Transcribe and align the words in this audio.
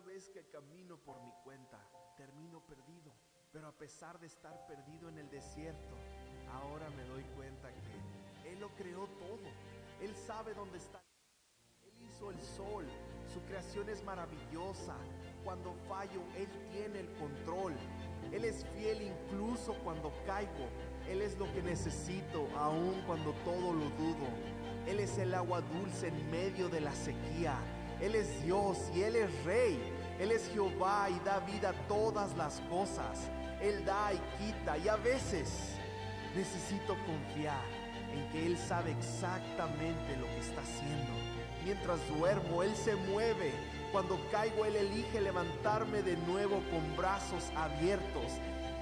vez 0.00 0.28
que 0.30 0.44
camino 0.48 0.96
por 0.98 1.20
mi 1.22 1.32
cuenta, 1.44 1.78
termino 2.16 2.60
perdido. 2.66 3.12
Pero 3.52 3.68
a 3.68 3.72
pesar 3.72 4.18
de 4.20 4.26
estar 4.26 4.66
perdido 4.66 5.08
en 5.08 5.18
el 5.18 5.28
desierto, 5.28 5.96
ahora 6.52 6.88
me 6.90 7.04
doy 7.04 7.24
cuenta 7.36 7.68
que 7.68 8.50
Él 8.50 8.60
lo 8.60 8.68
creó 8.76 9.06
todo. 9.18 9.48
Él 10.00 10.14
sabe 10.14 10.54
dónde 10.54 10.78
está. 10.78 11.02
Él 11.82 12.06
hizo 12.06 12.30
el 12.30 12.40
sol. 12.40 12.86
Su 13.32 13.40
creación 13.42 13.88
es 13.88 14.02
maravillosa. 14.04 14.96
Cuando 15.44 15.74
fallo, 15.88 16.20
Él 16.36 16.48
tiene 16.70 17.00
el 17.00 17.12
control. 17.14 17.74
Él 18.32 18.44
es 18.44 18.64
fiel 18.76 19.02
incluso 19.02 19.74
cuando 19.82 20.12
caigo. 20.26 20.68
Él 21.08 21.22
es 21.22 21.36
lo 21.38 21.52
que 21.52 21.62
necesito, 21.62 22.46
aun 22.56 23.02
cuando 23.06 23.32
todo 23.44 23.72
lo 23.72 23.90
dudo. 23.90 24.26
Él 24.86 25.00
es 25.00 25.18
el 25.18 25.34
agua 25.34 25.60
dulce 25.60 26.08
en 26.08 26.30
medio 26.30 26.68
de 26.68 26.80
la 26.80 26.92
sequía. 26.92 27.58
Él 28.02 28.14
es 28.14 28.42
Dios 28.44 28.78
y 28.94 29.02
Él 29.02 29.16
es 29.16 29.44
Rey. 29.44 29.78
Él 30.18 30.32
es 30.32 30.50
Jehová 30.52 31.08
y 31.08 31.18
da 31.24 31.40
vida 31.40 31.70
a 31.70 31.88
todas 31.88 32.36
las 32.36 32.60
cosas. 32.68 33.30
Él 33.60 33.84
da 33.84 34.12
y 34.12 34.20
quita 34.38 34.78
y 34.78 34.88
a 34.88 34.96
veces 34.96 35.76
necesito 36.34 36.96
confiar 37.06 37.64
en 38.12 38.28
que 38.30 38.46
Él 38.46 38.58
sabe 38.58 38.92
exactamente 38.92 40.16
lo 40.18 40.26
que 40.26 40.40
está 40.40 40.60
haciendo. 40.60 41.12
Mientras 41.64 41.98
duermo, 42.08 42.62
Él 42.62 42.74
se 42.74 42.96
mueve. 42.96 43.52
Cuando 43.92 44.18
caigo, 44.30 44.64
Él 44.64 44.76
elige 44.76 45.20
levantarme 45.20 46.02
de 46.02 46.16
nuevo 46.18 46.62
con 46.70 46.96
brazos 46.96 47.50
abiertos. 47.54 48.32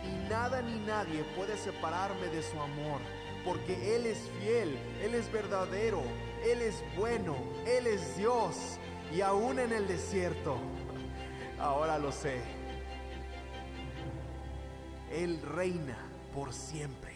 Y 0.04 0.28
nada 0.28 0.62
ni 0.62 0.78
nadie 0.80 1.24
puede 1.36 1.56
separarme 1.56 2.28
de 2.28 2.42
su 2.42 2.60
amor, 2.60 3.00
porque 3.44 3.96
Él 3.96 4.06
es 4.06 4.18
fiel, 4.40 4.78
Él 5.02 5.14
es 5.14 5.30
verdadero, 5.32 6.02
Él 6.44 6.62
es 6.62 6.82
bueno, 6.96 7.36
Él 7.66 7.88
es 7.88 8.16
Dios. 8.16 8.78
Y 9.14 9.20
aún 9.22 9.58
en 9.58 9.72
el 9.72 9.88
desierto, 9.88 10.58
ahora 11.58 11.98
lo 11.98 12.12
sé, 12.12 12.40
Él 15.10 15.40
reina 15.42 15.98
por 16.34 16.52
siempre. 16.52 17.07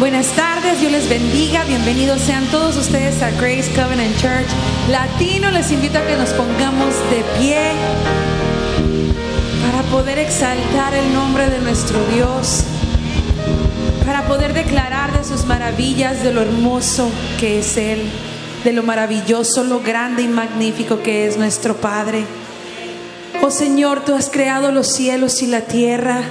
Buenas 0.00 0.28
tardes, 0.28 0.80
Dios 0.80 0.92
les 0.92 1.10
bendiga. 1.10 1.62
Bienvenidos 1.64 2.22
sean 2.22 2.46
todos 2.46 2.74
ustedes 2.78 3.20
a 3.22 3.30
Grace 3.32 3.70
Covenant 3.74 4.16
Church 4.16 4.48
Latino. 4.88 5.50
Les 5.50 5.70
invito 5.72 5.98
a 5.98 6.06
que 6.06 6.16
nos 6.16 6.30
pongamos 6.30 6.94
de 7.10 7.22
pie 7.38 7.72
para 9.60 9.82
poder 9.90 10.18
exaltar 10.18 10.94
el 10.94 11.12
nombre 11.12 11.50
de 11.50 11.58
nuestro 11.58 11.98
Dios, 12.14 12.64
para 14.06 14.26
poder 14.26 14.54
declarar 14.54 15.12
de 15.12 15.22
sus 15.22 15.44
maravillas, 15.44 16.22
de 16.22 16.32
lo 16.32 16.40
hermoso 16.40 17.10
que 17.38 17.58
es 17.58 17.76
Él, 17.76 18.00
de 18.64 18.72
lo 18.72 18.82
maravilloso, 18.82 19.64
lo 19.64 19.80
grande 19.80 20.22
y 20.22 20.28
magnífico 20.28 21.02
que 21.02 21.26
es 21.26 21.36
nuestro 21.36 21.76
Padre. 21.76 22.24
Oh 23.42 23.50
Señor, 23.50 24.02
tú 24.06 24.14
has 24.14 24.30
creado 24.30 24.72
los 24.72 24.86
cielos 24.86 25.42
y 25.42 25.46
la 25.46 25.60
tierra. 25.60 26.22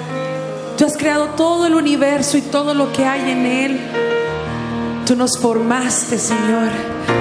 Tú 0.79 0.85
has 0.85 0.95
creado 0.95 1.25
todo 1.35 1.67
el 1.67 1.75
universo 1.75 2.37
y 2.37 2.41
todo 2.41 2.73
lo 2.73 2.93
que 2.93 3.03
hay 3.03 3.29
en 3.29 3.45
él. 3.45 3.79
Tú 5.05 5.17
nos 5.17 5.37
formaste, 5.37 6.17
Señor. 6.17 6.69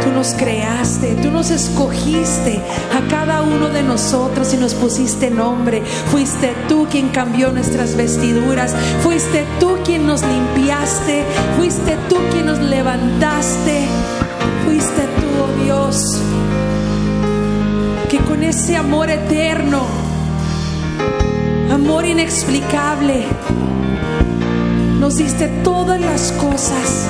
Tú 0.04 0.12
nos 0.12 0.28
creaste, 0.34 1.16
tú 1.20 1.32
nos 1.32 1.50
escogiste 1.50 2.62
a 2.94 3.10
cada 3.10 3.42
uno 3.42 3.68
de 3.68 3.82
nosotros 3.82 4.54
y 4.54 4.58
nos 4.58 4.74
pusiste 4.74 5.28
nombre. 5.30 5.82
Fuiste 6.12 6.54
tú 6.68 6.86
quien 6.88 7.08
cambió 7.08 7.50
nuestras 7.50 7.96
vestiduras. 7.96 8.76
Fuiste 9.02 9.44
tú 9.58 9.76
quien 9.84 10.06
nos 10.06 10.22
limpiaste. 10.22 11.24
Fuiste 11.56 11.96
tú 12.08 12.16
quien 12.30 12.46
nos 12.46 12.60
levantaste. 12.60 13.88
Fuiste 14.66 15.02
tú, 15.02 15.42
oh 15.42 15.64
Dios, 15.64 16.22
que 18.08 18.18
con 18.18 18.44
ese 18.44 18.76
amor 18.76 19.10
eterno, 19.10 19.84
amor 21.88 22.04
inexplicable, 22.04 23.24
nos 25.00 25.16
diste 25.16 25.48
todas 25.64 25.98
las 25.98 26.32
cosas, 26.32 27.06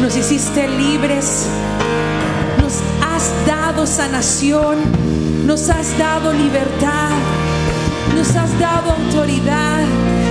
nos 0.00 0.16
hiciste 0.16 0.68
libres, 0.68 1.48
nos 2.60 2.74
has 3.02 3.32
dado 3.44 3.84
sanación, 3.84 4.76
nos 5.44 5.68
has 5.70 5.98
dado 5.98 6.32
libertad, 6.32 7.10
nos 8.14 8.36
has 8.36 8.56
dado 8.60 8.92
autoridad. 8.92 9.82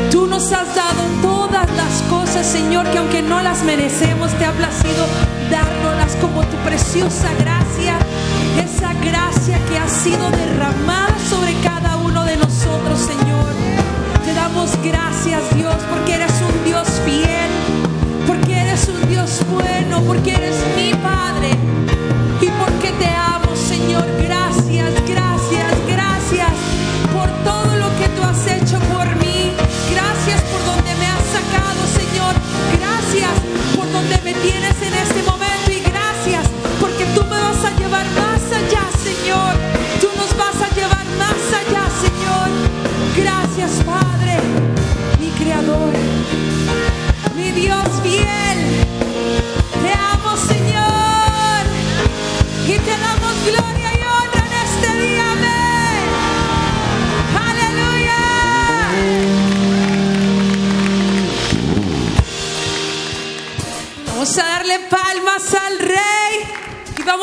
Tú 0.09 0.25
nos 0.25 0.53
has 0.53 0.73
dado 0.73 1.03
todas 1.21 1.67
las 1.75 2.01
cosas, 2.09 2.45
Señor, 2.45 2.85
que 2.91 2.99
aunque 2.99 3.21
no 3.21 3.41
las 3.41 3.63
merecemos, 3.63 4.31
te 4.35 4.45
ha 4.45 4.51
placido 4.53 5.05
dárnoslas 5.51 6.15
como 6.21 6.43
tu 6.43 6.55
preciosa 6.57 7.27
gracia, 7.39 7.97
esa 8.63 8.93
gracia 8.93 9.59
que 9.67 9.77
ha 9.77 9.89
sido 9.89 10.29
derramada 10.31 11.13
sobre 11.29 11.53
cada 11.61 11.97
uno 11.97 12.23
de 12.23 12.37
nosotros, 12.37 12.99
Señor. 12.99 13.32
Gracias, 14.83 15.55
Dios, 15.55 15.75
porque 15.89 16.13
eres 16.13 16.31
un 16.41 16.63
Dios 16.63 16.87
fiel, 17.03 17.49
porque 18.27 18.53
eres 18.53 18.87
un 18.87 19.09
Dios 19.09 19.41
bueno, 19.51 20.01
porque 20.05 20.35
eres 20.35 20.55
mi 20.77 20.93
Padre 20.93 21.49
y 22.39 22.47
porque 22.47 22.91
te 22.99 23.09
amo, 23.09 23.55
Señor. 23.55 24.05
Gracias, 24.21 24.93
gracias 25.07 25.82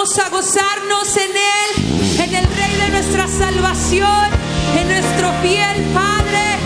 vamos 0.00 0.18
a 0.18 0.30
gozarnos 0.30 1.16
en 1.18 1.30
Él, 1.30 2.20
en 2.22 2.34
el 2.34 2.46
Rey 2.56 2.74
de 2.80 2.88
nuestra 2.88 3.28
salvación, 3.28 4.30
en 4.78 4.88
nuestro 4.88 5.30
fiel 5.42 5.84
Padre. 5.92 6.56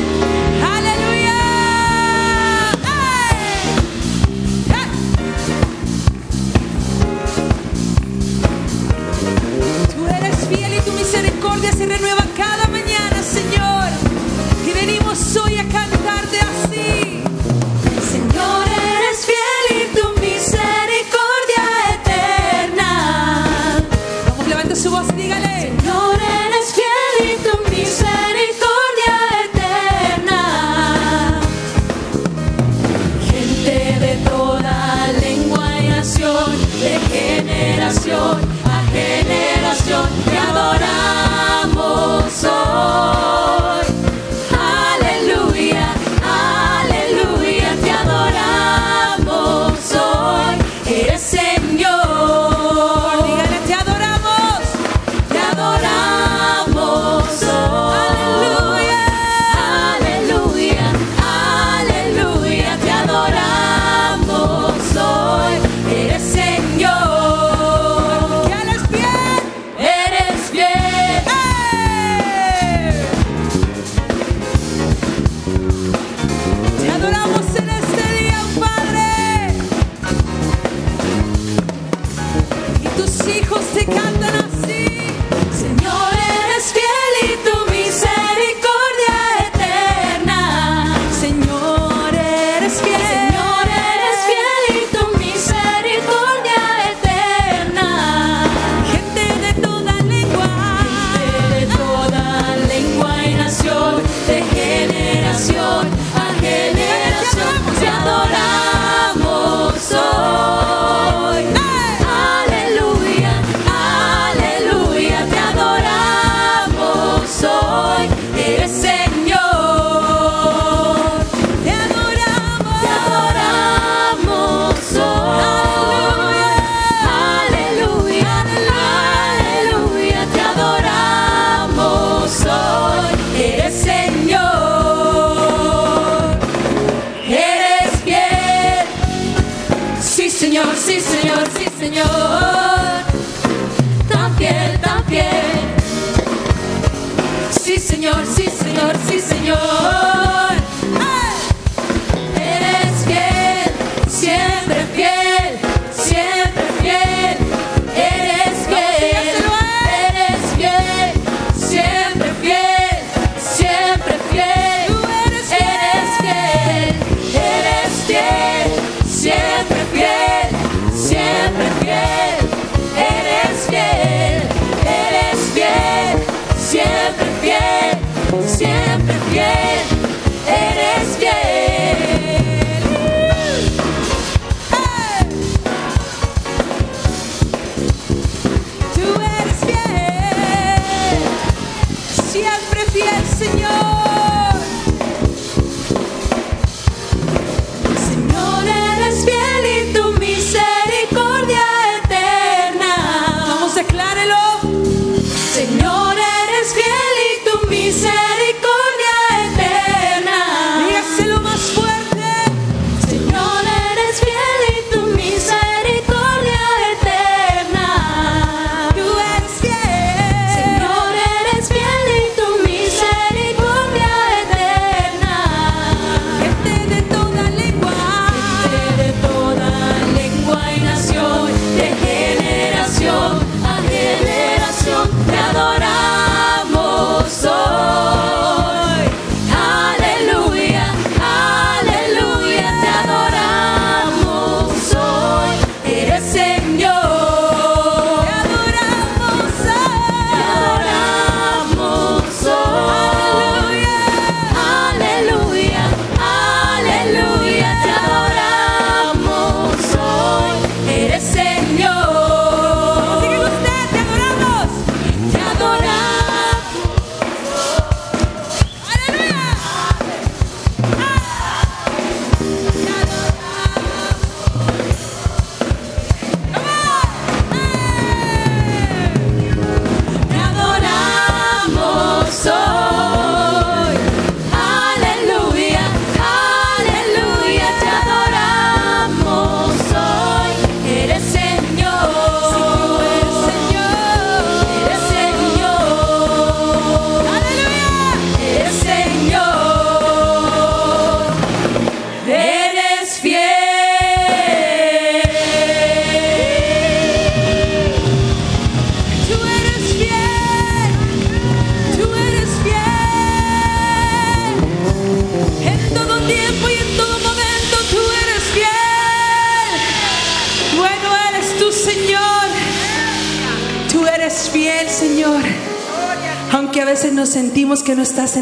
Aleluya. 0.76 1.40
Tú 9.96 10.06
eres 10.06 10.36
fiel 10.48 10.74
y 10.74 10.80
tu 10.82 10.92
misericordia 10.92 11.72
se 11.72 11.86
renueva 11.86 12.24
cada 12.36 12.68
mañana, 12.68 13.20
Señor. 13.20 13.88
Y 14.64 14.72
venimos 14.74 15.36
hoy 15.44 15.58
a 15.58 15.64
cantarte 15.68 16.38
así. 16.38 16.74
Generación 38.00 38.43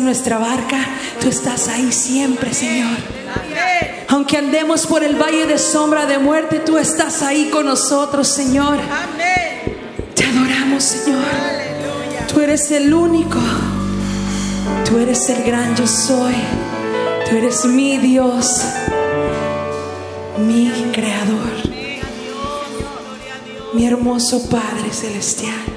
nuestra 0.02 0.38
barca, 0.38 0.78
tú 1.21 1.28
estás 1.28 1.68
ahí 1.68 1.92
siempre, 1.92 2.52
Señor. 2.52 2.97
Aunque 4.09 4.37
andemos 4.37 4.87
por 4.87 5.02
el 5.02 5.16
valle 5.16 5.47
de 5.47 5.59
sombra 5.59 6.06
de 6.06 6.18
muerte, 6.18 6.61
tú 6.61 6.78
estás 6.78 7.23
ahí 7.23 7.49
con 7.50 7.66
nosotros, 7.66 8.28
Señor. 8.28 8.78
Te 10.14 10.25
adoramos, 10.25 10.82
Señor. 10.82 11.25
Tú 12.32 12.40
eres 12.40 12.71
el 12.71 12.92
único. 12.92 13.38
Tú 14.85 14.99
eres 14.99 15.28
el 15.30 15.42
gran 15.42 15.75
yo 15.76 15.87
soy. 15.87 16.35
Tú 17.32 17.38
eres 17.38 17.64
mi 17.64 17.97
Dios, 17.97 18.61
mi 20.37 20.71
creador, 20.92 21.50
mi 23.73 23.87
hermoso 23.87 24.50
Padre 24.50 24.92
Celestial. 24.92 25.72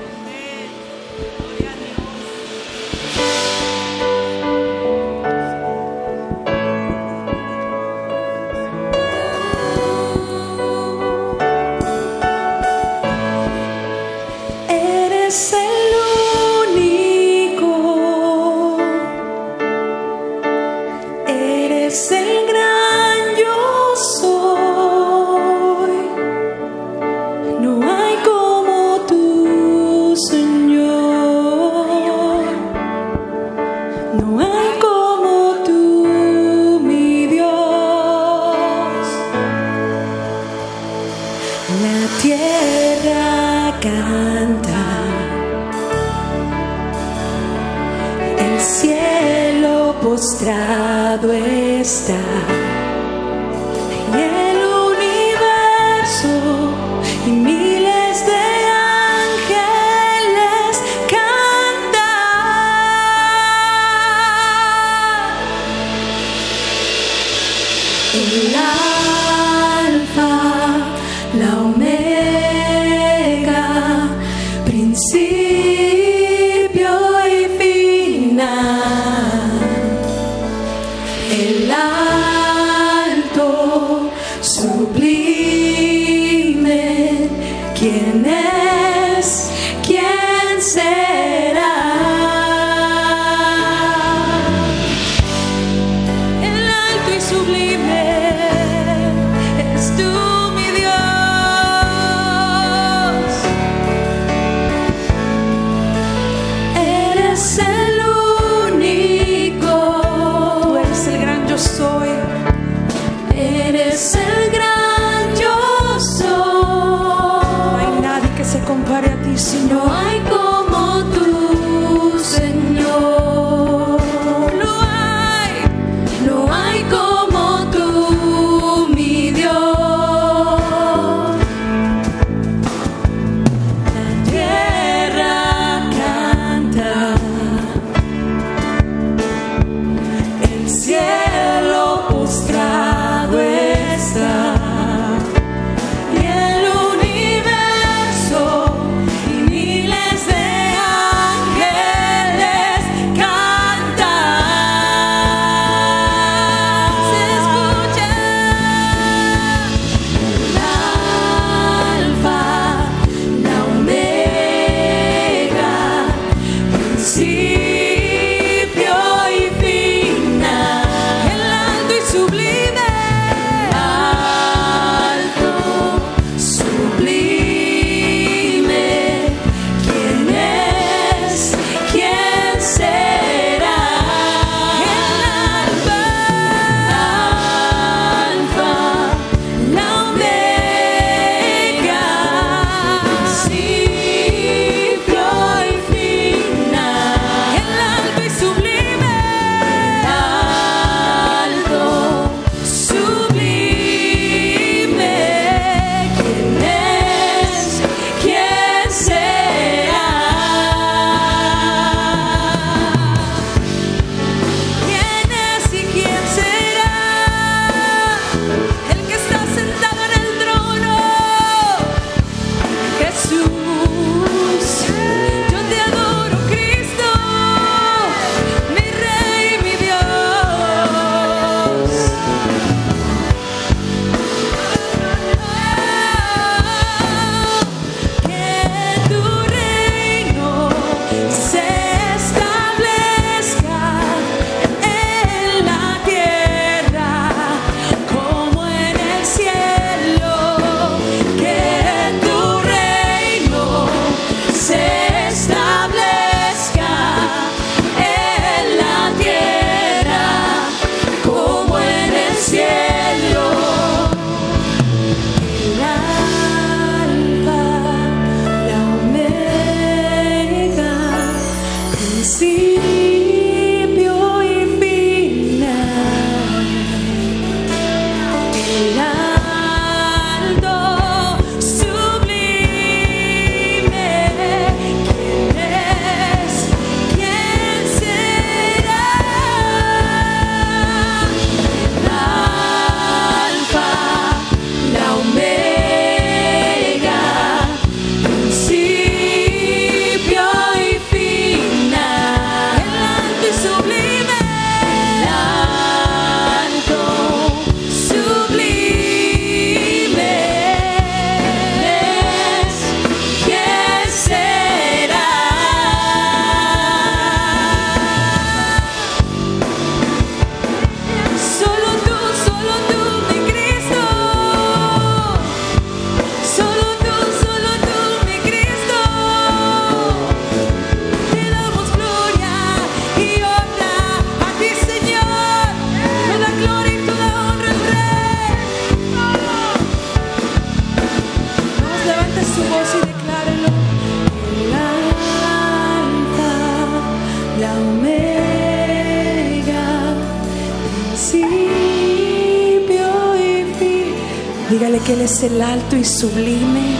Y 356.05 356.07
sublime. 356.07 356.95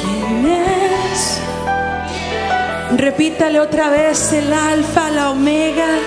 ¿Quién 0.00 0.46
es? 0.46 1.40
Repítale 2.98 3.60
otra 3.60 3.90
vez 3.90 4.32
el 4.32 4.52
alfa, 4.52 5.10
la 5.10 5.30
omega, 5.30 5.98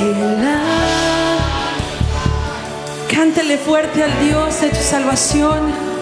el 0.00 0.46
A. 0.46 0.62
Cántele 3.14 3.58
fuerte 3.58 4.02
al 4.02 4.18
Dios 4.24 4.60
de 4.62 4.70
tu 4.70 4.82
salvación. 4.82 5.94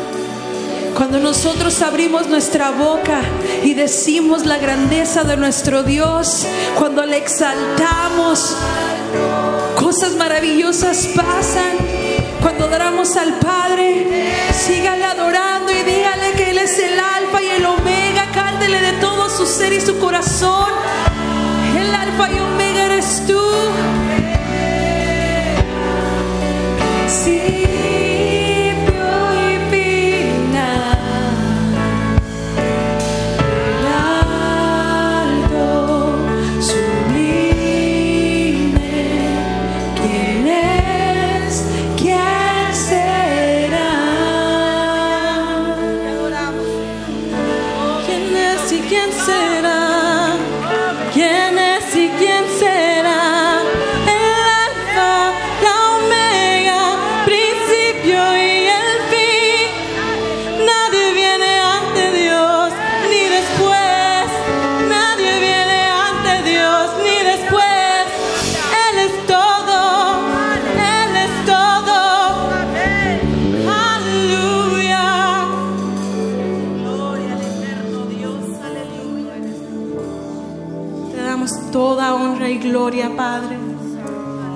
Cuando 0.97 1.19
nosotros 1.19 1.83
abrimos 1.83 2.29
nuestra 2.29 2.71
boca 2.71 3.23
y 3.65 3.75
decimos 3.75 4.47
la 4.47 4.59
grandeza 4.59 5.25
de 5.25 5.37
nuestro 5.37 5.83
Dios, 5.83 6.47
cuando 6.79 7.05
le 7.07 7.17
exaltamos, 7.17 8.57
cosas 9.93 10.17
maravillosas 10.17 11.07
pasan. 11.15 11.77
Cuando 12.41 12.65
adoramos 12.65 13.15
al 13.19 13.35
Padre, 13.35 14.07
sígale 14.55 15.05
adorando 15.05 15.71
y 15.71 15.83
dígale 15.83 16.33
que 16.33 16.49
Él 16.49 16.57
es 16.57 16.79
el 16.79 16.99
alfa 16.99 17.43
y 17.43 17.49
el 17.49 17.67
omega. 17.67 18.27
Cántele 18.33 18.81
de 18.81 18.93
todo 18.93 19.29
su 19.29 19.45
ser 19.45 19.75
y 19.75 19.83
su 19.83 19.99
corazón. 19.99 20.71
El 21.79 21.95
alfa 21.95 22.33
y 22.33 22.39
omega 22.39 22.87
eres 22.87 23.23
tú. 23.27 23.39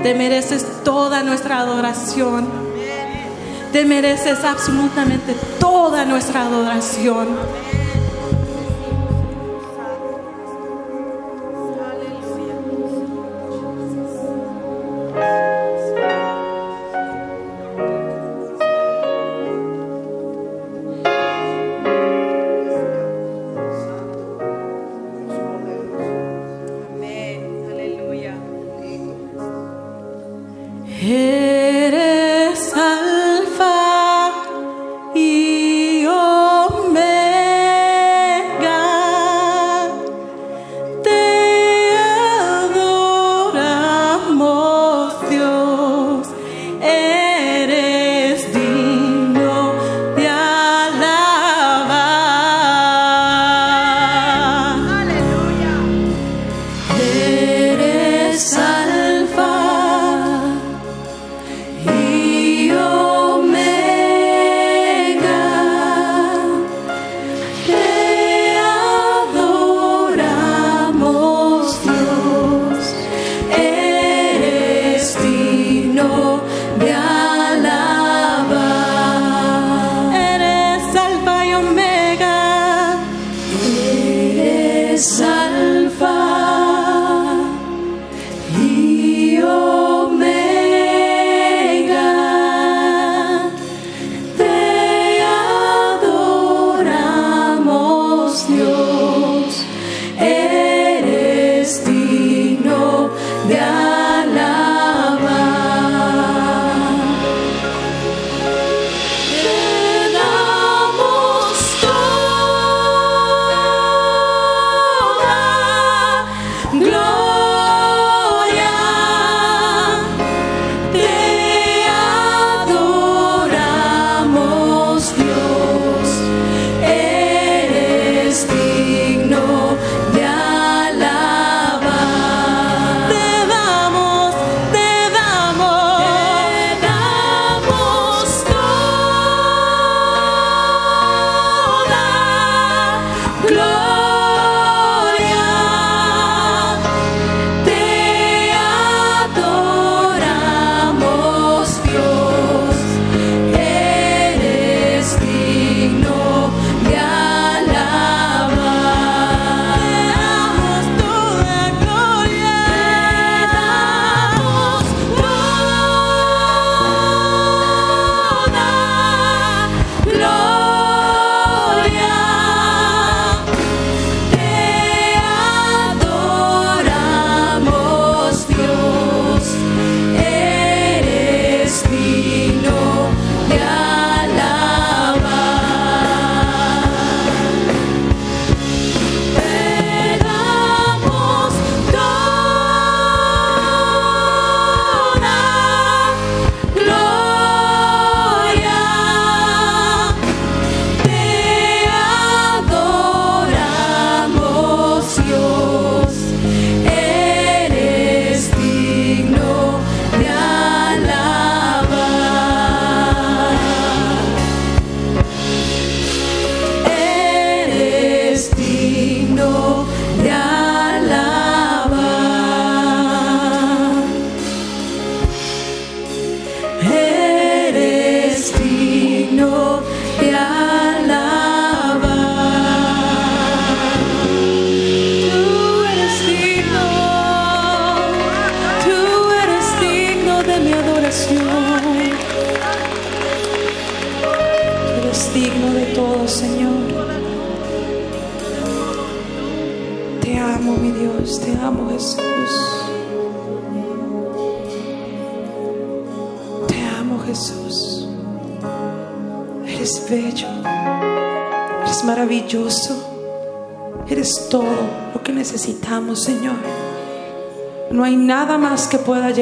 Te 0.07 0.15
mereces 0.15 0.85
toda 0.85 1.25
nuestra 1.25 1.59
adoración. 1.59 2.47
Te 3.73 3.85
mereces 3.85 4.45
absolutamente 4.45 5.35
toda 5.59 6.05
nuestra 6.05 6.43
adoración. 6.43 7.27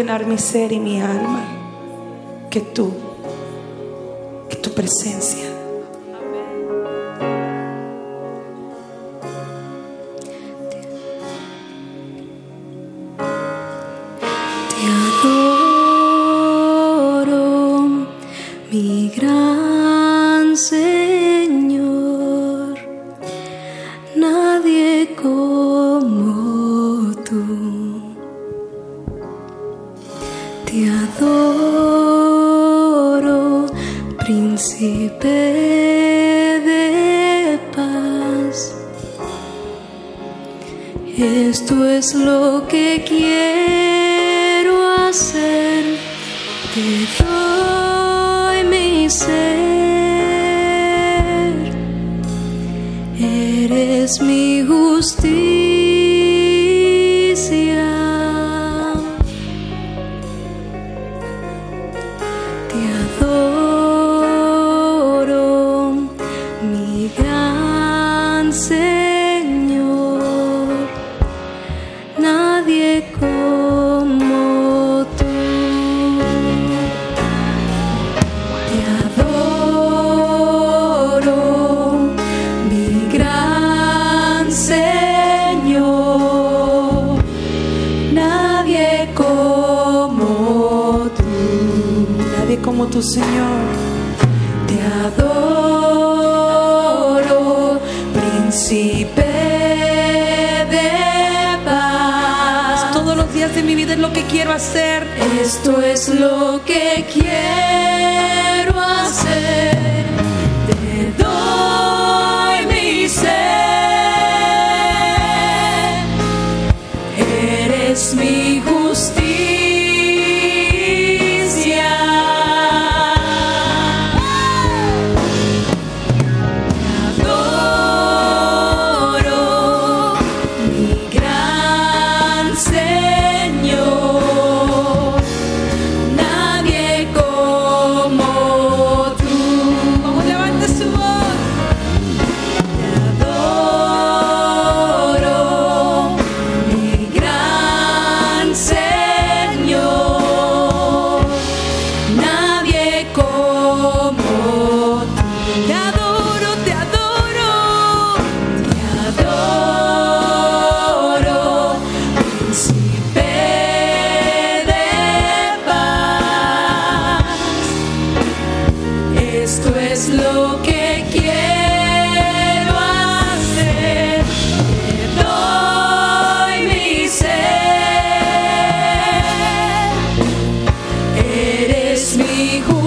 llenar 0.05 0.27
mi 0.27 0.37
ser 0.37 0.71
y 0.73 0.81
mi 0.81 1.01
alma. 1.01 1.14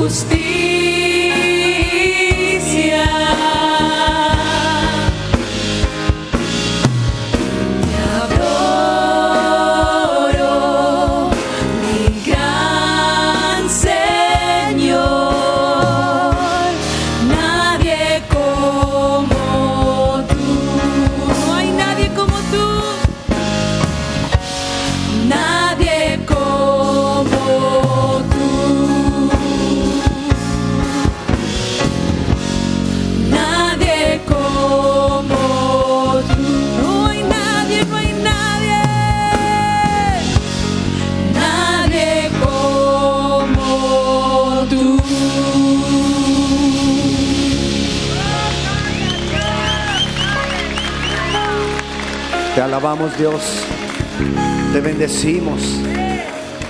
those. 0.08 0.46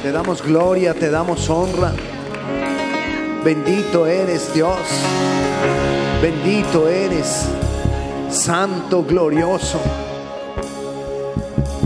Te 0.03 0.11
damos 0.11 0.43
gloria, 0.43 0.93
te 0.93 1.09
damos 1.09 1.49
honra. 1.49 1.91
Bendito 3.43 4.05
eres 4.05 4.53
Dios. 4.53 4.77
Bendito 6.21 6.87
eres, 6.87 7.45
Santo, 8.29 9.03
glorioso. 9.03 9.79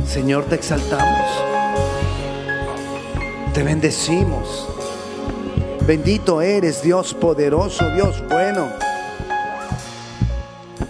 Señor, 0.05 0.43
te 0.43 0.55
exaltamos. 0.55 1.25
Te 3.53 3.63
bendecimos. 3.63 4.67
Bendito 5.87 6.41
eres, 6.41 6.81
Dios 6.81 7.13
poderoso, 7.13 7.89
Dios 7.91 8.21
bueno. 8.27 8.67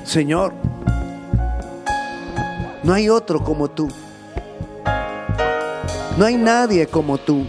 Señor, 0.03 0.53
no 2.81 2.93
hay 2.93 3.09
otro 3.09 3.43
como 3.43 3.69
tú. 3.69 3.87
No 6.21 6.27
hay 6.27 6.37
nadie 6.37 6.85
como 6.85 7.17
tú. 7.17 7.47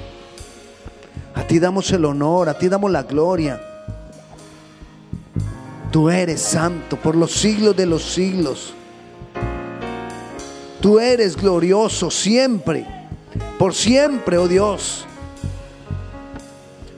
A 1.35 1.47
ti 1.47 1.59
damos 1.59 1.91
el 1.93 2.07
honor, 2.07 2.49
a 2.49 2.57
ti 2.57 2.71
damos 2.71 2.91
la 2.91 3.03
gloria. 3.03 3.61
Tú 5.91 6.09
eres 6.09 6.41
santo 6.41 6.97
por 6.97 7.15
los 7.15 7.33
siglos 7.33 7.77
de 7.77 7.85
los 7.85 8.03
siglos. 8.03 8.73
Tú 10.81 10.99
eres 10.99 11.37
glorioso 11.37 12.11
siempre, 12.11 12.87
por 13.59 13.75
siempre, 13.75 14.39
oh 14.39 14.49
Dios. 14.49 15.05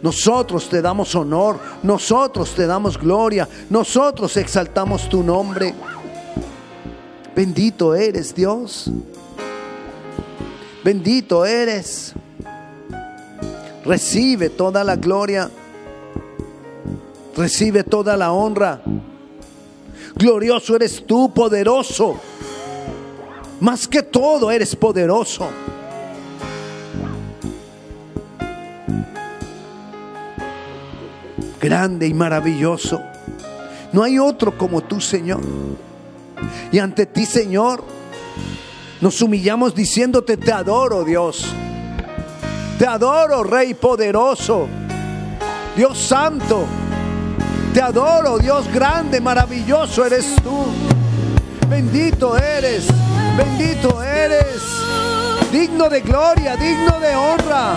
Nosotros 0.01 0.69
te 0.69 0.81
damos 0.81 1.13
honor, 1.17 1.59
nosotros 1.83 2.55
te 2.55 2.69
damos 2.69 2.97
gloria, 2.97 3.49
nosotros 3.69 4.37
exaltamos 4.37 5.09
tu 5.09 5.25
nombre. 5.25 5.75
Bendito 7.35 7.97
eres 7.97 8.33
Dios. 8.33 8.93
Bendito 10.85 11.47
eres. 11.47 12.13
Recibe 13.87 14.51
toda 14.51 14.85
la 14.85 14.97
gloria. 14.97 15.51
Recibe 17.35 17.83
toda 17.85 18.17
la 18.19 18.33
honra. 18.33 18.83
Glorioso 20.15 20.77
eres 20.77 21.05
tú, 21.07 21.33
poderoso. 21.33 22.21
Más 23.61 23.89
que 23.89 24.03
todo 24.03 24.51
eres 24.51 24.77
poderoso. 24.77 25.49
Grande 31.61 32.07
y 32.07 32.13
maravilloso. 32.13 33.01
No 33.91 34.03
hay 34.03 34.19
otro 34.19 34.59
como 34.59 34.83
tú, 34.83 35.01
Señor. 35.01 35.41
Y 36.71 36.79
ante 36.79 37.07
ti, 37.07 37.25
Señor, 37.25 37.83
nos 39.01 39.21
humillamos 39.23 39.75
diciéndote, 39.75 40.37
te 40.37 40.53
adoro, 40.53 41.05
Dios. 41.05 41.47
Te 42.79 42.87
adoro, 42.87 43.45
Rey 43.45 43.75
poderoso. 43.75 44.69
Dios 45.77 45.99
santo. 45.99 46.65
Te 47.73 47.83
adoro, 47.83 48.39
Dios 48.39 48.73
grande, 48.73 49.21
maravilloso 49.21 50.05
eres 50.07 50.37
tú. 50.43 50.67
Bendito 51.69 52.37
eres, 52.37 52.87
bendito 53.37 54.03
eres. 54.03 54.63
Digno 55.51 55.89
de 55.89 56.01
gloria, 56.01 56.57
digno 56.57 57.01
de 57.01 57.17
honra. 57.17 57.77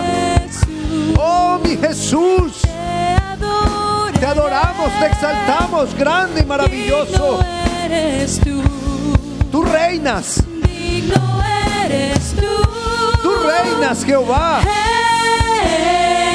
Oh, 1.18 1.58
mi 1.62 1.76
Jesús. 1.76 2.62
Te 4.20 4.26
adoramos, 4.26 4.90
te 4.98 5.06
exaltamos, 5.06 5.94
grande 5.96 6.40
y 6.42 6.44
maravilloso. 6.44 7.40
eres 7.84 8.40
tú, 8.40 8.62
Tú 9.50 9.62
reinas, 9.62 10.42
digno 11.00 11.42
eres 11.84 12.34
tú. 12.34 13.22
tú 13.22 13.30
reinas, 13.46 14.04
Jehová. 14.04 14.60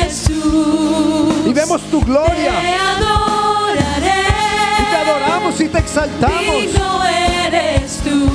Jesús. 0.03 1.33
Y 1.45 1.53
vemos 1.53 1.81
tu 1.91 2.01
gloria. 2.01 2.51
Te 2.61 2.75
adoraré. 2.75 4.21
Y 4.79 4.83
te 4.89 4.95
adoramos 4.95 5.61
y 5.61 5.67
te 5.67 5.77
exaltamos. 5.79 6.39
Digno 6.39 7.03
eres 7.05 7.99
tú. 8.03 8.29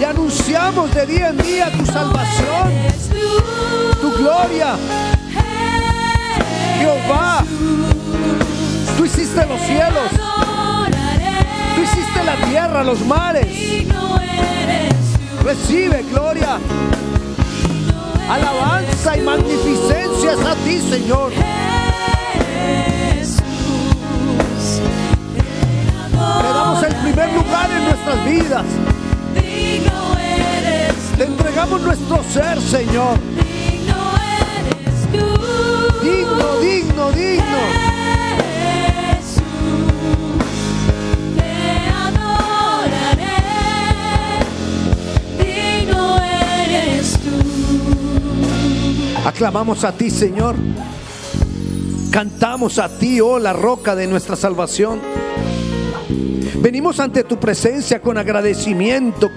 Y 0.00 0.04
anunciamos 0.04 0.94
de 0.94 1.06
día 1.06 1.28
en 1.28 1.38
día 1.38 1.70
tu 1.72 1.86
salvación, 1.86 2.70
Eres 2.72 3.08
tú. 3.10 4.00
tu 4.00 4.12
gloria. 4.18 4.76
Jehová, 6.78 7.44
tú 8.98 9.04
hiciste 9.06 9.46
los 9.46 9.60
cielos, 9.62 10.10
tú 11.74 11.82
hiciste 11.82 12.24
la 12.24 12.36
tierra, 12.46 12.84
los 12.84 13.00
mares. 13.06 13.46
Recibe 15.44 16.02
gloria, 16.10 16.58
alabanza 18.30 19.14
y 19.14 19.20
magnificencia 19.20 20.32
es 20.32 20.40
a 20.40 20.54
ti, 20.64 20.80
Señor. 20.80 21.32
Te 26.40 26.48
damos 26.48 26.82
el 26.82 26.94
primer 26.94 27.32
lugar 27.34 27.70
en 27.70 27.84
nuestras 27.84 28.24
vidas. 28.24 28.64
Te 31.18 31.24
entregamos 31.24 31.82
nuestro 31.82 32.24
ser, 32.32 32.58
Señor. 32.62 33.18
Digno. 36.02 36.60
Digno, 36.60 37.10
digno, 37.12 37.93
Aclamamos 49.24 49.84
a 49.84 49.92
ti, 49.92 50.10
Señor. 50.10 50.54
Cantamos 52.10 52.78
a 52.78 52.90
ti, 52.90 53.22
oh 53.22 53.38
la 53.38 53.54
roca 53.54 53.96
de 53.96 54.06
nuestra 54.06 54.36
salvación. 54.36 55.00
Venimos 56.60 57.00
ante 57.00 57.24
tu 57.24 57.40
presencia 57.40 58.02
con 58.02 58.18
agradecimiento. 58.18 59.30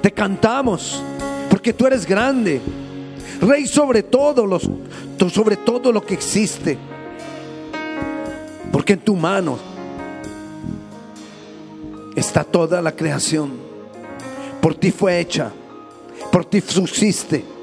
Te 0.00 0.10
cantamos 0.10 1.00
porque 1.48 1.72
tú 1.72 1.86
eres 1.86 2.04
grande, 2.04 2.60
Rey 3.40 3.66
sobre 3.66 4.02
todo 4.02 4.46
los 4.46 4.68
sobre 5.32 5.56
todo 5.56 5.92
lo 5.92 6.04
que 6.04 6.14
existe. 6.14 6.76
Porque 8.72 8.94
en 8.94 9.00
tu 9.00 9.14
mano 9.14 9.58
está 12.16 12.42
toda 12.42 12.82
la 12.82 12.96
creación. 12.96 13.52
Por 14.60 14.74
ti 14.74 14.90
fue 14.90 15.20
hecha, 15.20 15.52
por 16.32 16.44
ti 16.44 16.60
subsiste. 16.60 17.61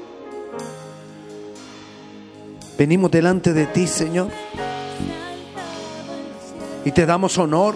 Venimos 2.80 3.10
delante 3.10 3.52
de 3.52 3.66
ti, 3.66 3.86
Señor. 3.86 4.28
Y 6.82 6.90
te 6.92 7.04
damos 7.04 7.36
honor. 7.36 7.74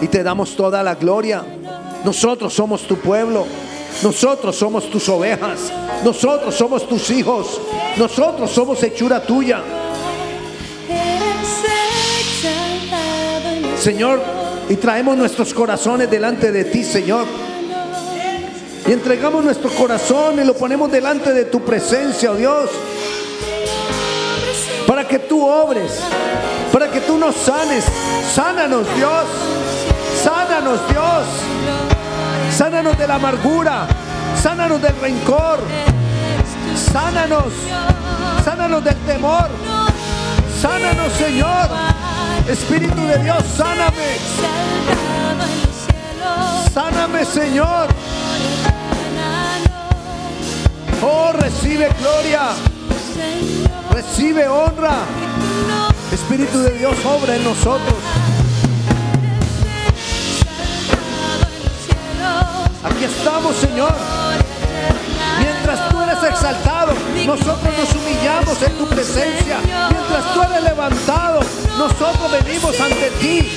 Y 0.00 0.06
te 0.06 0.22
damos 0.22 0.54
toda 0.54 0.84
la 0.84 0.94
gloria. 0.94 1.44
Nosotros 2.04 2.54
somos 2.54 2.82
tu 2.82 2.96
pueblo. 2.96 3.44
Nosotros 4.04 4.54
somos 4.54 4.88
tus 4.88 5.08
ovejas. 5.08 5.72
Nosotros 6.04 6.54
somos 6.54 6.88
tus 6.88 7.10
hijos. 7.10 7.60
Nosotros 7.96 8.52
somos 8.52 8.80
hechura 8.84 9.20
tuya. 9.20 9.60
Señor, 13.80 14.22
y 14.68 14.76
traemos 14.76 15.16
nuestros 15.16 15.52
corazones 15.52 16.08
delante 16.08 16.52
de 16.52 16.66
ti, 16.66 16.84
Señor. 16.84 17.26
Y 18.86 18.92
entregamos 18.92 19.42
nuestro 19.42 19.70
corazón 19.70 20.38
y 20.38 20.44
lo 20.44 20.54
ponemos 20.54 20.92
delante 20.92 21.32
de 21.32 21.46
tu 21.46 21.62
presencia, 21.62 22.30
oh 22.30 22.36
Dios. 22.36 22.70
Que 25.14 25.20
tú 25.20 25.48
obres, 25.48 26.00
para 26.72 26.90
que 26.90 27.00
tú 27.00 27.16
nos 27.16 27.36
sanes. 27.36 27.84
Sánanos, 28.34 28.84
Dios. 28.96 29.24
Sánanos, 30.24 30.80
Dios. 30.88 31.24
Sánanos 32.52 32.98
de 32.98 33.06
la 33.06 33.14
amargura. 33.14 33.86
Sánanos 34.42 34.82
del 34.82 34.92
rencor. 35.00 35.60
Sánanos. 36.92 37.44
Sánanos 38.44 38.82
del 38.82 38.96
temor. 39.06 39.50
Sánanos, 40.60 41.12
Señor. 41.12 41.68
Espíritu 42.48 43.06
de 43.06 43.18
Dios, 43.18 43.44
sáname. 43.56 44.16
Sáname, 46.74 47.24
Señor. 47.24 47.86
Oh, 51.00 51.30
recibe 51.34 51.88
gloria. 52.00 52.48
Recibe 53.92 54.48
honra. 54.48 55.04
Espíritu 56.12 56.58
de 56.60 56.78
Dios, 56.78 56.94
obra 57.04 57.36
en 57.36 57.44
nosotros. 57.44 57.94
Aquí 62.84 63.04
estamos, 63.04 63.56
Señor. 63.56 63.94
Mientras 65.40 65.88
tú 65.88 66.00
eres 66.00 66.22
exaltado, 66.22 66.92
nosotros 67.26 67.74
nos 67.78 67.94
humillamos 67.94 68.62
en 68.62 68.72
tu 68.78 68.86
presencia. 68.86 69.58
Mientras 69.90 70.34
tú 70.34 70.42
eres 70.42 70.62
levantado, 70.62 71.40
nosotros 71.78 72.30
venimos 72.30 72.78
ante 72.80 73.10
ti 73.20 73.50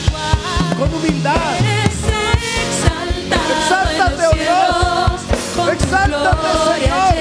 con 0.78 0.94
humildad. 0.94 1.56
Exáltate, 3.60 4.28
oh 4.28 4.36
Dios. 4.36 5.74
Exáltate, 5.74 6.48
Señor. 6.80 7.17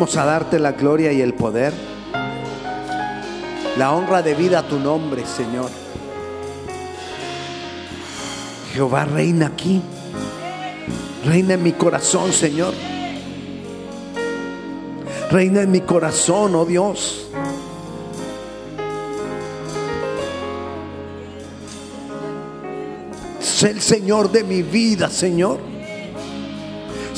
A 0.00 0.24
darte 0.24 0.60
la 0.60 0.72
gloria 0.72 1.12
y 1.12 1.20
el 1.20 1.34
poder. 1.34 1.72
La 3.76 3.92
honra 3.92 4.22
debida 4.22 4.60
a 4.60 4.62
tu 4.62 4.78
nombre, 4.78 5.26
Señor. 5.26 5.68
Jehová 8.72 9.04
reina 9.06 9.48
aquí. 9.48 9.82
Reina 11.24 11.54
en 11.54 11.64
mi 11.64 11.72
corazón, 11.72 12.32
Señor. 12.32 12.74
Reina 15.32 15.62
en 15.62 15.72
mi 15.72 15.80
corazón, 15.80 16.54
oh 16.54 16.64
Dios. 16.64 17.26
Sé 23.40 23.70
el 23.70 23.80
Señor 23.80 24.30
de 24.30 24.44
mi 24.44 24.62
vida, 24.62 25.10
Señor. 25.10 25.58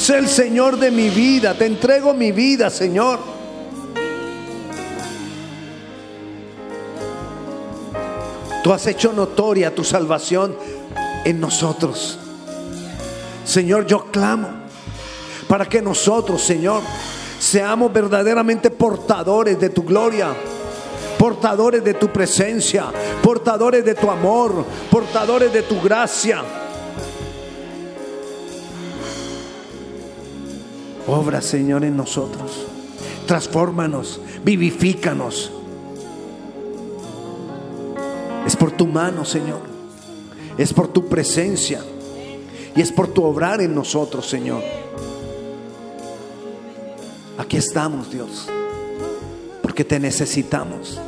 Sé 0.00 0.16
el 0.16 0.28
Señor 0.28 0.78
de 0.78 0.90
mi 0.90 1.10
vida. 1.10 1.52
Te 1.52 1.66
entrego 1.66 2.14
mi 2.14 2.32
vida, 2.32 2.70
Señor. 2.70 3.18
Tú 8.64 8.72
has 8.72 8.86
hecho 8.86 9.12
notoria 9.12 9.74
tu 9.74 9.84
salvación 9.84 10.56
en 11.26 11.38
nosotros. 11.38 12.18
Señor, 13.44 13.84
yo 13.84 14.06
clamo 14.10 14.48
para 15.46 15.66
que 15.66 15.82
nosotros, 15.82 16.40
Señor, 16.40 16.80
seamos 17.38 17.92
verdaderamente 17.92 18.70
portadores 18.70 19.60
de 19.60 19.68
tu 19.68 19.82
gloria, 19.82 20.28
portadores 21.18 21.84
de 21.84 21.92
tu 21.92 22.08
presencia, 22.08 22.86
portadores 23.22 23.84
de 23.84 23.94
tu 23.94 24.10
amor, 24.10 24.64
portadores 24.90 25.52
de 25.52 25.60
tu 25.60 25.78
gracia. 25.78 26.59
Obra, 31.10 31.42
Señor, 31.42 31.84
en 31.84 31.96
nosotros. 31.96 32.66
Transfórmanos, 33.26 34.20
vivifícanos. 34.44 35.50
Es 38.46 38.54
por 38.54 38.70
tu 38.70 38.86
mano, 38.86 39.24
Señor. 39.24 39.60
Es 40.56 40.72
por 40.72 40.86
tu 40.88 41.08
presencia. 41.08 41.80
Y 42.76 42.80
es 42.80 42.92
por 42.92 43.08
tu 43.08 43.24
obrar 43.24 43.60
en 43.60 43.74
nosotros, 43.74 44.28
Señor. 44.28 44.62
Aquí 47.38 47.56
estamos, 47.56 48.10
Dios. 48.12 48.48
Porque 49.62 49.84
te 49.84 49.98
necesitamos. 49.98 51.00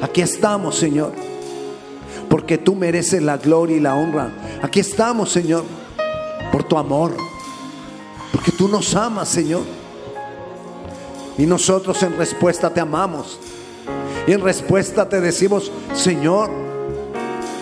Aquí 0.00 0.20
estamos, 0.20 0.76
Señor. 0.76 1.12
Porque 2.28 2.56
tú 2.56 2.76
mereces 2.76 3.20
la 3.20 3.36
gloria 3.36 3.76
y 3.76 3.80
la 3.80 3.96
honra. 3.96 4.30
Aquí 4.62 4.78
estamos, 4.78 5.32
Señor. 5.32 5.64
Por 6.52 6.62
tu 6.62 6.78
amor. 6.78 7.33
Porque 8.34 8.50
tú 8.50 8.66
nos 8.66 8.96
amas, 8.96 9.28
Señor. 9.28 9.62
Y 11.38 11.46
nosotros 11.46 12.02
en 12.02 12.18
respuesta 12.18 12.68
te 12.68 12.80
amamos. 12.80 13.38
Y 14.26 14.32
en 14.32 14.40
respuesta 14.40 15.08
te 15.08 15.20
decimos, 15.20 15.70
Señor, 15.94 16.50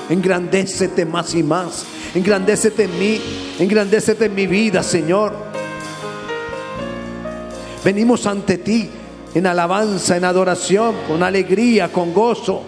engrandécete 0.09 1.05
más 1.05 1.35
y 1.35 1.43
más. 1.43 1.85
Engrandécete 2.15 2.85
en 2.85 2.99
mí, 2.99 3.21
engrandécete 3.59 4.25
en 4.25 4.35
mi 4.35 4.47
vida, 4.47 4.83
Señor. 4.83 5.35
Venimos 7.85 8.27
ante 8.27 8.57
ti 8.57 8.89
en 9.35 9.47
alabanza, 9.47 10.17
en 10.17 10.25
adoración, 10.25 10.95
con 11.07 11.23
alegría, 11.23 11.93
con 11.93 12.15
gozo. 12.15 12.63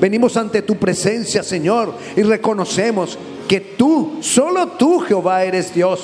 Venimos 0.00 0.38
ante 0.38 0.62
tu 0.62 0.76
presencia, 0.78 1.42
Señor, 1.42 1.92
y 2.16 2.22
reconocemos 2.22 3.18
que 3.46 3.60
tú, 3.60 4.20
solo 4.22 4.68
tú, 4.68 5.00
Jehová, 5.00 5.44
eres 5.44 5.74
Dios. 5.74 6.00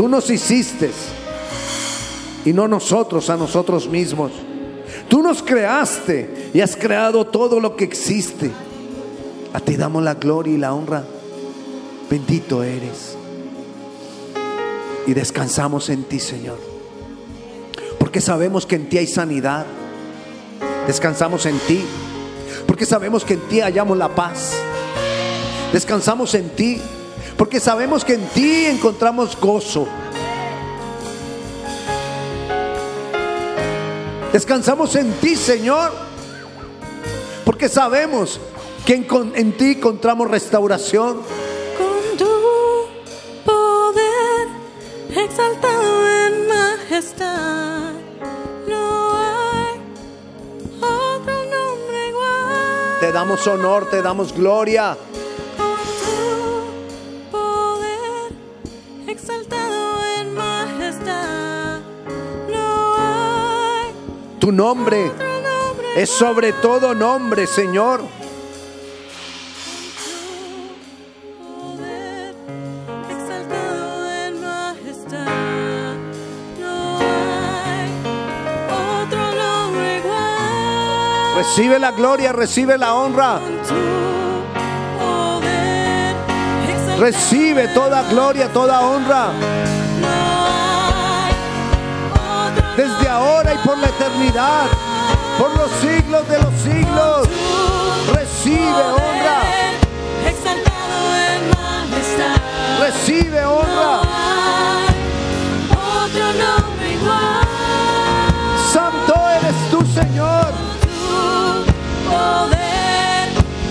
Tú 0.00 0.08
nos 0.08 0.30
hiciste 0.30 0.90
y 2.46 2.54
no 2.54 2.66
nosotros 2.66 3.28
a 3.28 3.36
nosotros 3.36 3.86
mismos. 3.86 4.32
Tú 5.10 5.22
nos 5.22 5.42
creaste 5.42 6.50
y 6.54 6.62
has 6.62 6.74
creado 6.74 7.26
todo 7.26 7.60
lo 7.60 7.76
que 7.76 7.84
existe. 7.84 8.50
A 9.52 9.60
ti 9.60 9.76
damos 9.76 10.02
la 10.02 10.14
gloria 10.14 10.54
y 10.54 10.56
la 10.56 10.72
honra. 10.72 11.04
Bendito 12.08 12.62
eres. 12.62 13.14
Y 15.06 15.12
descansamos 15.12 15.90
en 15.90 16.04
ti, 16.04 16.18
Señor. 16.18 16.56
Porque 17.98 18.22
sabemos 18.22 18.64
que 18.64 18.76
en 18.76 18.88
ti 18.88 18.96
hay 18.96 19.06
sanidad. 19.06 19.66
Descansamos 20.86 21.44
en 21.44 21.58
ti. 21.58 21.84
Porque 22.66 22.86
sabemos 22.86 23.22
que 23.22 23.34
en 23.34 23.40
ti 23.50 23.60
hallamos 23.60 23.98
la 23.98 24.08
paz. 24.14 24.54
Descansamos 25.74 26.34
en 26.34 26.48
ti. 26.48 26.80
Porque 27.40 27.58
sabemos 27.58 28.04
que 28.04 28.12
en 28.12 28.28
ti 28.28 28.66
encontramos 28.66 29.34
gozo. 29.40 29.88
Descansamos 34.30 34.94
en 34.94 35.10
ti, 35.14 35.36
Señor. 35.36 35.90
Porque 37.46 37.70
sabemos 37.70 38.38
que 38.84 38.92
en, 38.92 39.06
en 39.34 39.56
ti 39.56 39.70
encontramos 39.78 40.30
restauración. 40.30 41.22
Con 41.78 42.18
tu 42.18 42.28
poder 43.46 44.48
exaltado 45.08 46.26
en 46.26 46.46
majestad, 46.46 47.92
no 48.68 49.12
hay 49.16 49.80
otro 50.78 51.34
nombre 51.34 52.08
igual. 52.10 52.98
Te 53.00 53.10
damos 53.12 53.46
honor, 53.46 53.88
te 53.88 54.02
damos 54.02 54.34
gloria. 54.34 54.98
Tu 64.50 64.56
nombre 64.56 65.12
es 65.94 66.10
sobre 66.10 66.52
todo 66.52 66.92
nombre, 66.92 67.46
Señor. 67.46 68.02
Recibe 81.36 81.78
la 81.78 81.92
gloria, 81.92 82.32
recibe 82.32 82.76
la 82.76 82.94
honra. 82.96 83.38
Recibe 86.98 87.68
toda 87.68 88.02
gloria, 88.10 88.52
toda 88.52 88.80
honra. 88.80 89.69
Desde 92.80 93.08
ahora 93.10 93.52
y 93.52 93.58
por 93.58 93.76
la 93.76 93.88
eternidad. 93.88 94.64
Por 95.38 95.54
los 95.54 95.70
siglos 95.82 96.26
de 96.26 96.38
los 96.38 96.54
siglos. 96.62 97.28
Recibe 98.10 98.82
honra. 98.96 99.40
poder 99.42 99.74
exaltado 100.30 100.98
en 101.28 101.40
majestad. 101.50 102.36
Recibe 102.80 103.44
honra. 103.44 104.00
Otro 105.68 106.26
nombre 106.42 106.86
igual. 106.94 107.44
Santo 108.72 109.14
eres 109.28 109.56
tú, 109.70 109.84
Señor. 109.92 110.48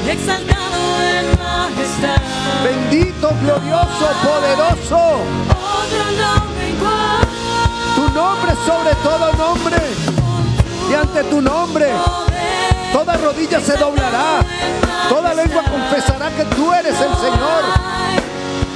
Exaltado 0.08 1.02
en 1.02 1.26
majestad. 1.40 2.22
Bendito, 2.64 3.28
glorioso, 3.42 4.06
poderoso. 4.24 5.02
Sobre 8.66 8.96
todo 9.04 9.34
nombre. 9.34 9.78
Y 10.90 10.94
ante 10.94 11.24
tu 11.26 11.42
nombre, 11.42 11.92
toda 12.92 13.18
rodilla 13.18 13.60
se 13.60 13.78
doblará. 13.78 14.42
Toda 15.08 15.34
lengua 15.34 15.64
confesará 15.64 16.30
que 16.32 16.46
tú 16.56 16.74
eres 16.74 16.96
el 17.00 17.16
Señor. 17.16 17.64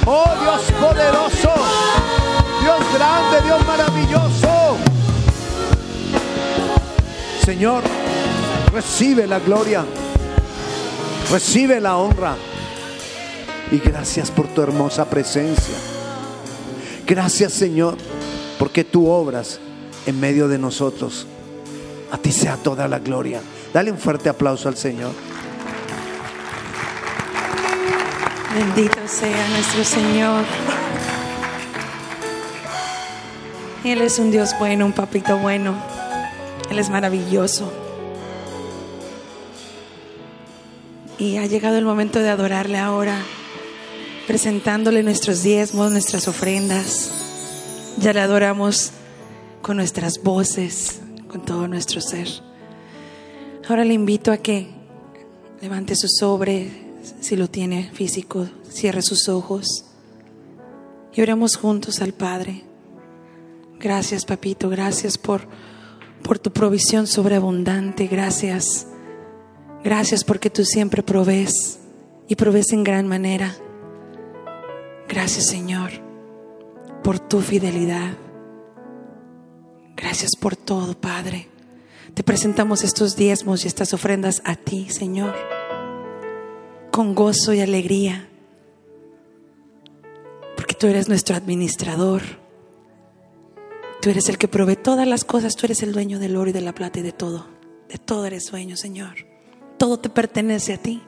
Oh 0.06 0.30
Dios 0.42 0.62
poderoso. 0.80 1.52
Dios 2.60 2.78
grande, 2.94 3.40
Dios 3.44 3.66
maravilloso. 3.66 4.76
Señor, 7.44 7.82
recibe 8.72 9.26
la 9.26 9.38
gloria. 9.38 9.84
Recibe 11.30 11.80
la 11.80 11.96
honra. 11.96 12.36
Y 13.70 13.78
gracias 13.78 14.30
por 14.30 14.46
tu 14.48 14.62
hermosa 14.62 15.04
presencia. 15.04 15.74
Gracias 17.06 17.52
Señor, 17.52 17.96
porque 18.64 18.82
tú 18.82 19.10
obras 19.10 19.60
en 20.06 20.18
medio 20.18 20.48
de 20.48 20.56
nosotros. 20.56 21.26
A 22.10 22.16
ti 22.16 22.32
sea 22.32 22.56
toda 22.56 22.88
la 22.88 22.98
gloria. 22.98 23.42
Dale 23.74 23.92
un 23.92 23.98
fuerte 23.98 24.30
aplauso 24.30 24.70
al 24.70 24.76
Señor. 24.78 25.12
Bendito 28.54 28.96
sea 29.06 29.48
nuestro 29.50 29.84
Señor. 29.84 30.44
Él 33.84 34.00
es 34.00 34.18
un 34.18 34.30
Dios 34.30 34.54
bueno, 34.58 34.86
un 34.86 34.92
papito 34.92 35.36
bueno. 35.36 35.74
Él 36.70 36.78
es 36.78 36.88
maravilloso. 36.88 37.70
Y 41.18 41.36
ha 41.36 41.44
llegado 41.44 41.76
el 41.76 41.84
momento 41.84 42.18
de 42.20 42.30
adorarle 42.30 42.78
ahora, 42.78 43.18
presentándole 44.26 45.02
nuestros 45.02 45.42
diezmos, 45.42 45.92
nuestras 45.92 46.28
ofrendas. 46.28 47.23
Ya 47.98 48.12
le 48.12 48.20
adoramos 48.20 48.90
con 49.62 49.76
nuestras 49.76 50.22
voces, 50.22 51.00
con 51.28 51.44
todo 51.44 51.68
nuestro 51.68 52.00
ser. 52.00 52.28
Ahora 53.68 53.84
le 53.84 53.94
invito 53.94 54.30
a 54.30 54.36
que 54.36 54.68
levante 55.62 55.96
su 55.96 56.08
sobre, 56.08 56.70
si 57.20 57.36
lo 57.36 57.48
tiene 57.48 57.90
físico, 57.92 58.46
cierre 58.68 59.00
sus 59.00 59.28
ojos 59.28 59.86
y 61.14 61.22
oremos 61.22 61.56
juntos 61.56 62.02
al 62.02 62.12
Padre. 62.12 62.64
Gracias, 63.78 64.24
papito, 64.24 64.68
gracias 64.68 65.16
por, 65.16 65.42
por 66.22 66.38
tu 66.38 66.52
provisión 66.52 67.06
sobreabundante, 67.06 68.06
gracias. 68.06 68.86
Gracias 69.82 70.24
porque 70.24 70.50
tú 70.50 70.64
siempre 70.64 71.02
provees 71.02 71.78
y 72.28 72.36
provees 72.36 72.72
en 72.72 72.84
gran 72.84 73.06
manera. 73.06 73.54
Gracias, 75.08 75.46
Señor, 75.46 75.90
por 77.04 77.20
tu 77.20 77.40
fidelidad. 77.42 78.16
Gracias 79.94 80.32
por 80.40 80.56
todo, 80.56 80.98
Padre. 80.98 81.48
Te 82.14 82.24
presentamos 82.24 82.82
estos 82.82 83.14
diezmos 83.14 83.64
y 83.64 83.68
estas 83.68 83.92
ofrendas 83.92 84.40
a 84.44 84.56
ti, 84.56 84.88
Señor, 84.88 85.34
con 86.90 87.14
gozo 87.14 87.52
y 87.52 87.60
alegría, 87.60 88.28
porque 90.56 90.74
tú 90.74 90.86
eres 90.86 91.08
nuestro 91.08 91.36
administrador. 91.36 92.22
Tú 94.00 94.10
eres 94.10 94.28
el 94.28 94.38
que 94.38 94.48
provee 94.48 94.76
todas 94.76 95.06
las 95.06 95.24
cosas, 95.24 95.56
tú 95.56 95.66
eres 95.66 95.82
el 95.82 95.92
dueño 95.92 96.18
del 96.18 96.36
oro 96.36 96.50
y 96.50 96.52
de 96.52 96.60
la 96.60 96.74
plata 96.74 97.00
y 97.00 97.02
de 97.02 97.12
todo. 97.12 97.46
De 97.88 97.98
todo 97.98 98.26
eres 98.26 98.50
dueño, 98.50 98.76
Señor. 98.76 99.14
Todo 99.78 99.98
te 99.98 100.08
pertenece 100.08 100.72
a 100.74 100.78
ti. 100.78 101.02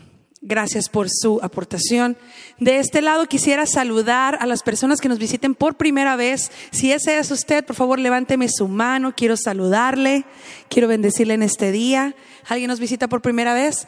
Gracias 0.47 0.91
por 0.91 1.09
su 1.09 1.41
aportación. 1.43 2.18
De 2.59 2.78
este 2.78 3.01
lado 3.01 3.24
quisiera 3.24 3.64
saludar 3.64 4.37
a 4.43 4.47
las 4.47 4.62
personas 4.62 5.01
que 5.01 5.09
nos 5.09 5.18
visiten 5.18 5.55
por 5.55 5.78
primera 5.78 6.16
vez. 6.16 6.53
Si 6.70 6.93
ese 6.93 7.18
es 7.18 7.30
usted, 7.30 7.64
por 7.64 7.74
favor, 7.74 7.99
levánteme 7.99 8.51
su 8.51 8.68
mano. 8.68 9.14
Quiero 9.16 9.39
saludarle. 9.39 10.26
Quiero 10.68 10.87
bendecirle 10.87 11.32
en 11.32 11.45
este 11.45 11.72
día. 11.72 12.14
¿Alguien 12.47 12.69
nos 12.69 12.81
visita 12.81 13.09
por 13.09 13.23
primera 13.23 13.55
vez? 13.55 13.87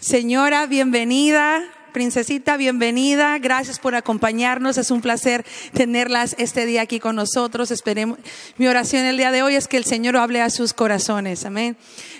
Señora, 0.00 0.66
bienvenida. 0.66 1.62
Princesita, 1.92 2.56
bienvenida. 2.56 3.38
Gracias 3.38 3.78
por 3.78 3.94
acompañarnos. 3.94 4.78
Es 4.78 4.90
un 4.90 5.00
placer 5.00 5.44
tenerlas 5.72 6.36
este 6.38 6.66
día 6.66 6.82
aquí 6.82 7.00
con 7.00 7.16
nosotros. 7.16 7.70
Esperemos. 7.70 8.18
Mi 8.56 8.68
oración 8.68 9.04
el 9.04 9.16
día 9.16 9.32
de 9.32 9.42
hoy 9.42 9.54
es 9.54 9.68
que 9.68 9.76
el 9.76 9.84
Señor 9.84 10.16
hable 10.16 10.42
a 10.42 10.50
sus 10.50 10.74
corazones. 10.74 11.44
Amén. 11.44 11.76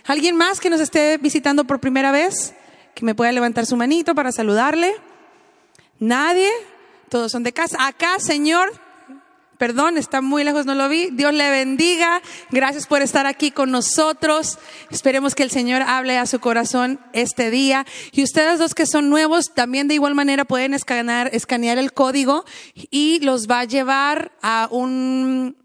¿Alguien 0.07 0.37
más 0.37 0.61
que 0.61 0.71
nos 0.71 0.81
esté 0.81 1.19
visitando 1.19 1.64
por 1.64 1.81
primera 1.81 2.12
vez? 2.12 2.55
que 2.99 3.05
me 3.05 3.14
pueda 3.14 3.31
levantar 3.31 3.64
su 3.64 3.77
manito 3.77 4.12
para 4.16 4.33
saludarle. 4.33 4.93
Nadie, 6.01 6.51
todos 7.09 7.31
son 7.31 7.45
de 7.45 7.53
casa. 7.53 7.87
Acá, 7.87 8.19
Señor, 8.19 8.73
perdón, 9.59 9.98
está 9.98 10.20
muy 10.20 10.44
lejos, 10.44 10.64
no 10.64 10.74
lo 10.74 10.88
vi. 10.88 11.11
Dios 11.11 11.34
le 11.34 11.50
bendiga. 11.50 12.22
Gracias 12.50 12.86
por 12.86 13.02
estar 13.02 13.26
aquí 13.26 13.50
con 13.50 13.70
nosotros. 13.70 14.59
Esperemos 14.90 15.34
que 15.34 15.42
el 15.42 15.50
Señor 15.50 15.82
hable 15.82 16.16
a 16.16 16.26
su 16.26 16.38
corazón 16.38 17.00
este 17.12 17.50
día. 17.50 17.84
Y 18.12 18.22
ustedes 18.22 18.59
dos 18.59 18.74
que 18.74 18.86
son 18.86 19.11
nuevos, 19.11 19.52
también 19.54 19.88
de 19.88 19.94
igual 19.94 20.14
manera 20.14 20.44
pueden 20.44 20.74
escanear, 20.74 21.30
el 21.78 21.92
código 21.92 22.44
y 22.74 23.18
los 23.20 23.48
va 23.48 23.61
a 23.61 23.64
llevar 23.64 24.32
a 24.42 24.68
un 24.70 25.56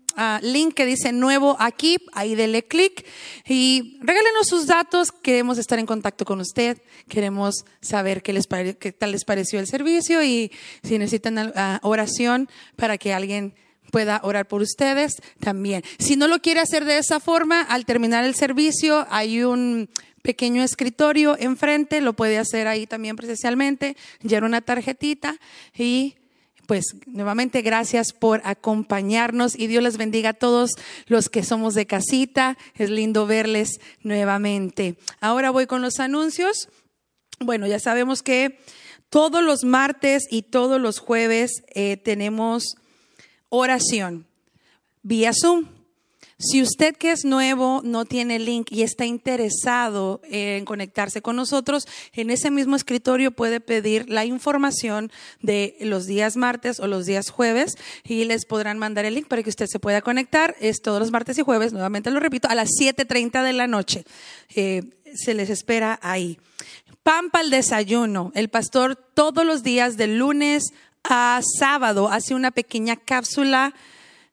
link 0.42 0.74
que 0.74 0.86
dice 0.86 1.12
nuevo 1.12 1.56
aquí, 1.60 1.98
ahí 2.14 2.36
dele 2.36 2.64
clic 2.64 3.06
y 3.48 3.98
regálenos 4.02 4.48
sus 4.48 4.68
datos, 4.68 5.12
queremos 5.12 5.58
estar 5.58 5.80
en 5.80 5.86
contacto 5.86 6.26
con 6.26 6.40
usted, 6.40 6.82
queremos 7.08 7.66
saber 7.82 8.22
qué, 8.22 8.34
les 8.34 8.48
qué 8.48 8.92
tal 8.92 9.12
les 9.12 9.26
pareció 9.26 9.60
el 9.60 9.68
servicio 9.68 10.24
y 10.24 10.52
si 10.84 10.98
necesitan 10.98 11.54
oración 11.82 12.50
para 12.76 12.98
que 12.98 13.14
alguien 13.14 13.56
pueda 13.94 14.20
orar 14.24 14.48
por 14.48 14.64
ustedes 14.64 15.22
también. 15.40 15.84
Si 16.00 16.16
no 16.16 16.28
lo 16.28 16.40
quiere 16.40 16.60
hacer 16.60 16.84
de 16.84 16.98
esa 16.98 17.20
forma, 17.20 17.62
al 17.62 17.86
terminar 17.86 18.26
el 18.26 18.34
servicio 18.34 19.06
hay 19.12 19.44
un 19.44 19.88
pequeño 20.24 20.64
escritorio 20.64 21.38
enfrente, 21.38 22.02
lo 22.02 22.14
puede 22.14 22.40
hacer 22.40 22.68
ahí 22.68 22.88
también 22.88 23.16
presencialmente, 23.16 23.96
llena 24.24 24.48
una 24.48 24.62
tarjetita 24.62 25.36
y 25.78 26.16
pues 26.66 26.86
nuevamente 27.06 27.62
gracias 27.62 28.14
por 28.14 28.42
acompañarnos 28.46 29.54
y 29.60 29.68
Dios 29.68 29.84
les 29.84 29.98
bendiga 29.98 30.30
a 30.30 30.34
todos 30.34 30.72
los 31.06 31.30
que 31.30 31.44
somos 31.44 31.76
de 31.76 31.86
casita. 31.86 32.58
Es 32.74 32.90
lindo 32.90 33.28
verles 33.28 33.80
nuevamente. 34.02 34.96
Ahora 35.20 35.52
voy 35.52 35.68
con 35.68 35.84
los 35.84 36.00
anuncios. 36.00 36.68
Bueno, 37.40 37.68
ya 37.68 37.78
sabemos 37.78 38.24
que 38.24 38.58
todos 39.10 39.44
los 39.44 39.66
martes 39.66 40.24
y 40.32 40.42
todos 40.42 40.82
los 40.82 40.98
jueves 40.98 41.62
eh, 41.76 41.98
tenemos 41.98 42.78
oración 43.56 44.26
vía 45.04 45.32
Zoom. 45.32 45.68
Si 46.40 46.64
usted 46.64 46.96
que 46.98 47.12
es 47.12 47.24
nuevo 47.24 47.82
no 47.84 48.04
tiene 48.04 48.40
link 48.40 48.72
y 48.72 48.82
está 48.82 49.06
interesado 49.06 50.22
en 50.24 50.66
conectarse 50.66 51.22
con 51.22 51.36
nosotros, 51.36 51.88
en 52.14 52.32
ese 52.32 52.50
mismo 52.50 52.76
escritorio 52.76 53.30
puede 53.30 53.60
pedir 53.60 54.10
la 54.10 54.26
información 54.26 55.12
de 55.42 55.78
los 55.82 56.08
días 56.08 56.36
martes 56.36 56.80
o 56.80 56.88
los 56.88 57.06
días 57.06 57.30
jueves 57.30 57.78
y 58.04 58.26
les 58.26 58.46
podrán 58.46 58.80
mandar 58.80 59.06
el 59.06 59.14
link 59.14 59.28
para 59.28 59.44
que 59.44 59.52
usted 59.52 59.68
se 59.68 59.80
pueda 59.80 60.02
conectar. 60.02 60.56
Es 60.60 60.82
todos 60.82 61.00
los 61.00 61.12
martes 61.12 61.38
y 61.38 61.44
jueves, 61.44 61.74
nuevamente 61.74 62.10
lo 62.10 62.20
repito, 62.20 62.48
a 62.50 62.56
las 62.56 62.70
7.30 62.70 63.44
de 63.44 63.54
la 63.54 63.68
noche. 63.68 64.04
Eh, 64.56 64.82
se 65.14 65.36
les 65.36 65.52
espera 65.52 66.00
ahí. 66.02 66.40
Pampa 67.04 67.42
el 67.42 67.52
desayuno. 67.52 68.32
El 68.34 68.50
pastor 68.50 68.96
todos 68.96 69.46
los 69.46 69.62
días 69.62 69.96
de 69.96 70.08
lunes 70.08 70.74
a 71.04 71.42
sábado 71.60 72.10
hace 72.10 72.36
una 72.36 72.52
pequeña 72.52 72.96
cápsula 72.96 73.74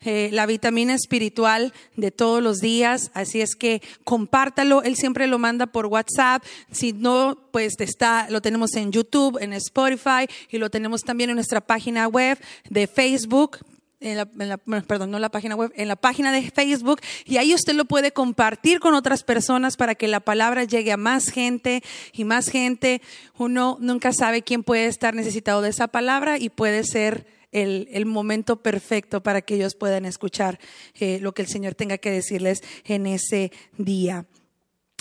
eh, 0.03 0.31
la 0.33 0.47
vitamina 0.47 0.95
espiritual 0.95 1.75
de 1.95 2.11
todos 2.11 2.43
los 2.43 2.61
días, 2.61 3.11
así 3.13 3.43
es 3.43 3.55
que 3.55 3.83
compártalo, 4.03 4.83
él 4.83 4.97
siempre 4.97 5.27
lo 5.27 5.39
manda 5.39 5.67
por 5.67 5.85
WhatsApp, 5.85 6.43
si 6.73 6.95
no, 6.95 7.37
pues 7.51 7.75
está, 7.81 8.27
lo 8.31 8.41
tenemos 8.41 8.75
en 8.77 8.93
YouTube, 8.93 9.37
en 9.43 9.53
Spotify 9.53 10.27
y 10.49 10.57
lo 10.57 10.71
tenemos 10.71 11.03
también 11.03 11.29
en 11.29 11.37
nuestra 11.37 11.61
página 11.61 12.09
web 12.09 12.39
de 12.71 12.87
Facebook, 12.87 13.59
en 14.01 14.17
la, 14.17 14.57
perdón, 14.57 15.11
no 15.11 15.19
la 15.19 15.31
página 15.31 15.55
web, 15.55 15.73
en 15.77 15.89
la 15.89 15.97
página 15.97 16.33
de 16.33 16.51
Facebook 16.51 17.01
y 17.27 17.37
ahí 17.37 17.55
usted 17.55 17.75
lo 17.75 17.85
puede 17.85 18.13
compartir 18.13 18.81
con 18.81 18.95
otras 18.95 19.23
personas 19.23 19.77
para 19.77 19.95
que 19.95 20.09
la 20.09 20.21
palabra 20.21 20.65
llegue 20.65 20.93
a 20.93 20.97
más 20.97 21.29
gente 21.29 21.83
y 22.13 22.25
más 22.25 22.49
gente. 22.49 23.03
Uno 23.37 23.77
nunca 23.81 24.13
sabe 24.13 24.43
quién 24.43 24.63
puede 24.63 24.87
estar 24.87 25.15
necesitado 25.15 25.61
de 25.61 25.71
esa 25.71 25.89
palabra 25.89 26.39
y 26.39 26.49
puede 26.49 26.85
ser 26.85 27.27
el, 27.53 28.07
momento 28.07 28.63
perfecto 28.63 29.23
para 29.23 29.43
que 29.43 29.57
ellos 29.57 29.75
puedan 29.75 30.05
escuchar 30.05 30.59
eh, 30.99 31.19
lo 31.21 31.33
que 31.33 31.43
el 31.43 31.49
Señor 31.49 31.75
tenga 31.75 31.99
que 31.99 32.11
decirles 32.11 32.63
en 32.85 33.07
ese 33.07 33.53
día. 33.77 34.27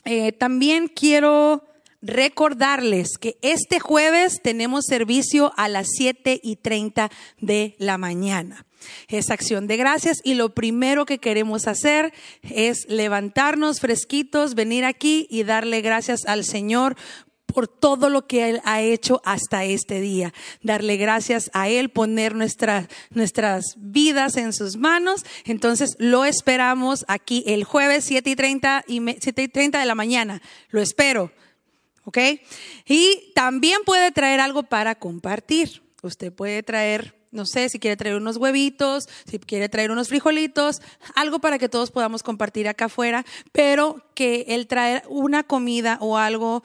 Eh, 0.05 0.31
también 0.31 0.87
quiero 0.87 1.63
recordarles 2.01 3.17
que 3.17 3.37
este 3.41 3.79
jueves 3.79 4.41
tenemos 4.41 4.85
servicio 4.85 5.53
a 5.57 5.67
las 5.67 5.87
7 5.95 6.39
y 6.41 6.55
30 6.57 7.11
de 7.39 7.75
la 7.77 7.97
mañana. 7.97 8.65
Es 9.07 9.29
acción 9.29 9.67
de 9.67 9.77
gracias 9.77 10.19
y 10.23 10.33
lo 10.33 10.53
primero 10.53 11.05
que 11.05 11.19
queremos 11.19 11.67
hacer 11.67 12.13
es 12.41 12.85
levantarnos 12.89 13.79
fresquitos, 13.79 14.55
venir 14.55 14.85
aquí 14.85 15.27
y 15.29 15.43
darle 15.43 15.81
gracias 15.81 16.25
al 16.25 16.45
Señor 16.45 16.95
por 17.53 17.67
todo 17.67 18.09
lo 18.09 18.27
que 18.27 18.49
Él 18.49 18.61
ha 18.63 18.81
hecho 18.81 19.21
hasta 19.25 19.65
este 19.65 19.99
día. 20.01 20.33
Darle 20.61 20.97
gracias 20.97 21.49
a 21.53 21.67
Él, 21.67 21.89
poner 21.89 22.35
nuestras 22.35 23.75
vidas 23.77 24.37
en 24.37 24.53
sus 24.53 24.77
manos. 24.77 25.25
Entonces 25.45 25.95
lo 25.97 26.25
esperamos 26.25 27.05
aquí 27.07 27.43
el 27.47 27.63
jueves 27.63 28.05
7 28.05 28.29
y 28.29 28.35
30, 28.35 28.85
y 28.87 29.01
7 29.19 29.41
y 29.41 29.47
30 29.47 29.79
de 29.79 29.85
la 29.85 29.95
mañana. 29.95 30.41
Lo 30.69 30.81
espero. 30.81 31.31
¿Ok? 32.05 32.17
Y 32.87 33.31
también 33.35 33.81
puede 33.85 34.11
traer 34.11 34.39
algo 34.39 34.63
para 34.63 34.95
compartir. 34.95 35.83
Usted 36.01 36.31
puede 36.33 36.63
traer 36.63 37.18
no 37.31 37.45
sé, 37.45 37.69
si 37.69 37.79
quiere 37.79 37.97
traer 37.97 38.15
unos 38.15 38.37
huevitos, 38.37 39.07
si 39.25 39.39
quiere 39.39 39.69
traer 39.69 39.91
unos 39.91 40.07
frijolitos, 40.07 40.81
algo 41.15 41.39
para 41.39 41.59
que 41.59 41.69
todos 41.69 41.91
podamos 41.91 42.23
compartir 42.23 42.67
acá 42.67 42.85
afuera, 42.85 43.25
pero 43.51 44.03
que 44.15 44.45
el 44.49 44.67
traer 44.67 45.03
una 45.07 45.43
comida 45.43 45.97
o 46.01 46.17
algo 46.17 46.63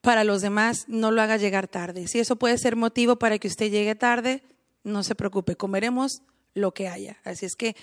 para 0.00 0.24
los 0.24 0.40
demás, 0.40 0.84
no 0.86 1.10
lo 1.10 1.20
haga 1.20 1.36
llegar 1.36 1.66
tarde. 1.66 2.06
Si 2.06 2.20
eso 2.20 2.36
puede 2.36 2.58
ser 2.58 2.76
motivo 2.76 3.16
para 3.16 3.38
que 3.38 3.48
usted 3.48 3.70
llegue 3.70 3.94
tarde, 3.96 4.42
no 4.84 5.02
se 5.02 5.16
preocupe, 5.16 5.56
comeremos 5.56 6.22
lo 6.54 6.72
que 6.72 6.88
haya. 6.88 7.18
Así 7.24 7.44
es 7.44 7.56
que 7.56 7.74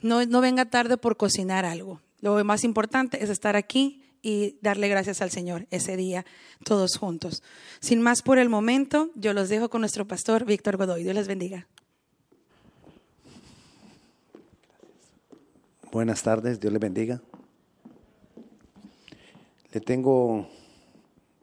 no, 0.00 0.24
no 0.24 0.40
venga 0.40 0.70
tarde 0.70 0.96
por 0.96 1.16
cocinar 1.16 1.64
algo. 1.64 2.00
Lo 2.20 2.42
más 2.44 2.62
importante 2.62 3.22
es 3.24 3.30
estar 3.30 3.56
aquí 3.56 4.04
y 4.22 4.58
darle 4.62 4.88
gracias 4.88 5.20
al 5.20 5.32
Señor 5.32 5.66
ese 5.70 5.96
día 5.96 6.24
todos 6.64 6.96
juntos. 6.96 7.42
Sin 7.80 8.00
más 8.00 8.22
por 8.22 8.38
el 8.38 8.48
momento, 8.48 9.10
yo 9.16 9.32
los 9.32 9.48
dejo 9.48 9.68
con 9.68 9.80
nuestro 9.80 10.06
pastor 10.06 10.44
Víctor 10.44 10.76
Godoy. 10.76 11.02
Dios 11.02 11.16
les 11.16 11.26
bendiga. 11.26 11.66
Buenas 15.92 16.22
tardes, 16.22 16.58
Dios 16.58 16.72
le 16.72 16.78
bendiga. 16.78 17.20
Le 19.72 19.80
tengo 19.80 20.48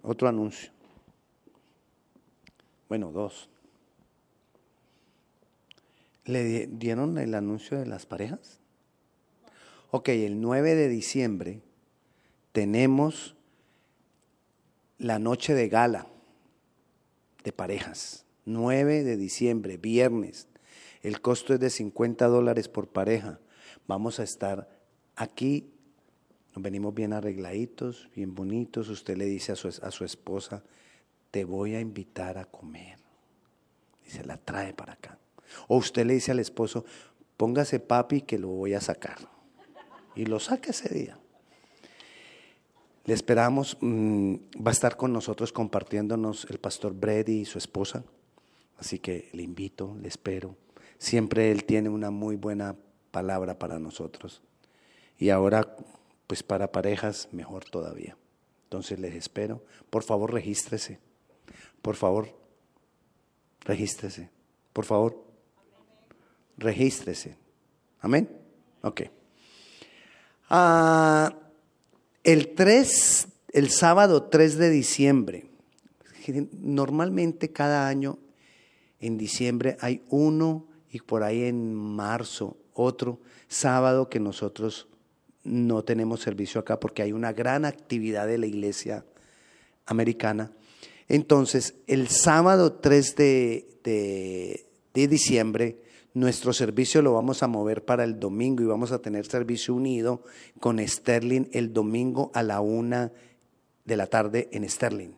otro 0.02 0.28
anuncio. 0.28 0.72
Bueno, 2.88 3.12
dos. 3.12 3.47
¿Le 6.26 6.43
di- 6.43 6.66
dieron 6.66 7.20
el 7.20 7.36
anuncio 7.36 7.78
de 7.78 7.86
las 7.86 8.08
parejas? 8.08 8.60
Ok, 9.91 10.10
el 10.10 10.41
9 10.41 10.74
de 10.74 10.88
diciembre 10.88 11.62
tenemos 12.52 13.36
la 14.97 15.20
noche 15.20 15.54
de 15.54 15.70
gala 15.70 16.08
de 17.43 17.52
parejas. 17.54 18.26
9 18.45 19.04
de 19.04 19.16
diciembre, 19.16 19.78
viernes. 19.78 20.47
El 21.04 21.22
costo 21.22 21.54
es 21.54 21.60
de 21.60 21.70
50 21.70 22.26
dólares 22.28 22.68
por 22.68 22.88
pareja. 22.88 23.39
Vamos 23.90 24.20
a 24.20 24.24
estar 24.24 24.70
aquí. 25.16 25.74
Nos 26.54 26.62
venimos 26.62 26.94
bien 26.94 27.12
arregladitos, 27.12 28.08
bien 28.16 28.36
bonitos. 28.36 28.88
Usted 28.88 29.18
le 29.18 29.26
dice 29.26 29.54
a 29.54 29.56
su, 29.56 29.68
a 29.68 29.90
su 29.90 30.06
esposa, 30.06 30.62
te 31.32 31.44
voy 31.44 31.74
a 31.74 31.80
invitar 31.80 32.38
a 32.38 32.46
comer. 32.46 33.00
Y 34.06 34.12
se 34.12 34.24
la 34.24 34.38
trae 34.38 34.76
para 34.76 34.94
acá. 34.94 35.18
O 35.68 35.78
usted 35.78 36.06
le 36.06 36.14
dice 36.14 36.30
al 36.30 36.38
esposo, 36.38 36.86
póngase 37.36 37.80
papi 37.80 38.22
que 38.22 38.38
lo 38.38 38.50
voy 38.50 38.76
a 38.76 38.80
sacar. 38.80 39.18
Y 40.16 40.28
lo 40.28 40.40
saca 40.40 40.70
ese 40.70 40.94
día. 40.94 41.18
Le 43.06 43.14
esperamos, 43.16 43.76
mm, 43.82 44.36
va 44.64 44.70
a 44.70 44.72
estar 44.72 44.98
con 44.98 45.12
nosotros 45.12 45.52
compartiéndonos 45.52 46.46
el 46.52 46.60
pastor 46.60 46.94
Brady 46.94 47.40
y 47.40 47.46
su 47.46 47.58
esposa. 47.58 48.04
Así 48.78 49.00
que 49.00 49.32
le 49.34 49.42
invito, 49.42 49.98
le 50.00 50.10
espero. 50.10 50.56
Siempre 51.00 51.52
él 51.52 51.64
tiene 51.64 51.90
una 51.90 52.12
muy 52.12 52.36
buena 52.36 52.76
palabra 53.12 53.57
para 53.57 53.80
nosotros. 53.80 54.41
Y 55.18 55.30
ahora, 55.30 55.76
pues 56.28 56.43
para 56.43 56.72
parejas, 56.72 57.30
mejor 57.32 57.66
todavía. 57.66 58.18
Entonces 58.64 58.99
les 58.99 59.16
espero. 59.16 59.64
Por 59.89 60.03
favor, 60.03 60.34
regístrese. 60.34 60.99
Por 61.82 61.95
favor, 61.95 62.30
regístrese. 63.62 64.30
Por 64.74 64.86
favor, 64.86 65.24
regístrese. 66.57 67.36
Amén. 68.01 68.30
Ok. 68.82 69.01
Ah, 70.49 71.36
el 72.24 72.53
3, 72.53 73.28
el 73.53 73.70
sábado 73.70 74.24
3 74.24 74.57
de 74.57 74.70
diciembre, 74.70 75.45
normalmente 76.51 77.51
cada 77.51 77.88
año 77.88 78.20
en 78.99 79.18
diciembre 79.18 79.78
hay 79.80 80.03
uno 80.10 80.68
y 80.91 80.99
por 80.99 81.24
ahí 81.24 81.43
en 81.43 81.74
marzo 81.74 82.57
otro 82.80 83.19
sábado 83.47 84.09
que 84.09 84.19
nosotros 84.19 84.88
no 85.43 85.84
tenemos 85.84 86.21
servicio 86.21 86.61
acá 86.61 86.80
porque 86.80 87.01
hay 87.01 87.11
una 87.11 87.34
gran 87.34 87.65
actividad 87.65 88.27
de 88.27 88.38
la 88.38 88.45
iglesia 88.45 89.05
americana. 89.86 90.51
Entonces, 91.07 91.75
el 91.88 92.07
sábado 92.07 92.73
3 92.73 93.15
de, 93.15 94.65
de, 94.93 95.07
diciembre, 95.07 95.82
nuestro 96.13 96.53
servicio 96.53 97.01
lo 97.01 97.13
vamos 97.13 97.41
a 97.41 97.47
mover 97.47 97.84
para 97.84 98.03
el 98.03 98.19
domingo 98.19 98.61
y 98.61 98.67
vamos 98.67 98.91
a 98.91 99.01
tener 99.01 99.25
servicio 99.25 99.73
unido 99.73 100.23
con 100.59 100.86
Sterling 100.86 101.47
el 101.51 101.73
domingo 101.73 102.32
a 102.34 102.43
la 102.43 102.61
una 102.61 103.11
de 103.86 103.97
la 103.97 104.07
tarde 104.07 104.49
en 104.51 104.69
Sterling. 104.69 105.13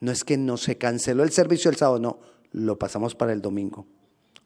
No 0.00 0.10
es 0.10 0.24
que 0.24 0.36
no 0.36 0.56
se 0.56 0.78
canceló 0.78 1.22
el 1.22 1.30
servicio 1.30 1.70
el 1.70 1.76
sábado, 1.76 2.00
no, 2.00 2.18
lo 2.50 2.78
pasamos 2.78 3.14
para 3.14 3.32
el 3.32 3.40
domingo. 3.40 3.86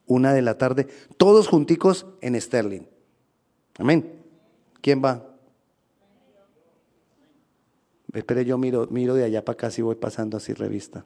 Una 0.07 0.33
de 0.33 0.43
la 0.43 0.57
tarde, 0.57 0.87
todos 1.17 1.49
junticos 1.49 2.07
en 2.21 2.41
Sterling. 2.41 2.83
Amén. 3.79 4.23
¿Quién 4.81 5.03
va? 5.05 5.37
Espere, 8.13 8.45
yo 8.45 8.57
miro, 8.57 8.87
miro 8.91 9.15
de 9.15 9.25
allá 9.25 9.45
para 9.45 9.55
acá 9.55 9.71
si 9.71 9.83
voy 9.83 9.97
pasando 9.97 10.37
así 10.37 10.55
revista. 10.55 11.05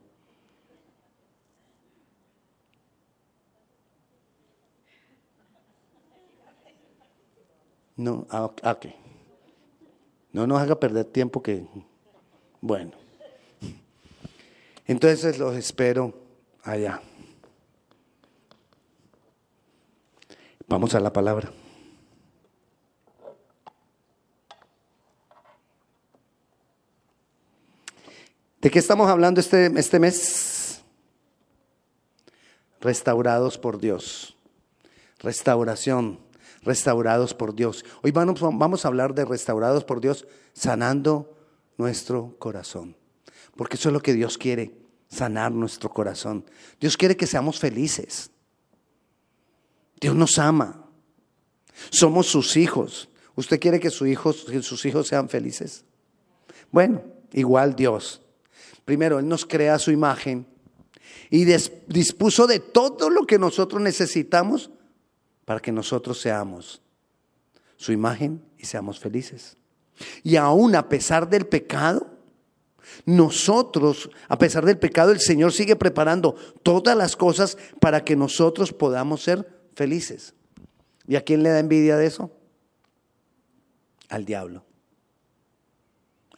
No, 7.96 8.26
ah, 8.30 8.50
ah, 8.62 8.72
ok. 8.72 8.86
No 10.32 10.46
nos 10.46 10.60
haga 10.60 10.78
perder 10.78 11.04
tiempo 11.04 11.42
que, 11.42 11.66
bueno. 12.60 12.92
Entonces 14.86 15.38
los 15.38 15.56
espero 15.56 16.14
allá. 16.62 17.02
Vamos 20.70 20.94
a 20.94 21.00
la 21.00 21.12
palabra. 21.12 21.50
¿De 28.60 28.70
qué 28.70 28.78
estamos 28.78 29.10
hablando 29.10 29.40
este, 29.40 29.66
este 29.76 29.98
mes? 29.98 30.80
Restaurados 32.80 33.58
por 33.58 33.80
Dios. 33.80 34.36
Restauración. 35.18 36.20
Restaurados 36.62 37.34
por 37.34 37.52
Dios. 37.52 37.84
Hoy 38.04 38.12
vamos, 38.12 38.40
vamos 38.40 38.84
a 38.84 38.88
hablar 38.88 39.12
de 39.12 39.24
restaurados 39.24 39.82
por 39.82 40.00
Dios, 40.00 40.28
sanando 40.52 41.36
nuestro 41.78 42.36
corazón. 42.38 42.94
Porque 43.56 43.74
eso 43.74 43.88
es 43.88 43.92
lo 43.92 44.02
que 44.02 44.12
Dios 44.12 44.38
quiere, 44.38 44.72
sanar 45.08 45.50
nuestro 45.50 45.90
corazón. 45.90 46.44
Dios 46.78 46.96
quiere 46.96 47.16
que 47.16 47.26
seamos 47.26 47.58
felices. 47.58 48.30
Dios 50.00 50.14
nos 50.14 50.38
ama. 50.38 50.86
Somos 51.90 52.26
sus 52.26 52.56
hijos. 52.56 53.08
¿Usted 53.34 53.60
quiere 53.60 53.80
que, 53.80 53.90
su 53.90 54.06
hijos, 54.06 54.46
sus 54.62 54.84
hijos 54.84 55.08
sean 55.08 55.28
felices? 55.28 55.84
Bueno, 56.70 57.02
igual 57.32 57.74
Dios. 57.74 58.20
Primero, 58.84 59.18
Él 59.18 59.28
nos 59.28 59.44
crea 59.44 59.78
su 59.78 59.90
imagen 59.90 60.46
y 61.30 61.44
dispuso 61.44 62.46
de 62.46 62.58
todo 62.58 63.08
lo 63.08 63.24
que 63.24 63.38
nosotros 63.38 63.80
necesitamos 63.80 64.70
para 65.44 65.60
que 65.60 65.72
nosotros 65.72 66.20
seamos 66.20 66.82
su 67.76 67.92
imagen 67.92 68.42
y 68.58 68.66
seamos 68.66 68.98
felices. 68.98 69.56
Y 70.22 70.36
aún 70.36 70.74
a 70.74 70.88
pesar 70.88 71.28
del 71.28 71.46
pecado, 71.46 72.06
nosotros, 73.04 74.10
a 74.28 74.38
pesar 74.38 74.64
del 74.64 74.78
pecado, 74.78 75.12
el 75.12 75.20
Señor 75.20 75.52
sigue 75.52 75.76
preparando 75.76 76.34
todas 76.62 76.96
las 76.96 77.16
cosas 77.16 77.56
para 77.80 78.04
que 78.04 78.16
nosotros 78.16 78.72
podamos 78.72 79.22
ser 79.22 79.59
felices. 79.74 80.34
¿Y 81.06 81.16
a 81.16 81.22
quién 81.22 81.42
le 81.42 81.50
da 81.50 81.58
envidia 81.58 81.96
de 81.96 82.06
eso? 82.06 82.30
Al 84.08 84.24
diablo. 84.24 84.64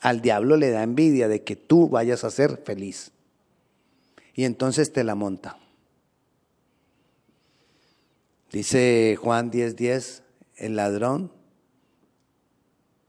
Al 0.01 0.21
diablo 0.21 0.57
le 0.57 0.71
da 0.71 0.83
envidia 0.83 1.29
de 1.29 1.43
que 1.43 1.57
tú 1.57 1.89
vayas 1.89 2.25
a 2.25 2.31
ser 2.31 2.63
feliz. 2.65 3.13
Y 4.35 4.45
entonces 4.45 4.93
te 4.93 5.05
la 5.05 5.15
monta. 5.15 5.59
Dice 8.51 9.17
Juan 9.21 9.51
10:10, 9.51 9.75
10, 9.77 10.23
el 10.57 10.77
ladrón, 10.77 11.33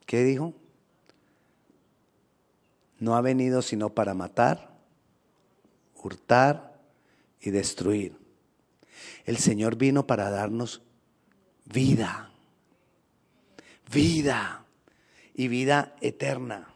¿qué 0.06 0.24
dijo? 0.24 0.54
No 3.00 3.16
ha 3.16 3.22
venido 3.22 3.62
sino 3.62 3.90
para 3.90 4.14
matar, 4.14 4.78
hurtar 6.02 6.80
y 7.42 7.50
destruir. 7.50 8.23
El 9.26 9.38
Señor 9.38 9.78
vino 9.78 10.06
para 10.06 10.30
darnos 10.30 10.82
vida, 11.66 12.32
vida 13.92 14.66
y 15.34 15.48
vida 15.48 15.96
eterna. 16.02 16.74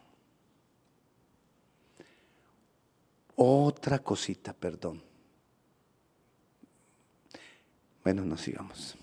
Otra 3.35 3.99
cosita, 3.99 4.53
perdón. 4.53 5.03
Bueno, 8.03 8.23
no 8.23 8.37
sigamos. 8.37 8.95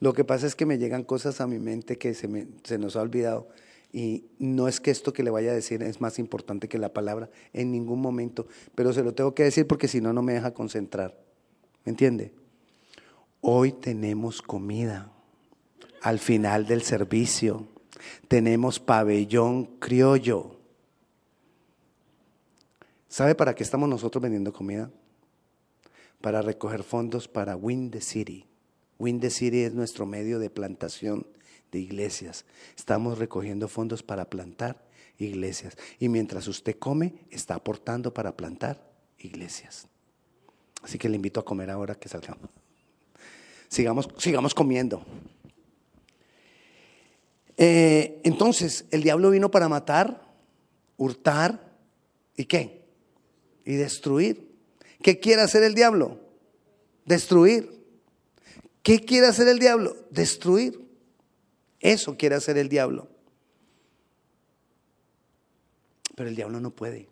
Lo 0.00 0.12
que 0.12 0.24
pasa 0.24 0.46
es 0.46 0.54
que 0.54 0.66
me 0.66 0.78
llegan 0.78 1.04
cosas 1.04 1.40
a 1.40 1.46
mi 1.46 1.58
mente 1.58 1.98
que 1.98 2.14
se, 2.14 2.28
me, 2.28 2.46
se 2.64 2.78
nos 2.78 2.96
ha 2.96 3.02
olvidado. 3.02 3.48
Y 3.96 4.26
no 4.38 4.68
es 4.68 4.78
que 4.78 4.90
esto 4.90 5.14
que 5.14 5.22
le 5.22 5.30
vaya 5.30 5.52
a 5.52 5.54
decir 5.54 5.82
es 5.82 6.02
más 6.02 6.18
importante 6.18 6.68
que 6.68 6.76
la 6.76 6.92
palabra 6.92 7.30
en 7.54 7.72
ningún 7.72 8.02
momento, 8.02 8.46
pero 8.74 8.92
se 8.92 9.02
lo 9.02 9.14
tengo 9.14 9.34
que 9.34 9.44
decir 9.44 9.66
porque 9.66 9.88
si 9.88 10.02
no, 10.02 10.12
no 10.12 10.20
me 10.20 10.34
deja 10.34 10.52
concentrar. 10.52 11.18
¿Me 11.82 11.92
entiende? 11.92 12.34
Hoy 13.40 13.72
tenemos 13.72 14.42
comida 14.42 15.10
al 16.02 16.18
final 16.18 16.66
del 16.66 16.82
servicio. 16.82 17.68
Tenemos 18.28 18.80
pabellón 18.80 19.64
criollo. 19.78 20.58
¿Sabe 23.08 23.34
para 23.34 23.54
qué 23.54 23.62
estamos 23.62 23.88
nosotros 23.88 24.20
vendiendo 24.20 24.52
comida? 24.52 24.90
Para 26.20 26.42
recoger 26.42 26.82
fondos 26.82 27.28
para 27.28 27.56
Win 27.56 27.90
the 27.90 28.02
City. 28.02 28.44
Win 28.98 29.20
the 29.20 29.30
City 29.30 29.60
es 29.60 29.72
nuestro 29.72 30.04
medio 30.04 30.38
de 30.38 30.50
plantación 30.50 31.26
iglesias. 31.78 32.44
Estamos 32.76 33.18
recogiendo 33.18 33.68
fondos 33.68 34.02
para 34.02 34.28
plantar 34.30 34.84
iglesias. 35.18 35.76
Y 35.98 36.08
mientras 36.08 36.48
usted 36.48 36.78
come, 36.78 37.14
está 37.30 37.54
aportando 37.54 38.12
para 38.12 38.36
plantar 38.36 38.82
iglesias. 39.18 39.86
Así 40.82 40.98
que 40.98 41.08
le 41.08 41.16
invito 41.16 41.40
a 41.40 41.44
comer 41.44 41.70
ahora 41.70 41.94
que 41.94 42.08
salgamos. 42.08 42.50
Sigamos, 43.68 44.08
sigamos 44.18 44.54
comiendo. 44.54 45.04
Eh, 47.56 48.20
entonces, 48.24 48.84
el 48.90 49.02
diablo 49.02 49.30
vino 49.30 49.50
para 49.50 49.68
matar, 49.68 50.22
hurtar 50.96 51.76
y 52.36 52.44
qué? 52.44 52.84
Y 53.64 53.74
destruir. 53.74 54.54
¿Qué 55.02 55.18
quiere 55.18 55.42
hacer 55.42 55.62
el 55.62 55.74
diablo? 55.74 56.20
Destruir. 57.04 57.84
¿Qué 58.82 59.00
quiere 59.00 59.26
hacer 59.26 59.48
el 59.48 59.58
diablo? 59.58 59.96
Destruir. 60.10 60.85
Eso 61.80 62.16
quiere 62.16 62.34
hacer 62.34 62.58
el 62.58 62.68
diablo. 62.68 63.08
Pero 66.14 66.28
el 66.28 66.36
diablo 66.36 66.60
no 66.60 66.70
puede. 66.70 67.08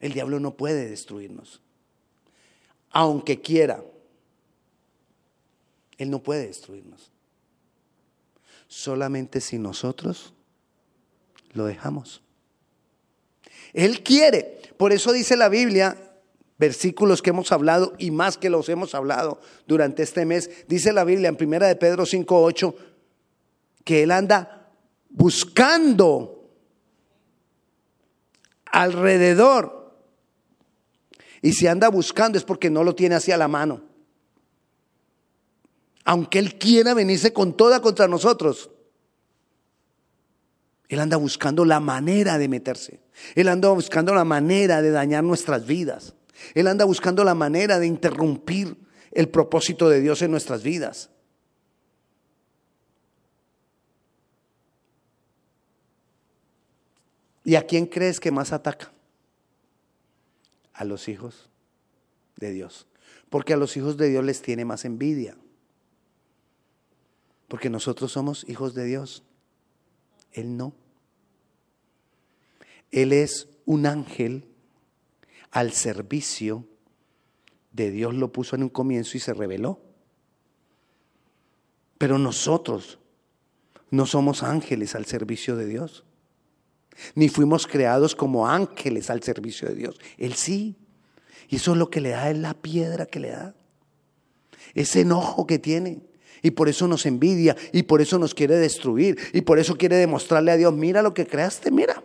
El 0.00 0.12
diablo 0.12 0.40
no 0.40 0.56
puede 0.56 0.88
destruirnos. 0.88 1.60
Aunque 2.90 3.40
quiera. 3.40 3.84
Él 5.98 6.10
no 6.10 6.22
puede 6.22 6.46
destruirnos. 6.46 7.10
Solamente 8.68 9.40
si 9.40 9.58
nosotros 9.58 10.32
lo 11.52 11.66
dejamos. 11.66 12.22
Él 13.72 14.02
quiere. 14.02 14.60
Por 14.76 14.92
eso 14.92 15.12
dice 15.12 15.36
la 15.36 15.48
Biblia, 15.48 16.07
versículos 16.58 17.22
que 17.22 17.30
hemos 17.30 17.52
hablado 17.52 17.94
y 17.98 18.10
más 18.10 18.36
que 18.36 18.50
los 18.50 18.68
hemos 18.68 18.94
hablado 18.94 19.40
durante 19.66 20.02
este 20.02 20.24
mes, 20.24 20.50
dice 20.66 20.92
la 20.92 21.04
Biblia 21.04 21.28
en 21.28 21.36
primera 21.36 21.66
de 21.66 21.76
Pedro 21.76 22.04
5:8 22.04 22.74
que 23.84 24.02
él 24.02 24.10
anda 24.10 24.70
buscando 25.08 26.50
alrededor. 28.66 29.96
Y 31.40 31.52
si 31.52 31.66
anda 31.68 31.88
buscando 31.88 32.36
es 32.36 32.44
porque 32.44 32.68
no 32.68 32.84
lo 32.84 32.94
tiene 32.94 33.14
hacia 33.14 33.36
la 33.36 33.48
mano. 33.48 33.82
Aunque 36.04 36.38
él 36.38 36.58
quiera 36.58 36.94
venirse 36.94 37.32
con 37.32 37.56
toda 37.56 37.80
contra 37.80 38.08
nosotros, 38.08 38.70
él 40.88 41.00
anda 41.00 41.16
buscando 41.16 41.64
la 41.64 41.80
manera 41.80 42.38
de 42.38 42.48
meterse. 42.48 43.00
Él 43.34 43.48
anda 43.48 43.68
buscando 43.68 44.14
la 44.14 44.24
manera 44.24 44.82
de 44.82 44.90
dañar 44.90 45.22
nuestras 45.22 45.66
vidas. 45.66 46.14
Él 46.54 46.66
anda 46.66 46.84
buscando 46.84 47.24
la 47.24 47.34
manera 47.34 47.78
de 47.78 47.86
interrumpir 47.86 48.76
el 49.12 49.28
propósito 49.28 49.88
de 49.88 50.00
Dios 50.00 50.22
en 50.22 50.30
nuestras 50.30 50.62
vidas. 50.62 51.10
¿Y 57.44 57.54
a 57.54 57.66
quién 57.66 57.86
crees 57.86 58.20
que 58.20 58.30
más 58.30 58.52
ataca? 58.52 58.92
A 60.74 60.84
los 60.84 61.08
hijos 61.08 61.48
de 62.36 62.52
Dios. 62.52 62.86
Porque 63.30 63.54
a 63.54 63.56
los 63.56 63.76
hijos 63.76 63.96
de 63.96 64.08
Dios 64.08 64.22
les 64.24 64.42
tiene 64.42 64.64
más 64.64 64.84
envidia. 64.84 65.36
Porque 67.48 67.70
nosotros 67.70 68.12
somos 68.12 68.46
hijos 68.48 68.74
de 68.74 68.84
Dios. 68.84 69.22
Él 70.32 70.56
no. 70.58 70.74
Él 72.90 73.12
es 73.12 73.48
un 73.64 73.86
ángel 73.86 74.46
al 75.50 75.72
servicio 75.72 76.66
de 77.72 77.90
Dios 77.90 78.14
lo 78.14 78.32
puso 78.32 78.56
en 78.56 78.64
un 78.64 78.68
comienzo 78.68 79.16
y 79.16 79.20
se 79.20 79.34
reveló. 79.34 79.80
Pero 81.98 82.18
nosotros 82.18 82.98
no 83.90 84.06
somos 84.06 84.42
ángeles 84.42 84.94
al 84.94 85.06
servicio 85.06 85.56
de 85.56 85.66
Dios. 85.66 86.04
Ni 87.14 87.28
fuimos 87.28 87.66
creados 87.66 88.14
como 88.14 88.48
ángeles 88.48 89.10
al 89.10 89.22
servicio 89.22 89.68
de 89.68 89.74
Dios. 89.74 90.00
Él 90.16 90.34
sí. 90.34 90.76
Y 91.48 91.56
eso 91.56 91.72
es 91.72 91.78
lo 91.78 91.90
que 91.90 92.00
le 92.00 92.10
da, 92.10 92.30
es 92.30 92.38
la 92.38 92.54
piedra 92.54 93.06
que 93.06 93.20
le 93.20 93.30
da. 93.30 93.54
Ese 94.74 95.00
enojo 95.00 95.46
que 95.46 95.58
tiene. 95.58 96.02
Y 96.42 96.52
por 96.52 96.68
eso 96.68 96.86
nos 96.86 97.06
envidia 97.06 97.56
y 97.72 97.84
por 97.84 98.00
eso 98.00 98.18
nos 98.18 98.34
quiere 98.34 98.56
destruir 98.56 99.18
y 99.32 99.40
por 99.40 99.58
eso 99.58 99.76
quiere 99.76 99.96
demostrarle 99.96 100.52
a 100.52 100.56
Dios, 100.56 100.72
mira 100.72 101.02
lo 101.02 101.14
que 101.14 101.26
creaste, 101.26 101.70
mira. 101.70 102.04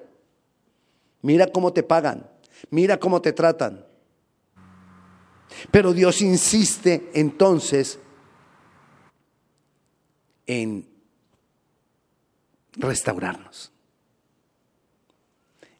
Mira 1.22 1.48
cómo 1.48 1.72
te 1.72 1.84
pagan, 1.84 2.30
mira 2.70 3.00
cómo 3.00 3.22
te 3.22 3.34
tratan. 3.34 3.86
Pero 5.72 5.94
Dios 5.94 6.22
insiste 6.22 7.10
entonces 7.14 8.00
en 10.48 10.88
restaurarnos. 12.74 13.72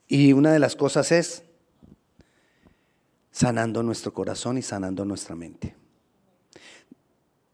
Y 0.08 0.34
una 0.34 0.52
de 0.52 0.60
las 0.60 0.76
cosas 0.76 1.12
es 1.12 1.44
sanando 3.32 3.82
nuestro 3.82 4.14
corazón 4.14 4.58
y 4.58 4.62
sanando 4.62 5.06
nuestra 5.06 5.36
mente. 5.36 5.76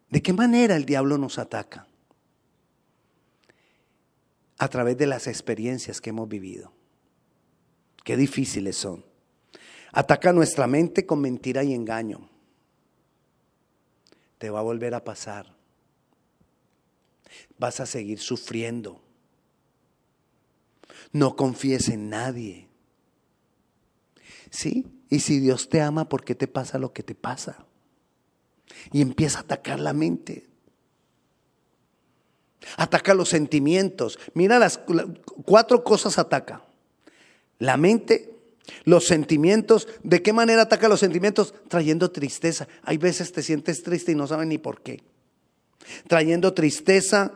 ¿De 0.09 0.21
qué 0.21 0.33
manera 0.33 0.75
el 0.75 0.85
diablo 0.85 1.17
nos 1.17 1.39
ataca? 1.39 1.87
A 4.57 4.67
través 4.67 4.97
de 4.97 5.07
las 5.07 5.27
experiencias 5.27 6.01
que 6.01 6.09
hemos 6.09 6.27
vivido. 6.27 6.73
Qué 8.03 8.17
difíciles 8.17 8.75
son. 8.75 9.08
Ataca 9.91 10.33
nuestra 10.33 10.67
mente 10.67 11.05
con 11.05 11.21
mentira 11.21 11.63
y 11.63 11.73
engaño. 11.73 12.29
Te 14.37 14.49
va 14.49 14.59
a 14.59 14.63
volver 14.63 14.93
a 14.93 15.03
pasar. 15.03 15.55
Vas 17.57 17.79
a 17.79 17.85
seguir 17.85 18.19
sufriendo. 18.19 19.01
No 21.11 21.35
confíes 21.35 21.89
en 21.89 22.09
nadie. 22.09 22.67
¿Sí? 24.49 24.87
Y 25.09 25.19
si 25.19 25.39
Dios 25.39 25.69
te 25.69 25.81
ama, 25.81 26.07
¿por 26.07 26.23
qué 26.23 26.35
te 26.35 26.47
pasa 26.47 26.77
lo 26.77 26.93
que 26.93 27.03
te 27.03 27.15
pasa? 27.15 27.65
Y 28.91 29.01
empieza 29.01 29.39
a 29.39 29.41
atacar 29.41 29.79
la 29.79 29.93
mente. 29.93 30.47
Ataca 32.77 33.13
los 33.13 33.29
sentimientos. 33.29 34.19
Mira 34.33 34.59
las 34.59 34.79
cuatro 35.45 35.83
cosas 35.83 36.19
ataca. 36.19 36.63
La 37.57 37.77
mente, 37.77 38.38
los 38.83 39.05
sentimientos. 39.05 39.87
¿De 40.03 40.21
qué 40.21 40.33
manera 40.33 40.63
ataca 40.63 40.89
los 40.89 40.99
sentimientos? 40.99 41.53
Trayendo 41.67 42.11
tristeza. 42.11 42.67
Hay 42.83 42.97
veces 42.97 43.31
te 43.31 43.43
sientes 43.43 43.83
triste 43.83 44.11
y 44.11 44.15
no 44.15 44.27
sabes 44.27 44.47
ni 44.47 44.57
por 44.57 44.81
qué. 44.81 45.01
Trayendo 46.07 46.53
tristeza, 46.53 47.33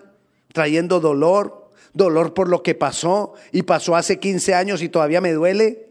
trayendo 0.52 1.00
dolor, 1.00 1.72
dolor 1.94 2.34
por 2.34 2.50
lo 2.50 2.64
que 2.64 2.76
pasó 2.76 3.34
y 3.52 3.64
pasó 3.64 3.96
hace 3.96 4.20
15 4.20 4.54
años 4.54 4.82
y 4.82 4.90
todavía 4.90 5.22
me 5.22 5.32
duele. 5.34 5.90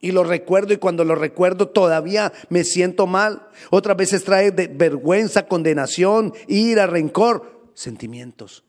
Y 0.00 0.12
lo 0.12 0.24
recuerdo 0.24 0.72
y 0.72 0.78
cuando 0.78 1.04
lo 1.04 1.14
recuerdo 1.14 1.68
todavía 1.68 2.32
me 2.48 2.64
siento 2.64 3.06
mal. 3.06 3.48
Otras 3.70 3.96
veces 3.96 4.24
trae 4.24 4.50
vergüenza, 4.50 5.46
condenación, 5.46 6.32
ira, 6.48 6.86
rencor, 6.86 7.68
sentimientos, 7.74 8.64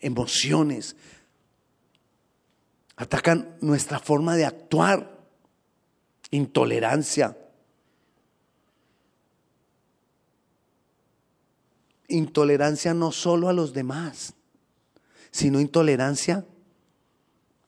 emociones. 0.00 0.96
Atacan 2.98 3.56
nuestra 3.60 4.00
forma 4.00 4.34
de 4.34 4.44
actuar, 4.44 5.20
intolerancia. 6.32 7.38
Intolerancia 12.08 12.94
no 12.94 13.12
solo 13.12 13.48
a 13.48 13.52
los 13.52 13.72
demás, 13.72 14.34
sino 15.30 15.60
intolerancia 15.60 16.44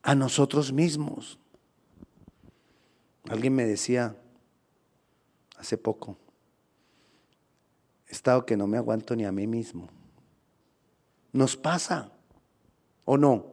a 0.03 0.17
nosotros 0.17 0.73
mismos. 0.73 1.39
Alguien 3.29 3.55
me 3.55 3.67
decía 3.67 4.17
hace 5.57 5.79
poco, 5.79 6.17
he 8.09 8.13
estado 8.13 8.45
que 8.45 8.57
no 8.57 8.67
me 8.67 8.79
aguanto 8.79 9.15
ni 9.15 9.25
a 9.25 9.31
mí 9.31 9.47
mismo. 9.47 9.89
Nos 11.33 11.57
pasa, 11.57 12.11
¿o 13.05 13.17
no? 13.17 13.47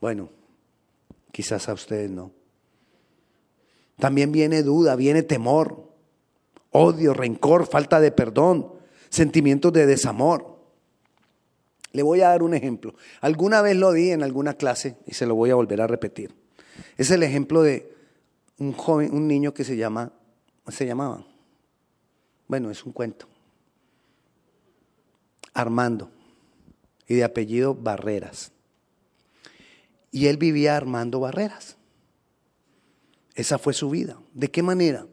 Bueno, 0.00 0.41
quizás 1.32 1.68
a 1.68 1.72
ustedes 1.72 2.10
no. 2.10 2.32
También 3.98 4.30
viene 4.32 4.62
duda, 4.62 4.94
viene 4.96 5.22
temor, 5.22 5.90
odio, 6.70 7.14
rencor, 7.14 7.66
falta 7.66 8.00
de 8.00 8.12
perdón, 8.12 8.72
sentimientos 9.08 9.72
de 9.72 9.86
desamor. 9.86 10.58
Le 11.92 12.02
voy 12.02 12.20
a 12.22 12.28
dar 12.28 12.42
un 12.42 12.54
ejemplo. 12.54 12.94
Alguna 13.20 13.60
vez 13.60 13.76
lo 13.76 13.92
di 13.92 14.10
en 14.10 14.22
alguna 14.22 14.54
clase 14.54 14.96
y 15.06 15.14
se 15.14 15.26
lo 15.26 15.34
voy 15.34 15.50
a 15.50 15.54
volver 15.54 15.80
a 15.80 15.86
repetir. 15.86 16.34
Es 16.96 17.10
el 17.10 17.22
ejemplo 17.22 17.62
de 17.62 17.92
un 18.58 18.72
joven, 18.72 19.12
un 19.12 19.28
niño 19.28 19.52
que 19.52 19.64
se 19.64 19.76
llama, 19.76 20.12
se 20.68 20.86
llamaba, 20.86 21.26
bueno, 22.48 22.70
es 22.70 22.84
un 22.84 22.92
cuento, 22.92 23.26
Armando. 25.54 26.10
y 27.08 27.16
de 27.16 27.24
apellido 27.24 27.74
Barreras. 27.74 28.51
Y 30.12 30.26
él 30.26 30.36
vivía 30.36 30.76
armando 30.76 31.18
barreras. 31.18 31.76
Esa 33.34 33.58
fue 33.58 33.72
su 33.72 33.90
vida. 33.90 34.18
¿De 34.32 34.50
qué 34.50 34.62
manera? 34.62 35.06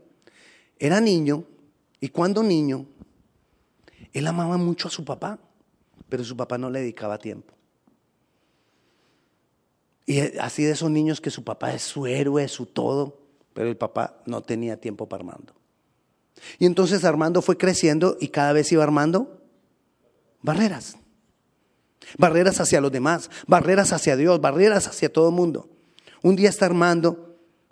Era 0.78 1.02
niño 1.02 1.46
y 2.00 2.10
cuando 2.10 2.44
niño, 2.44 2.86
él 4.14 4.28
amaba 4.28 4.58
mucho 4.58 4.88
a 4.88 4.92
su 4.92 5.04
papá, 5.04 5.40
pero 6.08 6.24
su 6.24 6.38
papá 6.38 6.58
no 6.58 6.70
le 6.70 6.82
dedicaba 6.82 7.18
tiempo. 7.18 7.54
Y 10.06 10.20
así 10.40 10.64
de 10.64 10.72
esos 10.72 10.90
niños 10.90 11.22
que 11.22 11.30
su 11.30 11.44
papá 11.44 11.74
es 11.74 11.84
su 11.84 12.08
héroe, 12.08 12.48
su 12.48 12.66
todo, 12.66 13.20
pero 13.54 13.70
el 13.70 13.78
papá 13.78 14.22
no 14.26 14.42
tenía 14.42 14.80
tiempo 14.80 15.08
para 15.08 15.22
Armando. 15.22 15.54
Y 16.58 16.66
entonces 16.66 17.04
Armando 17.04 17.42
fue 17.42 17.58
creciendo 17.58 18.18
y 18.20 18.30
cada 18.30 18.54
vez 18.54 18.72
iba 18.72 18.84
armando 18.84 19.44
barreras. 20.42 20.98
Barreras 22.18 22.60
hacia 22.60 22.82
los 22.82 22.92
demás, 22.92 23.30
barreras 23.48 23.94
hacia 23.94 24.16
Dios, 24.16 24.42
barreras 24.42 24.88
hacia 24.88 25.12
todo 25.12 25.30
el 25.30 25.36
mundo. 25.36 25.70
Un 26.22 26.36
día 26.36 26.50
está 26.50 26.66
Armando 26.66 27.30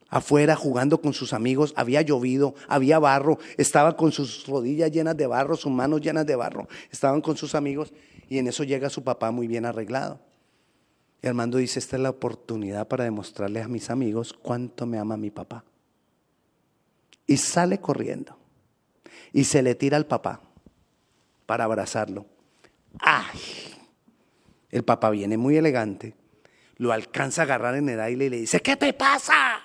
afuera 0.10 0.56
jugando 0.56 1.02
con 1.02 1.14
sus 1.14 1.34
amigos, 1.34 1.74
había 1.76 2.02
llovido, 2.02 2.56
había 2.68 3.00
barro, 3.00 3.40
estaba 3.58 3.96
con 3.98 4.12
sus 4.12 4.46
rodillas 4.48 4.92
llenas 4.92 5.18
de 5.18 5.28
barro, 5.28 5.56
sus 5.56 5.72
manos 5.72 6.02
llenas 6.02 6.26
de 6.26 6.36
barro, 6.36 6.68
estaban 6.92 7.22
con 7.22 7.36
sus 7.38 7.56
amigos 7.56 7.94
y 8.30 8.38
en 8.38 8.48
eso 8.48 8.64
llega 8.64 8.90
su 8.90 9.04
papá 9.04 9.32
muy 9.32 9.48
bien 9.48 9.66
arreglado. 9.66 10.20
Y 11.22 11.28
Armando 11.28 11.58
dice, 11.58 11.80
esta 11.80 11.96
es 11.96 12.02
la 12.02 12.12
oportunidad 12.12 12.88
para 12.88 13.04
demostrarle 13.04 13.62
a 13.62 13.68
mis 13.68 13.90
amigos 13.90 14.34
cuánto 14.34 14.86
me 14.86 15.00
ama 15.00 15.18
mi 15.18 15.32
papá. 15.32 15.64
Y 17.26 17.38
sale 17.38 17.80
corriendo 17.80 18.38
y 19.34 19.44
se 19.44 19.62
le 19.62 19.76
tira 19.76 19.98
al 19.98 20.06
papá 20.06 20.42
para 21.46 21.64
abrazarlo. 21.66 22.26
¡Ay! 23.00 23.77
El 24.70 24.84
papá 24.84 25.10
viene 25.10 25.38
muy 25.38 25.58
elegante, 25.58 26.16
lo 26.78 26.92
alcanza 26.92 27.42
a 27.42 27.46
agarrar 27.46 27.76
en 27.76 27.90
el 27.90 28.00
aire 28.00 28.26
y 28.26 28.30
le 28.30 28.38
dice, 28.38 28.62
¿qué 28.62 28.76
te 28.76 28.94
pasa? 28.94 29.60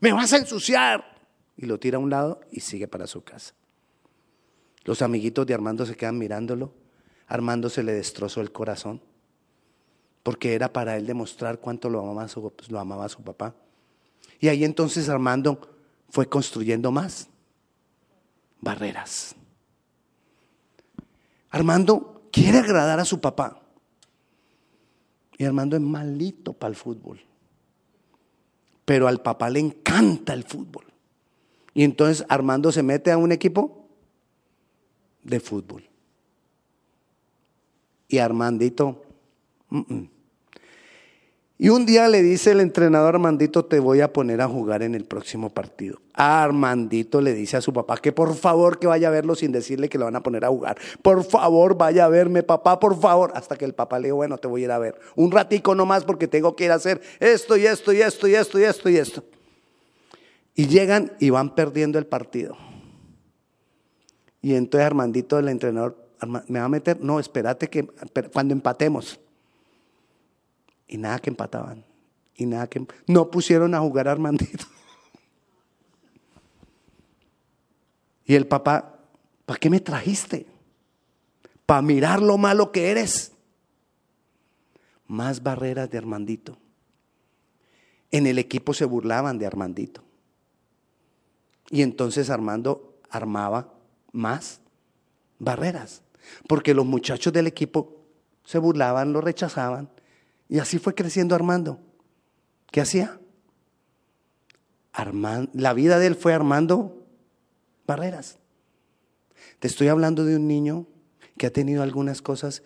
Me 0.00 0.12
vas 0.12 0.32
a 0.32 0.38
ensuciar. 0.38 1.16
Y 1.56 1.66
lo 1.66 1.78
tira 1.78 1.96
a 1.96 2.00
un 2.00 2.10
lado 2.10 2.40
y 2.50 2.60
sigue 2.60 2.86
para 2.88 3.06
su 3.06 3.22
casa. 3.24 3.54
Los 4.84 5.02
amiguitos 5.02 5.46
de 5.46 5.54
Armando 5.54 5.84
se 5.86 5.96
quedan 5.96 6.18
mirándolo. 6.18 6.72
Armando 7.26 7.68
se 7.68 7.82
le 7.82 7.92
destrozó 7.92 8.40
el 8.40 8.52
corazón 8.52 9.02
porque 10.22 10.54
era 10.54 10.72
para 10.72 10.96
él 10.96 11.06
demostrar 11.06 11.58
cuánto 11.58 11.88
lo 11.88 12.00
amaba 12.00 12.28
su, 12.28 12.52
lo 12.68 12.78
amaba 12.78 13.08
su 13.08 13.22
papá. 13.22 13.54
Y 14.40 14.48
ahí 14.48 14.64
entonces 14.64 15.08
Armando 15.08 15.74
fue 16.10 16.28
construyendo 16.28 16.90
más 16.92 17.28
barreras. 18.60 19.34
Armando 21.50 22.28
quiere 22.30 22.58
agradar 22.58 23.00
a 23.00 23.04
su 23.04 23.20
papá. 23.20 23.62
Y 25.38 25.44
Armando 25.44 25.76
es 25.76 25.82
malito 25.82 26.52
para 26.52 26.70
el 26.70 26.76
fútbol. 26.76 27.20
Pero 28.84 29.06
al 29.06 29.22
papá 29.22 29.48
le 29.48 29.60
encanta 29.60 30.34
el 30.34 30.42
fútbol. 30.42 30.84
Y 31.74 31.84
entonces 31.84 32.26
Armando 32.28 32.72
se 32.72 32.82
mete 32.82 33.12
a 33.12 33.18
un 33.18 33.30
equipo 33.30 33.88
de 35.22 35.38
fútbol. 35.38 35.88
Y 38.08 38.18
Armandito, 38.18 39.04
y 41.60 41.70
un 41.70 41.86
día 41.86 42.06
le 42.06 42.22
dice 42.22 42.52
el 42.52 42.60
entrenador 42.60 43.16
Armandito, 43.16 43.64
te 43.64 43.80
voy 43.80 44.00
a 44.00 44.12
poner 44.12 44.40
a 44.40 44.46
jugar 44.46 44.84
en 44.84 44.94
el 44.94 45.04
próximo 45.04 45.50
partido. 45.50 46.00
Armandito 46.14 47.20
le 47.20 47.34
dice 47.34 47.56
a 47.56 47.60
su 47.60 47.72
papá 47.72 47.96
que 47.96 48.12
por 48.12 48.36
favor 48.36 48.78
que 48.78 48.86
vaya 48.86 49.08
a 49.08 49.10
verlo 49.10 49.34
sin 49.34 49.50
decirle 49.50 49.88
que 49.88 49.98
lo 49.98 50.04
van 50.04 50.14
a 50.14 50.22
poner 50.22 50.44
a 50.44 50.50
jugar. 50.50 50.78
Por 51.02 51.24
favor, 51.24 51.76
vaya 51.76 52.04
a 52.04 52.08
verme, 52.08 52.44
papá, 52.44 52.78
por 52.78 52.96
favor. 53.00 53.32
Hasta 53.34 53.56
que 53.56 53.64
el 53.64 53.74
papá 53.74 53.98
le 53.98 54.06
dijo, 54.06 54.16
bueno, 54.18 54.38
te 54.38 54.46
voy 54.46 54.62
a 54.62 54.64
ir 54.66 54.70
a 54.70 54.78
ver. 54.78 55.00
Un 55.16 55.32
ratico 55.32 55.74
nomás 55.74 56.04
porque 56.04 56.28
tengo 56.28 56.54
que 56.54 56.66
ir 56.66 56.70
a 56.70 56.76
hacer 56.76 57.00
esto 57.18 57.56
y 57.56 57.66
esto 57.66 57.92
y 57.92 58.02
esto 58.02 58.28
y 58.28 58.36
esto 58.36 58.58
y 58.60 58.62
esto 58.62 58.88
y 58.88 58.96
esto. 58.96 59.24
Y 60.54 60.68
llegan 60.68 61.12
y 61.18 61.30
van 61.30 61.56
perdiendo 61.56 61.98
el 61.98 62.06
partido. 62.06 62.56
Y 64.40 64.54
entonces 64.54 64.86
Armandito, 64.86 65.40
el 65.40 65.48
entrenador, 65.48 65.96
¿me 66.46 66.60
va 66.60 66.66
a 66.66 66.68
meter? 66.68 67.00
No, 67.00 67.18
espérate 67.18 67.68
que 67.68 67.84
cuando 68.32 68.54
empatemos. 68.54 69.18
Y 70.88 70.96
nada 70.96 71.18
que 71.20 71.30
empataban. 71.30 71.84
Y 72.34 72.46
nada 72.46 72.66
que... 72.66 72.84
No 73.06 73.30
pusieron 73.30 73.74
a 73.74 73.80
jugar 73.80 74.08
a 74.08 74.12
Armandito. 74.12 74.64
Y 78.24 78.34
el 78.34 78.46
papá, 78.46 78.98
¿para 79.46 79.58
qué 79.58 79.70
me 79.70 79.80
trajiste? 79.80 80.46
Para 81.64 81.82
mirar 81.82 82.20
lo 82.20 82.36
malo 82.36 82.72
que 82.72 82.90
eres. 82.90 83.32
Más 85.06 85.42
barreras 85.42 85.90
de 85.90 85.98
Armandito. 85.98 86.58
En 88.10 88.26
el 88.26 88.38
equipo 88.38 88.74
se 88.74 88.84
burlaban 88.84 89.38
de 89.38 89.46
Armandito. 89.46 90.02
Y 91.70 91.82
entonces 91.82 92.30
Armando 92.30 92.98
armaba 93.10 93.72
más 94.12 94.60
barreras. 95.38 96.02
Porque 96.46 96.74
los 96.74 96.86
muchachos 96.86 97.32
del 97.32 97.46
equipo 97.46 98.04
se 98.44 98.58
burlaban, 98.58 99.12
lo 99.12 99.20
rechazaban. 99.20 99.90
Y 100.48 100.58
así 100.58 100.78
fue 100.78 100.94
creciendo 100.94 101.34
Armando. 101.34 101.80
¿Qué 102.70 102.80
hacía? 102.80 103.20
la 105.52 105.74
vida 105.74 106.00
de 106.00 106.08
él 106.08 106.16
fue 106.16 106.34
armando 106.34 107.06
barreras. 107.86 108.38
Te 109.60 109.68
estoy 109.68 109.86
hablando 109.88 110.24
de 110.24 110.36
un 110.36 110.48
niño 110.48 110.86
que 111.36 111.46
ha 111.46 111.52
tenido 111.52 111.84
algunas 111.84 112.20
cosas. 112.20 112.62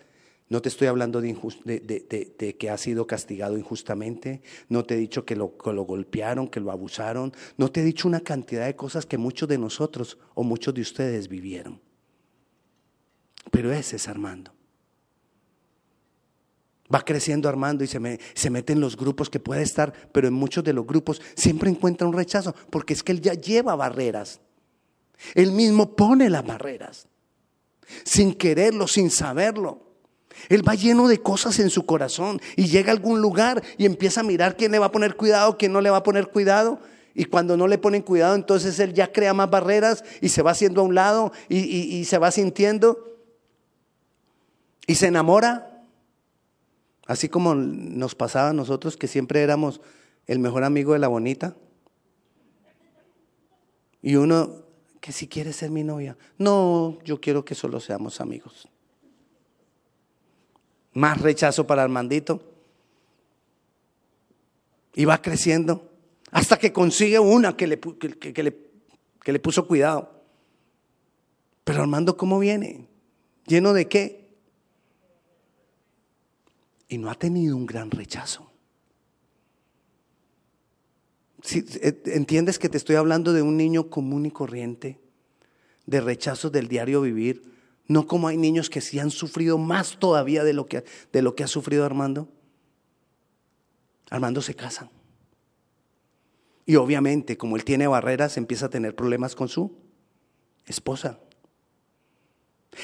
No 0.49 0.61
te 0.61 0.69
estoy 0.69 0.87
hablando 0.87 1.21
de, 1.21 1.33
de, 2.37 2.57
que 2.57 2.69
ha 2.69 2.77
sido 2.77 3.07
castigado 3.07 3.57
injustamente. 3.57 4.41
No 4.67 4.83
te 4.83 4.95
he 4.95 4.97
dicho 4.97 5.25
que 5.25 5.35
lo, 5.35 5.57
que 5.57 5.73
lo 5.73 5.83
golpearon, 5.83 6.47
que 6.47 6.59
lo 6.59 6.71
abusaron. 6.71 7.33
No 7.57 7.71
te 7.71 7.81
he 7.81 7.83
dicho 7.83 8.07
una 8.07 8.19
cantidad 8.19 8.65
de 8.65 8.75
cosas 8.75 9.05
que 9.05 9.17
muchos 9.17 9.47
de 9.47 9.57
nosotros 9.57 10.17
o 10.33 10.43
muchos 10.43 10.73
de 10.73 10.81
ustedes 10.81 11.27
vivieron. 11.27 11.81
Pero 13.51 13.71
ese 13.71 13.95
es 13.95 14.07
Armando. 14.07 14.52
Va 16.93 17.03
creciendo 17.05 17.49
Armando 17.49 17.83
y 17.83 17.87
se, 17.87 18.19
se 18.33 18.49
mete 18.49 18.73
en 18.73 18.79
los 18.79 18.97
grupos 18.97 19.29
que 19.29 19.39
puede 19.39 19.61
estar, 19.61 19.93
pero 20.11 20.27
en 20.27 20.33
muchos 20.33 20.63
de 20.63 20.73
los 20.73 20.85
grupos 20.85 21.21
siempre 21.35 21.69
encuentra 21.69 22.07
un 22.07 22.13
rechazo, 22.13 22.53
porque 22.69 22.93
es 22.93 23.03
que 23.03 23.11
él 23.11 23.21
ya 23.21 23.33
lleva 23.33 23.75
barreras. 23.75 24.41
Él 25.33 25.51
mismo 25.51 25.95
pone 25.95 26.29
las 26.29 26.45
barreras, 26.45 27.07
sin 28.03 28.33
quererlo, 28.33 28.87
sin 28.87 29.09
saberlo. 29.09 29.81
Él 30.49 30.67
va 30.67 30.75
lleno 30.75 31.07
de 31.07 31.21
cosas 31.21 31.59
en 31.59 31.69
su 31.69 31.85
corazón 31.85 32.41
y 32.55 32.65
llega 32.67 32.91
a 32.91 32.95
algún 32.95 33.21
lugar 33.21 33.63
y 33.77 33.85
empieza 33.85 34.21
a 34.21 34.23
mirar 34.23 34.57
quién 34.57 34.71
le 34.71 34.79
va 34.79 34.87
a 34.87 34.91
poner 34.91 35.15
cuidado, 35.15 35.57
quién 35.57 35.71
no 35.71 35.81
le 35.81 35.89
va 35.89 35.97
a 35.97 36.03
poner 36.03 36.27
cuidado. 36.27 36.79
Y 37.15 37.25
cuando 37.25 37.55
no 37.55 37.67
le 37.67 37.77
ponen 37.77 38.01
cuidado, 38.01 38.33
entonces 38.33 38.79
él 38.79 38.93
ya 38.93 39.11
crea 39.11 39.33
más 39.33 39.49
barreras 39.49 40.03
y 40.19 40.29
se 40.29 40.41
va 40.41 40.51
haciendo 40.51 40.81
a 40.81 40.83
un 40.83 40.95
lado 40.95 41.31
y, 41.47 41.59
y 41.59 42.05
se 42.05 42.17
va 42.17 42.31
sintiendo 42.31 43.19
y 44.87 44.95
se 44.95 45.07
enamora 45.07 45.72
Así 47.05 47.29
como 47.29 47.55
nos 47.55 48.15
pasaba 48.15 48.49
a 48.49 48.53
nosotros 48.53 48.97
que 48.97 49.07
siempre 49.07 49.41
éramos 49.41 49.81
el 50.27 50.39
mejor 50.39 50.63
amigo 50.63 50.93
de 50.93 50.99
la 50.99 51.07
bonita. 51.07 51.55
Y 54.01 54.15
uno 54.15 54.63
que 55.01 55.11
si 55.11 55.27
quiere 55.27 55.51
ser 55.51 55.69
mi 55.69 55.83
novia. 55.83 56.17
No, 56.37 56.97
yo 57.03 57.19
quiero 57.19 57.43
que 57.43 57.55
solo 57.55 57.79
seamos 57.79 58.21
amigos. 58.21 58.69
Más 60.93 61.19
rechazo 61.21 61.67
para 61.67 61.83
Armandito. 61.83 62.41
Y 64.95 65.05
va 65.05 65.21
creciendo 65.21 65.89
hasta 66.31 66.57
que 66.57 66.71
consigue 66.71 67.19
una 67.19 67.57
que 67.57 67.67
le, 67.67 67.79
que, 67.79 68.43
le, 68.43 68.57
que 69.21 69.31
le 69.31 69.39
puso 69.39 69.67
cuidado. 69.67 70.23
Pero 71.63 71.81
Armando, 71.81 72.15
¿cómo 72.17 72.39
viene? 72.39 72.87
¿Lleno 73.45 73.73
de 73.73 73.87
qué? 73.87 74.22
Y 76.93 76.97
no 76.99 77.09
ha 77.09 77.15
tenido 77.15 77.57
un 77.57 77.65
gran 77.65 77.89
rechazo. 77.89 78.51
Si, 81.41 81.65
eh, 81.81 82.01
¿Entiendes 82.05 82.59
que 82.59 82.69
te 82.69 82.77
estoy 82.77 82.95
hablando 82.95 83.33
de 83.33 83.41
un 83.41 83.57
niño 83.57 83.89
común 83.89 84.27
y 84.27 84.31
corriente, 84.31 84.99
de 85.87 86.01
rechazos 86.01 86.51
del 86.51 86.67
diario 86.67 87.01
vivir? 87.01 87.51
No 87.87 88.05
como 88.07 88.27
hay 88.27 88.37
niños 88.37 88.69
que 88.69 88.79
sí 88.79 88.99
han 88.99 89.09
sufrido 89.09 89.57
más 89.57 89.97
todavía 89.99 90.43
de 90.43 90.53
lo 90.53 90.67
que, 90.67 90.85
de 91.11 91.21
lo 91.21 91.35
que 91.35 91.43
ha 91.43 91.47
sufrido 91.47 91.83
Armando. 91.83 92.29
Armando 94.09 94.41
se 94.41 94.53
casa. 94.53 94.89
Y 96.65 96.75
obviamente, 96.75 97.37
como 97.37 97.57
él 97.57 97.65
tiene 97.65 97.87
barreras, 97.87 98.37
empieza 98.37 98.67
a 98.67 98.69
tener 98.69 98.95
problemas 98.95 99.35
con 99.35 99.49
su 99.49 99.75
esposa. 100.67 101.19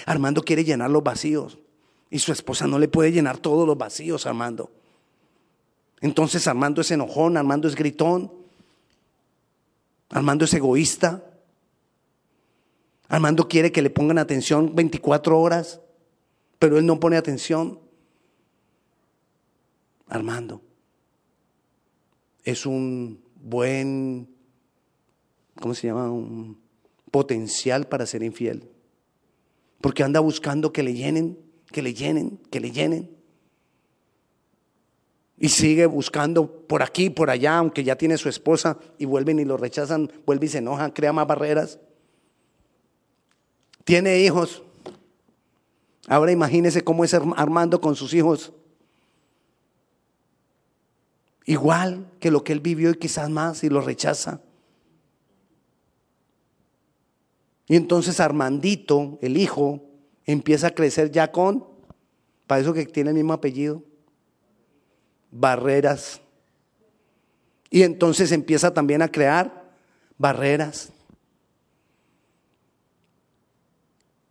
Armando 0.06 0.42
quiere 0.42 0.66
llenar 0.66 0.90
los 0.90 1.04
vacíos. 1.04 1.60
Y 2.10 2.20
su 2.20 2.32
esposa 2.32 2.68
no 2.68 2.80
le 2.80 2.88
puede 2.88 3.12
llenar 3.12 3.38
todos 3.38 3.68
los 3.68 3.78
vacíos 3.78 4.26
Armando. 4.26 4.72
Entonces 6.02 6.48
Armando 6.48 6.82
es 6.82 6.92
enojón, 6.92 7.38
Armando 7.38 7.68
es 7.68 7.76
gritón, 7.76 8.32
Armando 10.10 10.46
es 10.46 10.54
egoísta. 10.54 11.24
Armando 13.08 13.48
quiere 13.48 13.72
que 13.72 13.82
le 13.82 13.90
pongan 13.90 14.18
atención 14.18 14.76
24 14.76 15.40
horas, 15.40 15.82
pero 16.58 16.78
él 16.78 16.86
no 16.86 17.00
pone 17.00 17.18
atención. 17.18 17.80
Armando. 20.08 20.62
Es 22.44 22.66
un 22.66 23.22
buen, 23.36 24.30
¿cómo 25.60 25.76
se 25.76 25.88
llama? 25.88 26.12
Un 26.12 26.60
potencial 27.12 27.88
para 27.88 28.06
ser 28.06 28.24
infiel. 28.24 28.70
Porque 29.82 30.04
anda 30.04 30.20
buscando 30.20 30.74
que 30.74 30.84
le 30.84 30.94
llenen, 30.94 31.38
que 31.72 31.82
le 31.82 31.94
llenen, 31.94 32.40
que 32.50 32.60
le 32.60 32.72
llenen. 32.72 33.10
Y 35.38 35.50
sigue 35.50 35.86
buscando 35.86 36.68
por 36.68 36.84
aquí, 36.84 37.10
por 37.10 37.30
allá, 37.30 37.58
aunque 37.58 37.84
ya 37.84 37.96
tiene 37.96 38.18
su 38.18 38.28
esposa 38.28 38.78
y 38.98 39.06
vuelven 39.06 39.40
y 39.40 39.46
lo 39.46 39.56
rechazan, 39.56 40.12
vuelve 40.26 40.48
y 40.48 40.50
se 40.50 40.58
enoja, 40.58 40.94
crea 40.94 41.14
más 41.14 41.28
barreras. 41.28 41.80
Tiene 43.86 44.20
hijos. 44.20 44.64
Ahora 46.08 46.32
imagínese 46.32 46.84
cómo 46.84 47.04
es 47.04 47.14
Armando 47.14 47.80
con 47.80 47.96
sus 47.96 48.14
hijos. 48.14 48.52
Igual 51.46 52.12
que 52.20 52.32
lo 52.32 52.44
que 52.44 52.54
él 52.54 52.60
vivió 52.60 52.92
y 52.92 52.96
quizás 52.96 53.30
más 53.30 53.64
y 53.64 53.70
lo 53.70 53.82
rechaza. 53.82 54.42
Y 57.68 57.76
entonces 57.76 58.20
Armandito, 58.20 59.18
el 59.22 59.38
hijo, 59.38 59.89
empieza 60.32 60.68
a 60.68 60.72
crecer 60.72 61.12
ya 61.12 61.32
con, 61.32 61.66
para 62.46 62.62
eso 62.62 62.74
que 62.74 62.86
tiene 62.86 63.10
el 63.10 63.16
mismo 63.16 63.34
apellido, 63.34 63.84
barreras. 65.32 66.22
Y 67.70 67.84
entonces 67.84 68.32
empieza 68.32 68.74
también 68.74 69.02
a 69.02 69.12
crear 69.12 69.72
barreras. 70.18 70.92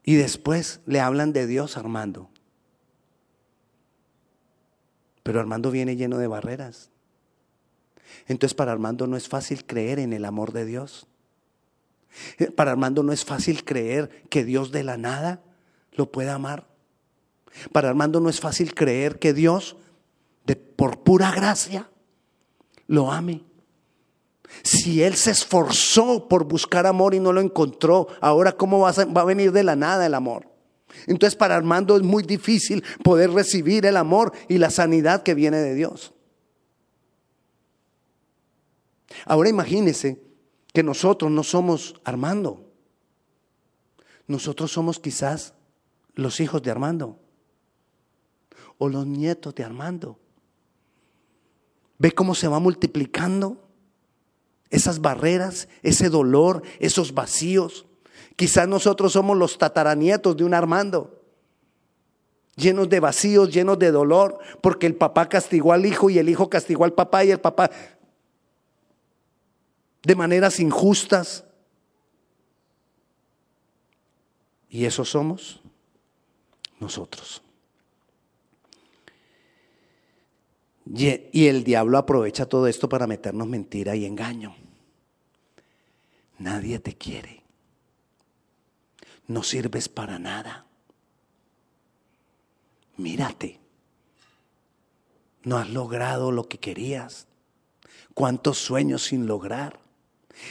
Y 0.05 0.15
después 0.15 0.81
le 0.87 1.01
hablan 1.01 1.33
de 1.33 1.47
Dios 1.47 1.77
a 1.77 1.81
Armando. 1.81 2.31
Pero 5.23 5.41
Armando 5.41 5.71
viene 5.71 5.97
lleno 5.97 6.19
de 6.19 6.27
barreras. 6.27 6.91
Entonces 8.27 8.55
para 8.55 8.73
Armando 8.73 9.07
no 9.07 9.17
es 9.17 9.29
fácil 9.29 9.67
creer 9.67 9.99
en 9.99 10.13
el 10.13 10.25
amor 10.25 10.53
de 10.53 10.65
Dios. 10.65 11.07
Para 12.57 12.71
Armando 12.71 13.03
no 13.03 13.13
es 13.13 13.25
fácil 13.25 13.65
creer 13.65 14.25
que 14.31 14.45
Dios 14.45 14.73
de 14.73 14.83
la 14.83 14.97
nada 14.97 15.43
lo 15.99 16.11
pueda 16.11 16.35
amar. 16.35 16.65
Para 17.73 17.89
Armando 17.89 18.21
no 18.21 18.31
es 18.31 18.41
fácil 18.41 18.73
creer 18.73 19.19
que 19.19 19.35
Dios, 19.35 19.77
de, 20.47 20.55
por 20.55 21.01
pura 21.01 21.33
gracia, 21.33 21.91
lo 22.87 23.11
ame. 23.11 23.43
Si 24.63 25.03
él 25.03 25.15
se 25.17 25.33
esforzó 25.33 26.29
por 26.29 26.45
buscar 26.45 26.87
amor 26.87 27.15
y 27.15 27.21
no 27.21 27.33
lo 27.33 27.41
encontró, 27.41 28.07
ahora 28.21 28.53
¿cómo 28.53 28.79
va 28.79 28.91
a, 28.91 29.05
va 29.07 29.23
a 29.23 29.27
venir 29.27 29.51
de 29.51 29.65
la 29.65 29.75
nada 29.75 30.07
el 30.07 30.15
amor? 30.15 30.49
Entonces 31.07 31.37
para 31.37 31.57
Armando 31.57 31.97
es 31.97 32.03
muy 32.03 32.23
difícil 32.23 32.83
poder 33.03 33.33
recibir 33.33 33.85
el 33.85 33.97
amor 33.97 34.33
y 34.49 34.59
la 34.59 34.71
sanidad 34.71 35.25
que 35.25 35.35
viene 35.35 35.59
de 35.59 35.75
Dios. 35.75 36.15
Ahora 39.27 39.49
imagínese 39.49 40.23
que 40.73 40.85
nosotros 40.85 41.31
no 41.31 41.43
somos 41.43 42.01
Armando. 42.05 42.71
Nosotros 44.29 44.71
somos 44.71 45.01
quizás 45.01 45.55
los 46.23 46.41
hijos 46.41 46.63
de 46.63 46.71
Armando 46.71 47.19
o 48.79 48.89
los 48.89 49.07
nietos 49.07 49.55
de 49.55 49.65
Armando. 49.65 50.19
¿Ve 51.99 52.13
cómo 52.13 52.35
se 52.35 52.49
va 52.49 52.59
multiplicando? 52.59 53.69
esas 54.71 55.01
barreras, 55.01 55.69
ese 55.83 56.11
dolor, 56.11 56.63
esos 56.79 57.15
vacíos. 57.15 57.87
Quizás 58.37 58.69
nosotros 58.69 59.13
somos 59.13 59.37
los 59.37 59.59
tataranietos 59.59 60.37
de 60.37 60.45
un 60.45 60.55
Armando, 60.55 61.23
llenos 62.57 62.89
de 62.89 63.01
vacíos, 63.01 63.51
llenos 63.51 63.79
de 63.79 63.91
dolor, 63.91 64.39
porque 64.61 64.87
el 64.87 64.95
papá 64.95 65.29
castigó 65.29 65.73
al 65.73 65.87
hijo 65.87 66.11
y 66.11 66.19
el 66.19 66.29
hijo 66.29 66.51
castigó 66.51 66.85
al 66.85 66.93
papá 66.93 67.25
y 67.25 67.31
el 67.31 67.41
papá 67.41 67.71
de 70.03 70.15
maneras 70.15 70.61
injustas. 70.61 71.45
Y 74.69 74.85
eso 74.85 75.05
somos 75.05 75.63
nosotros. 76.81 77.43
Y 80.95 81.47
el 81.47 81.65
diablo 81.65 81.99
aprovecha 81.99 82.47
todo 82.47 82.67
esto 82.67 82.89
para 82.89 83.07
meternos 83.07 83.47
mentira 83.47 83.95
y 83.95 84.07
engaño. 84.07 84.57
Nadie 86.39 86.79
te 86.79 86.97
quiere. 86.97 87.43
No 89.27 89.43
sirves 89.43 89.89
para 89.89 90.19
nada. 90.19 90.67
Mírate. 92.97 93.61
No 95.45 95.59
has 95.59 95.69
logrado 95.69 96.33
lo 96.33 96.49
que 96.49 96.59
querías. 96.59 97.27
Cuántos 98.15 98.59
sueños 98.59 99.05
sin 99.05 99.27
lograr. 99.27 99.81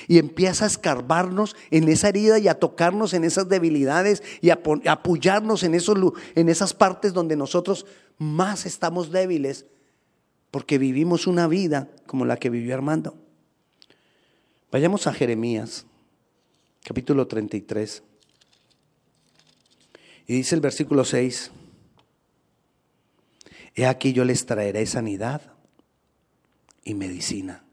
Y 0.07 0.17
empieza 0.17 0.65
a 0.65 0.67
escarbarnos 0.67 1.55
en 1.71 1.88
esa 1.89 2.09
herida 2.09 2.39
y 2.39 2.47
a 2.47 2.59
tocarnos 2.59 3.13
en 3.13 3.23
esas 3.23 3.49
debilidades 3.49 4.23
y 4.41 4.49
a, 4.49 4.59
apoyarnos 4.88 5.63
en, 5.63 5.75
esos, 5.75 5.97
en 6.35 6.49
esas 6.49 6.73
partes 6.73 7.13
donde 7.13 7.35
nosotros 7.35 7.85
más 8.17 8.65
estamos 8.65 9.11
débiles 9.11 9.65
porque 10.51 10.77
vivimos 10.77 11.27
una 11.27 11.47
vida 11.47 11.89
como 12.05 12.25
la 12.25 12.38
que 12.38 12.49
vivió 12.49 12.73
Armando. 12.73 13.15
Vayamos 14.71 15.07
a 15.07 15.13
Jeremías, 15.13 15.85
capítulo 16.83 17.27
33. 17.27 18.03
Y 20.27 20.33
dice 20.33 20.55
el 20.55 20.61
versículo 20.61 21.05
6, 21.05 21.51
He 23.75 23.85
aquí 23.85 24.11
yo 24.11 24.25
les 24.25 24.45
traeré 24.45 24.85
sanidad 24.88 25.53
y 26.83 26.95
medicina, 26.95 27.63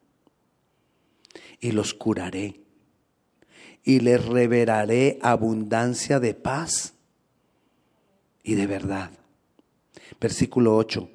y 1.64 1.72
los 1.72 1.94
curaré, 1.94 2.60
y 3.82 4.00
les 4.00 4.22
revelaré 4.22 5.18
abundancia 5.22 6.20
de 6.20 6.34
paz 6.34 6.92
y 8.42 8.54
de 8.54 8.66
verdad. 8.66 9.10
Versículo 10.20 10.76
8, 10.76 11.08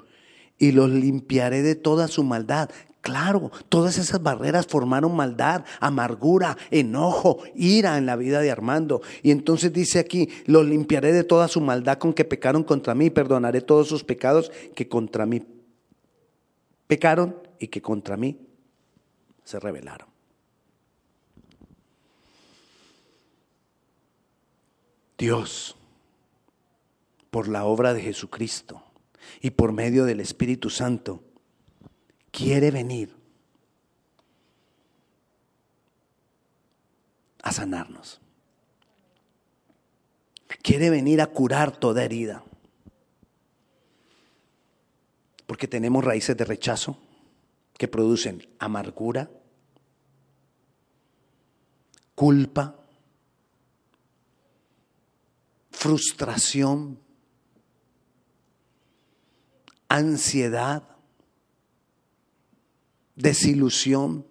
y 0.58 0.72
los 0.72 0.90
limpiaré 0.90 1.62
de 1.62 1.76
toda 1.76 2.08
su 2.08 2.24
maldad. 2.24 2.72
Claro, 3.02 3.52
todas 3.70 4.00
esas 4.00 4.24
barreras 4.24 4.66
formaron 4.66 5.16
maldad, 5.16 5.66
amargura, 5.80 6.58
enojo, 6.72 7.44
ira 7.54 8.00
en 8.00 8.08
la 8.08 8.16
vida 8.16 8.42
de 8.42 8.50
Armando. 8.50 9.04
Y 9.22 9.30
entonces 9.30 9.72
dice 9.72 10.00
aquí, 10.00 10.30
los 10.48 10.66
limpiaré 10.66 11.14
de 11.14 11.24
toda 11.24 11.48
su 11.48 11.62
maldad 11.62 12.00
con 12.00 12.12
que 12.12 12.26
pecaron 12.26 12.64
contra 12.64 12.96
mí, 12.96 13.12
perdonaré 13.12 13.62
todos 13.62 13.88
sus 13.88 14.04
pecados 14.04 14.52
que 14.74 14.90
contra 14.90 15.28
mí 15.28 15.44
pecaron 16.88 17.36
y 17.60 17.68
que 17.68 17.84
contra 17.84 18.18
mí 18.18 18.36
se 19.44 19.60
rebelaron. 19.60 20.09
Dios, 25.20 25.76
por 27.30 27.50
la 27.50 27.66
obra 27.66 27.94
de 27.94 28.02
Jesucristo, 28.02 28.82
y 29.42 29.52
por 29.52 29.74
medio 29.74 30.06
del 30.06 30.22
Espíritu 30.22 30.70
Santo 30.70 31.22
quiere 32.32 32.72
venir 32.72 33.16
a 37.44 37.52
sanarnos. 37.52 38.22
Quiere 40.64 40.90
venir 40.90 41.22
a 41.22 41.28
curar 41.28 41.76
toda 41.78 42.04
herida. 42.04 42.44
Porque 45.46 45.68
tenemos 45.68 46.04
raíces 46.04 46.36
de 46.38 46.46
rechazo 46.46 46.98
que 47.78 47.88
producen 47.88 48.48
amargura, 48.58 49.30
culpa, 52.16 52.79
frustración, 55.80 57.00
ansiedad, 59.88 60.84
desilusión. 63.16 64.28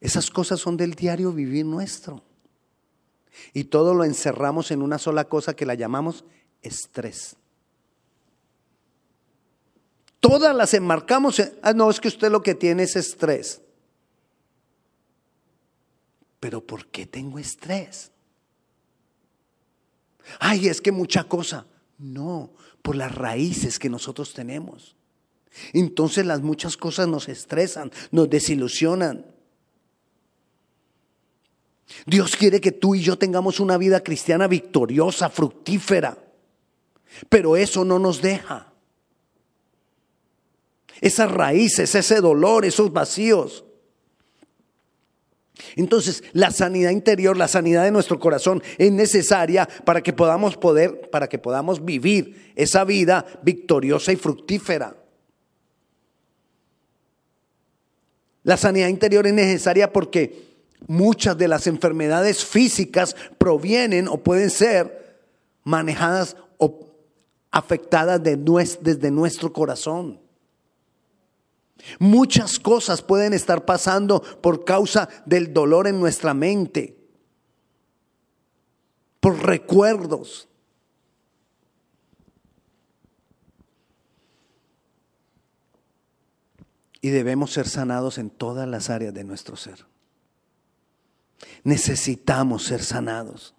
Esas 0.00 0.30
cosas 0.30 0.60
son 0.60 0.76
del 0.76 0.94
diario 0.94 1.32
vivir 1.32 1.66
nuestro. 1.66 2.22
Y 3.52 3.64
todo 3.64 3.92
lo 3.92 4.04
encerramos 4.04 4.70
en 4.70 4.82
una 4.82 4.98
sola 4.98 5.24
cosa 5.24 5.56
que 5.56 5.66
la 5.66 5.74
llamamos 5.74 6.24
estrés. 6.62 7.34
Todas 10.20 10.54
las 10.54 10.74
enmarcamos 10.74 11.40
en, 11.40 11.52
ah, 11.62 11.72
no, 11.72 11.90
es 11.90 11.98
que 11.98 12.06
usted 12.06 12.30
lo 12.30 12.40
que 12.40 12.54
tiene 12.54 12.84
es 12.84 12.94
estrés. 12.94 13.62
Pero 16.38 16.64
¿por 16.64 16.86
qué 16.86 17.04
tengo 17.04 17.40
estrés? 17.40 18.12
Ay, 20.38 20.68
es 20.68 20.80
que 20.80 20.92
mucha 20.92 21.24
cosa. 21.24 21.66
No, 21.98 22.52
por 22.82 22.96
las 22.96 23.14
raíces 23.14 23.78
que 23.78 23.88
nosotros 23.88 24.34
tenemos. 24.34 24.96
Entonces 25.72 26.26
las 26.26 26.42
muchas 26.42 26.76
cosas 26.76 27.08
nos 27.08 27.28
estresan, 27.28 27.90
nos 28.10 28.28
desilusionan. 28.28 29.26
Dios 32.04 32.36
quiere 32.36 32.60
que 32.60 32.72
tú 32.72 32.94
y 32.94 33.00
yo 33.00 33.16
tengamos 33.16 33.60
una 33.60 33.78
vida 33.78 34.02
cristiana 34.02 34.48
victoriosa, 34.48 35.30
fructífera, 35.30 36.18
pero 37.28 37.56
eso 37.56 37.84
no 37.84 37.98
nos 37.98 38.20
deja. 38.20 38.72
esas 41.00 41.30
raíces, 41.30 41.94
ese 41.94 42.20
dolor, 42.20 42.64
esos 42.64 42.92
vacíos. 42.92 43.64
Entonces, 45.74 46.22
la 46.32 46.50
sanidad 46.50 46.90
interior, 46.90 47.36
la 47.36 47.48
sanidad 47.48 47.84
de 47.84 47.90
nuestro 47.90 48.18
corazón 48.18 48.62
es 48.78 48.92
necesaria 48.92 49.68
para 49.84 50.02
que 50.02 50.12
podamos 50.12 50.56
poder, 50.56 51.10
para 51.10 51.28
que 51.28 51.38
podamos 51.38 51.84
vivir 51.84 52.52
esa 52.56 52.84
vida 52.84 53.24
victoriosa 53.42 54.12
y 54.12 54.16
fructífera. 54.16 54.96
La 58.42 58.56
sanidad 58.56 58.88
interior 58.88 59.26
es 59.26 59.34
necesaria 59.34 59.92
porque 59.92 60.44
muchas 60.86 61.36
de 61.36 61.48
las 61.48 61.66
enfermedades 61.66 62.44
físicas 62.44 63.16
provienen 63.38 64.08
o 64.08 64.18
pueden 64.18 64.50
ser 64.50 65.16
manejadas 65.64 66.36
o 66.58 66.86
afectadas 67.50 68.22
de 68.22 68.36
desde 68.36 69.10
nuestro 69.10 69.52
corazón. 69.52 70.25
Muchas 71.98 72.58
cosas 72.58 73.02
pueden 73.02 73.32
estar 73.32 73.64
pasando 73.64 74.20
por 74.40 74.64
causa 74.64 75.08
del 75.24 75.52
dolor 75.52 75.86
en 75.86 76.00
nuestra 76.00 76.34
mente, 76.34 76.96
por 79.20 79.44
recuerdos. 79.44 80.48
Y 87.00 87.10
debemos 87.10 87.52
ser 87.52 87.68
sanados 87.68 88.18
en 88.18 88.30
todas 88.30 88.66
las 88.66 88.90
áreas 88.90 89.14
de 89.14 89.22
nuestro 89.22 89.56
ser. 89.56 89.86
Necesitamos 91.62 92.64
ser 92.64 92.82
sanados. 92.82 93.54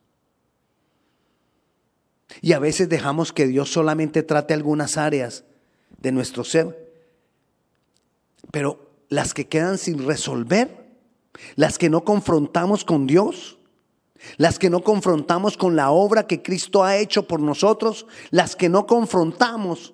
Y 2.41 2.53
a 2.53 2.60
veces 2.60 2.89
dejamos 2.89 3.31
que 3.31 3.48
Dios 3.48 3.72
solamente 3.72 4.22
trate 4.22 4.53
algunas 4.53 4.98
áreas 4.98 5.45
de 5.99 6.11
nuestro 6.11 6.44
ser 6.44 6.87
pero 8.52 8.91
las 9.10 9.34
que 9.34 9.48
quedan 9.48 9.78
sin 9.78 10.06
resolver, 10.06 10.88
las 11.56 11.78
que 11.78 11.90
no 11.90 12.03
confrontamos 12.03 12.84
con 12.84 13.07
Dios, 13.07 13.57
las 14.38 14.60
que 14.60 14.69
no 14.69 14.84
confrontamos 14.84 15.57
con 15.57 15.76
la 15.76 15.91
obra 15.91 16.28
que 16.28 16.41
Cristo 16.41 16.84
ha 16.84 16.98
hecho 16.98 17.28
por 17.28 17.40
nosotros, 17.40 18.07
las 18.32 18.56
que 18.56 18.69
no 18.69 18.88
confrontamos, 18.88 19.94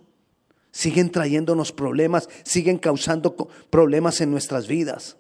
siguen 0.71 1.11
trayéndonos 1.11 1.71
problemas, 1.71 2.29
siguen 2.43 2.77
causando 2.77 3.35
problemas 3.69 4.21
en 4.21 4.31
nuestras 4.31 4.67
vidas. 4.67 5.17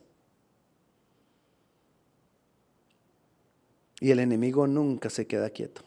Y 3.99 4.11
el 4.11 4.19
enemigo 4.19 4.67
nunca 4.67 5.09
se 5.09 5.27
queda 5.27 5.49
quieto. 5.49 5.81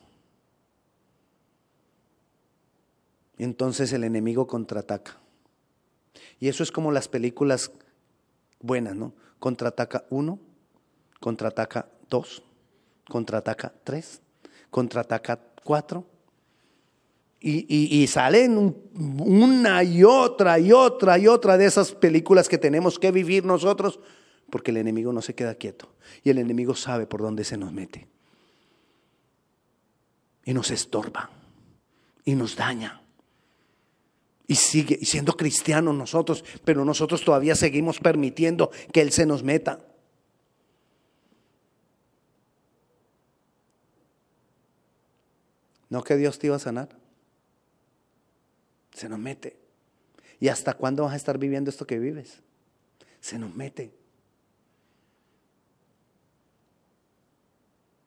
Entonces 3.39 3.93
el 3.93 4.05
enemigo 4.05 4.47
contraataca. 4.47 5.19
Y 6.41 6.49
eso 6.49 6.63
es 6.63 6.71
como 6.71 6.93
las 6.93 7.09
películas 7.09 7.71
buenas, 8.61 8.95
¿no? 8.95 9.13
Contraataca 9.39 10.05
uno, 10.11 10.39
contraataca 11.21 11.89
dos, 12.09 12.43
contraataca 13.09 13.73
tres, 13.85 14.21
contraataca 14.71 15.39
cuatro. 15.65 16.07
Y, 17.39 18.07
salen 18.09 18.75
una 19.21 19.85
y 19.85 20.03
otra 20.03 20.59
y 20.59 20.73
otra 20.73 21.17
y 21.17 21.29
otra 21.29 21.57
de 21.57 21.67
esas 21.67 21.93
películas 21.93 22.49
que 22.49 22.59
tenemos 22.59 22.99
que 22.99 23.13
vivir 23.13 23.45
nosotros, 23.45 24.01
porque 24.51 24.73
el 24.73 24.79
enemigo 24.79 25.13
no 25.13 25.23
se 25.23 25.37
queda 25.37 25.55
quieto. 25.55 25.95
Y 26.25 26.31
el 26.31 26.39
enemigo 26.39 26.75
sabe 26.75 27.07
por 27.07 27.23
dónde 27.23 27.45
se 27.45 27.57
nos 27.57 27.73
mete. 27.73 28.09
Y 30.45 30.55
nos 30.55 30.73
estorba. 30.73 31.31
Y 32.25 32.35
nos 32.35 32.57
daña 32.57 33.06
y 34.49 34.55
sigue 34.55 35.05
siendo 35.05 35.37
cristianos 35.37 35.95
nosotros, 35.95 36.45
pero 36.65 36.85
nosotros 36.85 37.25
todavía 37.25 37.55
seguimos 37.55 37.99
permitiendo 37.99 38.71
que 38.93 39.01
Él 39.01 39.13
se 39.13 39.27
nos 39.27 39.43
meta. 39.43 39.85
No 45.89 46.03
que 46.03 46.17
Dios 46.17 46.39
te 46.39 46.49
iba 46.49 46.57
a 46.57 46.61
sanar. 46.61 46.89
Se 48.93 49.09
nos 49.09 49.19
mete. 49.19 49.57
¿Y 50.41 50.49
hasta 50.49 50.75
cuándo 50.75 51.05
vas 51.05 51.15
a 51.15 51.17
estar 51.17 51.39
viviendo 51.39 51.71
esto 51.71 51.87
que 51.87 51.99
vives? 51.99 52.41
Se 53.21 53.39
nos 53.39 53.55
mete. 53.55 53.93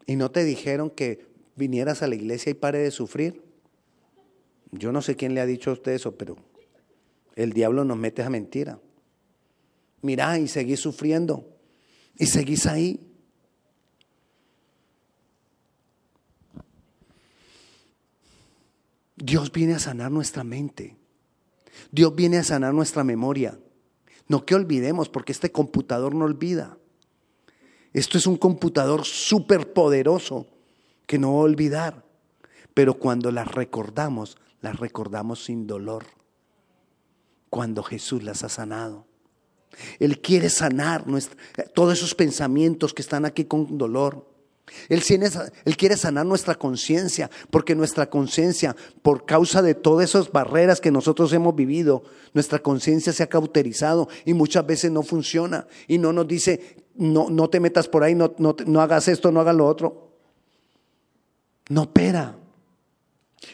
¿Y 0.06 0.16
no 0.16 0.32
te 0.32 0.44
dijeron 0.44 0.90
que 0.90 1.26
vinieras 1.56 2.02
a 2.02 2.08
la 2.08 2.16
iglesia 2.16 2.50
y 2.50 2.56
pare 2.56 2.80
de 2.80 2.92
sufrir? 2.92 3.49
Yo 4.72 4.92
no 4.92 5.02
sé 5.02 5.16
quién 5.16 5.34
le 5.34 5.42
ha 5.42 5.46
dicho 5.46 5.72
a 5.72 5.74
usted 5.74 5.94
eso, 5.94 6.16
pero 6.16 6.38
el 7.36 7.54
diablo 7.54 7.84
nos 7.84 7.98
mete 7.98 8.22
a 8.22 8.30
mentira. 8.30 8.80
Mirá 10.02 10.38
y 10.40 10.48
seguís 10.48 10.80
sufriendo 10.80 11.46
y 12.18 12.26
seguís 12.28 12.66
ahí. 12.66 13.00
Dios 19.16 19.52
viene 19.52 19.74
a 19.74 19.80
sanar 19.80 20.12
nuestra 20.12 20.44
mente. 20.44 20.96
Dios 21.92 22.16
viene 22.16 22.38
a 22.38 22.44
sanar 22.44 22.74
nuestra 22.74 23.04
memoria. 23.04 23.60
No 24.28 24.46
que 24.46 24.56
olvidemos, 24.56 25.10
porque 25.10 25.32
este 25.32 25.52
computador 25.52 26.14
no 26.14 26.26
olvida. 26.26 26.78
Esto 27.94 28.18
es 28.18 28.28
un 28.28 28.38
computador 28.38 29.04
súper 29.06 29.74
poderoso 29.74 30.48
que 31.08 31.18
no 31.18 31.34
va 31.34 31.40
a 31.40 31.44
olvidar. 31.44 32.06
Pero 32.74 32.94
cuando 32.94 33.32
las 33.32 33.48
recordamos, 33.48 34.38
las 34.62 34.80
recordamos 34.80 35.44
sin 35.44 35.68
dolor 35.68 36.06
cuando 37.50 37.84
Jesús 37.84 38.24
las 38.24 38.44
ha 38.44 38.50
sanado. 38.50 39.06
Él 40.00 40.20
quiere 40.20 40.50
sanar 40.50 41.06
todos 41.74 41.98
esos 41.98 42.16
pensamientos 42.16 42.94
que 42.94 43.02
están 43.02 43.26
aquí 43.26 43.46
con 43.46 43.78
dolor. 43.78 44.28
Él, 44.88 45.04
quiere 45.78 45.98
sanar 45.98 46.26
nuestra 46.26 46.56
conciencia, 46.56 47.30
porque 47.50 47.76
nuestra 47.76 48.10
conciencia, 48.10 48.76
por 49.02 49.26
causa 49.26 49.62
de 49.62 49.74
todas 49.74 50.10
esas 50.10 50.32
barreras 50.32 50.80
que 50.80 50.92
nosotros 50.92 51.34
hemos 51.34 51.56
vivido, 51.56 52.04
nuestra 52.34 52.60
conciencia 52.60 53.12
se 53.12 53.24
ha 53.24 53.28
cauterizado 53.28 54.10
y 54.26 54.34
muchas 54.34 54.66
veces 54.66 54.92
no 54.92 55.02
funciona 55.02 55.68
y 55.88 55.98
no 55.98 56.14
nos 56.14 56.28
dice, 56.28 56.86
no, 56.96 57.30
no 57.30 57.50
te 57.50 57.60
metas 57.60 57.88
por 57.88 58.04
ahí, 58.04 58.14
no, 58.14 58.36
no, 58.38 58.56
no 58.66 58.82
hagas 58.82 59.08
esto, 59.08 59.32
no 59.32 59.40
hagas 59.40 59.56
lo 59.56 59.66
otro. 59.66 60.10
No 61.70 61.84
opera. 61.84 62.39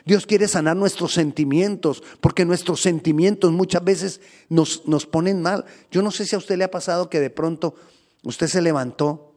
Dios 0.06 0.26
quiere 0.26 0.48
sanar 0.48 0.76
nuestros 0.76 1.14
sentimientos, 1.14 2.04
porque 2.20 2.46
nuestros 2.46 2.82
sentimientos 2.82 3.52
muchas 3.52 3.84
veces 3.84 4.22
nos, 4.50 4.88
nos 4.88 5.06
ponen 5.06 5.42
mal. 5.42 5.66
Yo 5.92 6.02
no 6.02 6.12
sé 6.12 6.26
si 6.26 6.36
a 6.36 6.40
usted 6.40 6.58
le 6.58 6.64
ha 6.64 6.72
pasado 6.72 7.10
que 7.10 7.20
de 7.20 7.30
pronto 7.30 7.76
usted 8.24 8.48
se 8.48 8.62
levantó 8.62 9.34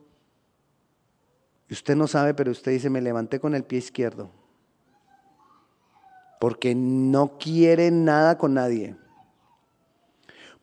y 1.68 1.74
usted 1.74 1.96
no 1.96 2.06
sabe, 2.06 2.34
pero 2.34 2.50
usted 2.50 2.72
dice, 2.72 2.88
me 2.88 3.02
levanté 3.02 3.40
con 3.40 3.54
el 3.54 3.64
pie 3.64 3.78
izquierdo, 3.78 4.30
porque 6.40 6.74
no 6.74 7.38
quiere 7.38 7.90
nada 7.90 8.38
con 8.38 8.54
nadie. 8.54 8.96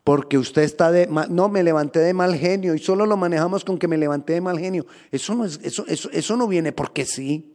Porque 0.03 0.37
usted 0.37 0.61
está 0.61 0.91
de, 0.91 1.07
no, 1.07 1.49
me 1.49 1.63
levanté 1.63 1.99
de 1.99 2.13
mal 2.13 2.35
genio 2.35 2.75
y 2.75 2.79
solo 2.79 3.07
lo 3.07 3.17
manejamos 3.17 3.65
con 3.65 3.79
que 3.79 3.87
me 3.87 3.97
levanté 3.97 4.33
de 4.33 4.41
mal 4.41 4.59
genio. 4.59 4.85
Eso 5.11 5.33
no, 5.33 5.45
es, 5.45 5.59
eso, 5.63 5.83
eso, 5.87 6.09
eso 6.11 6.37
no 6.37 6.47
viene 6.47 6.71
porque 6.71 7.05
sí. 7.05 7.54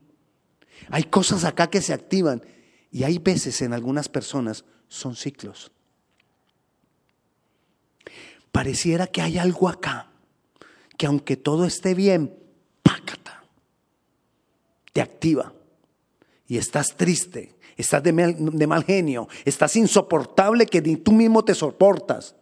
Hay 0.88 1.04
cosas 1.04 1.44
acá 1.44 1.68
que 1.68 1.82
se 1.82 1.92
activan 1.92 2.42
y 2.90 3.04
hay 3.04 3.18
veces 3.18 3.62
en 3.62 3.72
algunas 3.72 4.08
personas 4.08 4.64
son 4.88 5.14
ciclos. 5.14 5.70
Pareciera 8.52 9.06
que 9.06 9.22
hay 9.22 9.38
algo 9.38 9.68
acá 9.68 10.10
que 10.96 11.06
aunque 11.06 11.36
todo 11.36 11.64
esté 11.64 11.94
bien, 11.94 12.36
pácata, 12.82 13.44
te 14.92 15.00
activa 15.00 15.54
y 16.46 16.58
estás 16.58 16.96
triste, 16.96 17.56
estás 17.76 18.02
de 18.02 18.12
mal, 18.12 18.34
de 18.38 18.66
mal 18.66 18.84
genio, 18.84 19.28
estás 19.44 19.76
insoportable 19.76 20.66
que 20.66 20.82
ni 20.82 20.96
tú 20.96 21.12
mismo 21.12 21.44
te 21.44 21.54
soportas. 21.54 22.34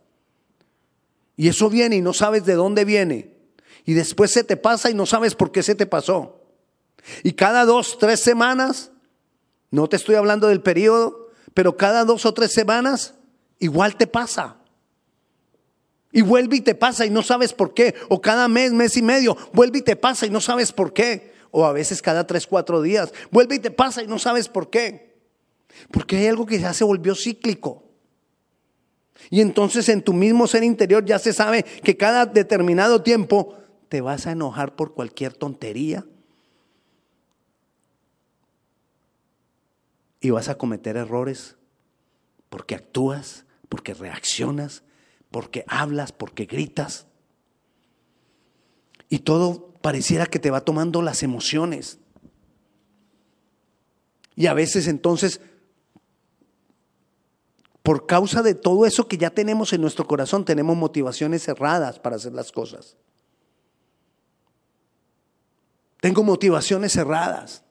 Y 1.36 1.46
eso 1.46 1.70
viene 1.70 1.96
y 1.96 2.00
no 2.00 2.12
sabes 2.12 2.44
de 2.46 2.54
dónde 2.54 2.84
viene. 2.84 3.36
Y 3.84 3.94
después 3.94 4.32
se 4.32 4.42
te 4.42 4.56
pasa 4.56 4.90
y 4.90 4.94
no 4.94 5.06
sabes 5.06 5.36
por 5.36 5.52
qué 5.52 5.62
se 5.62 5.76
te 5.76 5.86
pasó. 5.86 6.37
Y 7.22 7.32
cada 7.32 7.64
dos, 7.64 7.98
tres 7.98 8.20
semanas, 8.20 8.90
no 9.70 9.88
te 9.88 9.96
estoy 9.96 10.14
hablando 10.14 10.48
del 10.48 10.62
periodo, 10.62 11.30
pero 11.54 11.76
cada 11.76 12.04
dos 12.04 12.24
o 12.26 12.34
tres 12.34 12.52
semanas 12.52 13.14
igual 13.58 13.96
te 13.96 14.06
pasa. 14.06 14.56
Y 16.12 16.22
vuelve 16.22 16.56
y 16.56 16.60
te 16.60 16.74
pasa 16.74 17.04
y 17.04 17.10
no 17.10 17.22
sabes 17.22 17.52
por 17.52 17.74
qué. 17.74 17.94
O 18.08 18.20
cada 18.20 18.48
mes, 18.48 18.72
mes 18.72 18.96
y 18.96 19.02
medio, 19.02 19.36
vuelve 19.52 19.78
y 19.78 19.82
te 19.82 19.96
pasa 19.96 20.26
y 20.26 20.30
no 20.30 20.40
sabes 20.40 20.72
por 20.72 20.92
qué. 20.92 21.32
O 21.50 21.64
a 21.64 21.72
veces 21.72 22.00
cada 22.02 22.26
tres, 22.26 22.46
cuatro 22.46 22.80
días, 22.82 23.12
vuelve 23.30 23.56
y 23.56 23.58
te 23.58 23.70
pasa 23.70 24.02
y 24.02 24.06
no 24.06 24.18
sabes 24.18 24.48
por 24.48 24.70
qué. 24.70 25.18
Porque 25.90 26.16
hay 26.16 26.26
algo 26.26 26.46
que 26.46 26.58
ya 26.58 26.72
se 26.72 26.84
volvió 26.84 27.14
cíclico. 27.14 27.84
Y 29.30 29.40
entonces 29.40 29.88
en 29.88 30.02
tu 30.02 30.12
mismo 30.12 30.46
ser 30.46 30.62
interior 30.62 31.04
ya 31.04 31.18
se 31.18 31.32
sabe 31.32 31.62
que 31.62 31.96
cada 31.96 32.24
determinado 32.24 33.02
tiempo 33.02 33.56
te 33.88 34.00
vas 34.00 34.26
a 34.26 34.32
enojar 34.32 34.76
por 34.76 34.94
cualquier 34.94 35.34
tontería 35.34 36.06
y 40.20 40.30
vas 40.30 40.48
a 40.48 40.58
cometer 40.58 40.96
errores 40.96 41.56
porque 42.48 42.74
actúas, 42.74 43.44
porque 43.68 43.94
reaccionas, 43.94 44.82
porque 45.30 45.64
hablas, 45.68 46.12
porque 46.12 46.46
gritas. 46.46 47.06
Y 49.08 49.20
todo 49.20 49.72
pareciera 49.80 50.26
que 50.26 50.38
te 50.38 50.50
va 50.50 50.62
tomando 50.62 51.02
las 51.02 51.22
emociones. 51.22 51.98
Y 54.34 54.46
a 54.46 54.54
veces 54.54 54.86
entonces, 54.86 55.40
por 57.82 58.06
causa 58.06 58.42
de 58.42 58.54
todo 58.54 58.86
eso 58.86 59.08
que 59.08 59.18
ya 59.18 59.30
tenemos 59.30 59.72
en 59.72 59.80
nuestro 59.80 60.06
corazón, 60.06 60.44
tenemos 60.44 60.76
motivaciones 60.76 61.42
cerradas 61.42 61.98
para 61.98 62.16
hacer 62.16 62.32
las 62.32 62.52
cosas. 62.52 62.96
Tengo 66.00 66.22
motivaciones 66.22 66.92
cerradas. 66.92 67.64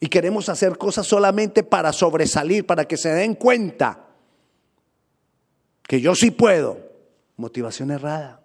Y 0.00 0.08
queremos 0.08 0.48
hacer 0.48 0.78
cosas 0.78 1.06
solamente 1.06 1.62
para 1.62 1.92
sobresalir, 1.92 2.64
para 2.64 2.86
que 2.86 2.96
se 2.96 3.10
den 3.10 3.34
cuenta 3.34 4.06
que 5.86 6.00
yo 6.00 6.14
sí 6.14 6.30
puedo. 6.30 6.88
Motivación 7.36 7.90
errada. 7.90 8.42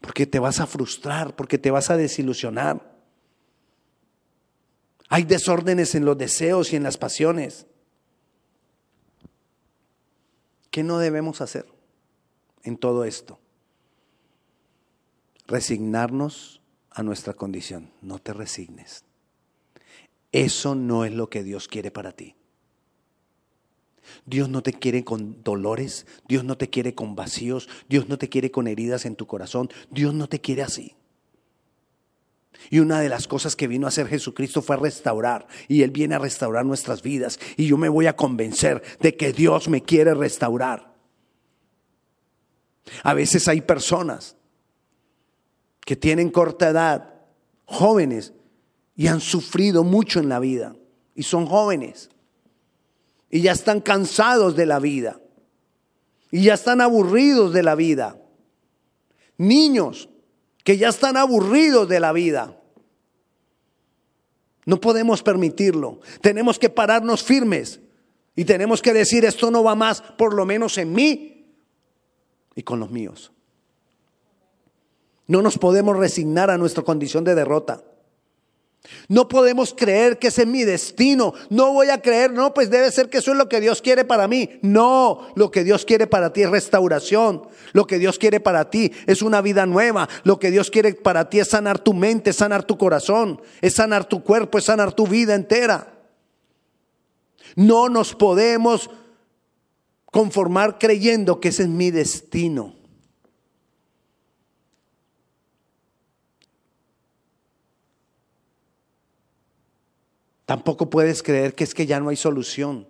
Porque 0.00 0.26
te 0.26 0.38
vas 0.38 0.60
a 0.60 0.66
frustrar, 0.66 1.34
porque 1.34 1.58
te 1.58 1.72
vas 1.72 1.90
a 1.90 1.96
desilusionar. 1.96 2.96
Hay 5.08 5.24
desórdenes 5.24 5.94
en 5.96 6.04
los 6.04 6.16
deseos 6.16 6.72
y 6.72 6.76
en 6.76 6.84
las 6.84 6.96
pasiones. 6.96 7.66
¿Qué 10.70 10.84
no 10.84 10.98
debemos 10.98 11.40
hacer 11.40 11.66
en 12.62 12.76
todo 12.76 13.04
esto? 13.04 13.40
Resignarnos 15.46 16.60
a 16.90 17.02
nuestra 17.02 17.32
condición. 17.32 17.90
No 18.02 18.18
te 18.18 18.32
resignes. 18.32 19.07
Eso 20.32 20.74
no 20.74 21.04
es 21.04 21.12
lo 21.12 21.30
que 21.30 21.42
Dios 21.42 21.68
quiere 21.68 21.90
para 21.90 22.12
ti. 22.12 22.34
Dios 24.24 24.48
no 24.48 24.62
te 24.62 24.72
quiere 24.72 25.04
con 25.04 25.42
dolores, 25.42 26.06
Dios 26.26 26.44
no 26.44 26.56
te 26.56 26.70
quiere 26.70 26.94
con 26.94 27.14
vacíos, 27.14 27.68
Dios 27.88 28.08
no 28.08 28.18
te 28.18 28.28
quiere 28.28 28.50
con 28.50 28.66
heridas 28.66 29.04
en 29.04 29.16
tu 29.16 29.26
corazón, 29.26 29.68
Dios 29.90 30.14
no 30.14 30.28
te 30.28 30.40
quiere 30.40 30.62
así. 30.62 30.94
Y 32.70 32.80
una 32.80 33.00
de 33.00 33.08
las 33.08 33.28
cosas 33.28 33.56
que 33.56 33.68
vino 33.68 33.86
a 33.86 33.88
hacer 33.88 34.08
Jesucristo 34.08 34.62
fue 34.62 34.76
restaurar. 34.76 35.46
Y 35.68 35.82
Él 35.82 35.90
viene 35.90 36.16
a 36.16 36.18
restaurar 36.18 36.66
nuestras 36.66 37.02
vidas. 37.02 37.38
Y 37.56 37.66
yo 37.66 37.76
me 37.76 37.88
voy 37.88 38.06
a 38.06 38.16
convencer 38.16 38.82
de 39.00 39.16
que 39.16 39.32
Dios 39.32 39.68
me 39.68 39.82
quiere 39.82 40.12
restaurar. 40.14 40.94
A 43.02 43.14
veces 43.14 43.46
hay 43.48 43.60
personas 43.60 44.36
que 45.80 45.96
tienen 45.96 46.30
corta 46.30 46.68
edad, 46.68 47.14
jóvenes, 47.64 48.32
y 48.98 49.06
han 49.06 49.20
sufrido 49.20 49.84
mucho 49.84 50.18
en 50.18 50.28
la 50.28 50.40
vida. 50.40 50.74
Y 51.14 51.22
son 51.22 51.46
jóvenes. 51.46 52.10
Y 53.30 53.42
ya 53.42 53.52
están 53.52 53.80
cansados 53.80 54.56
de 54.56 54.66
la 54.66 54.80
vida. 54.80 55.20
Y 56.32 56.42
ya 56.42 56.54
están 56.54 56.80
aburridos 56.80 57.52
de 57.52 57.62
la 57.62 57.76
vida. 57.76 58.20
Niños 59.36 60.08
que 60.64 60.76
ya 60.76 60.88
están 60.88 61.16
aburridos 61.16 61.88
de 61.88 62.00
la 62.00 62.12
vida. 62.12 62.60
No 64.66 64.80
podemos 64.80 65.22
permitirlo. 65.22 66.00
Tenemos 66.20 66.58
que 66.58 66.68
pararnos 66.68 67.22
firmes. 67.22 67.78
Y 68.34 68.46
tenemos 68.46 68.82
que 68.82 68.92
decir, 68.92 69.24
esto 69.24 69.52
no 69.52 69.62
va 69.62 69.76
más, 69.76 70.02
por 70.02 70.34
lo 70.34 70.44
menos 70.44 70.76
en 70.76 70.92
mí 70.92 71.54
y 72.56 72.64
con 72.64 72.80
los 72.80 72.90
míos. 72.90 73.30
No 75.28 75.40
nos 75.40 75.56
podemos 75.56 75.96
resignar 75.96 76.50
a 76.50 76.58
nuestra 76.58 76.82
condición 76.82 77.22
de 77.22 77.36
derrota. 77.36 77.84
No 79.08 79.28
podemos 79.28 79.74
creer 79.74 80.18
que 80.18 80.28
ese 80.28 80.42
es 80.42 80.48
mi 80.48 80.64
destino. 80.64 81.34
No 81.50 81.72
voy 81.72 81.90
a 81.90 82.00
creer, 82.00 82.32
no, 82.32 82.54
pues 82.54 82.70
debe 82.70 82.90
ser 82.90 83.08
que 83.08 83.18
eso 83.18 83.32
es 83.32 83.38
lo 83.38 83.48
que 83.48 83.60
Dios 83.60 83.82
quiere 83.82 84.04
para 84.04 84.28
mí. 84.28 84.58
No, 84.62 85.28
lo 85.34 85.50
que 85.50 85.64
Dios 85.64 85.84
quiere 85.84 86.06
para 86.06 86.32
ti 86.32 86.42
es 86.42 86.50
restauración. 86.50 87.42
Lo 87.72 87.86
que 87.86 87.98
Dios 87.98 88.18
quiere 88.18 88.40
para 88.40 88.70
ti 88.70 88.92
es 89.06 89.22
una 89.22 89.40
vida 89.40 89.66
nueva. 89.66 90.08
Lo 90.24 90.38
que 90.38 90.50
Dios 90.50 90.70
quiere 90.70 90.94
para 90.94 91.28
ti 91.28 91.40
es 91.40 91.48
sanar 91.48 91.78
tu 91.78 91.92
mente, 91.92 92.30
es 92.30 92.36
sanar 92.36 92.64
tu 92.64 92.78
corazón, 92.78 93.40
es 93.60 93.74
sanar 93.74 94.06
tu 94.06 94.22
cuerpo, 94.22 94.58
es 94.58 94.64
sanar 94.64 94.92
tu 94.92 95.06
vida 95.06 95.34
entera. 95.34 95.94
No 97.56 97.88
nos 97.88 98.14
podemos 98.14 98.90
conformar 100.06 100.78
creyendo 100.78 101.40
que 101.40 101.48
ese 101.48 101.64
es 101.64 101.68
mi 101.68 101.90
destino. 101.90 102.77
Tampoco 110.48 110.88
puedes 110.88 111.22
creer 111.22 111.54
que 111.54 111.62
es 111.62 111.74
que 111.74 111.84
ya 111.84 112.00
no 112.00 112.08
hay 112.08 112.16
solución. 112.16 112.88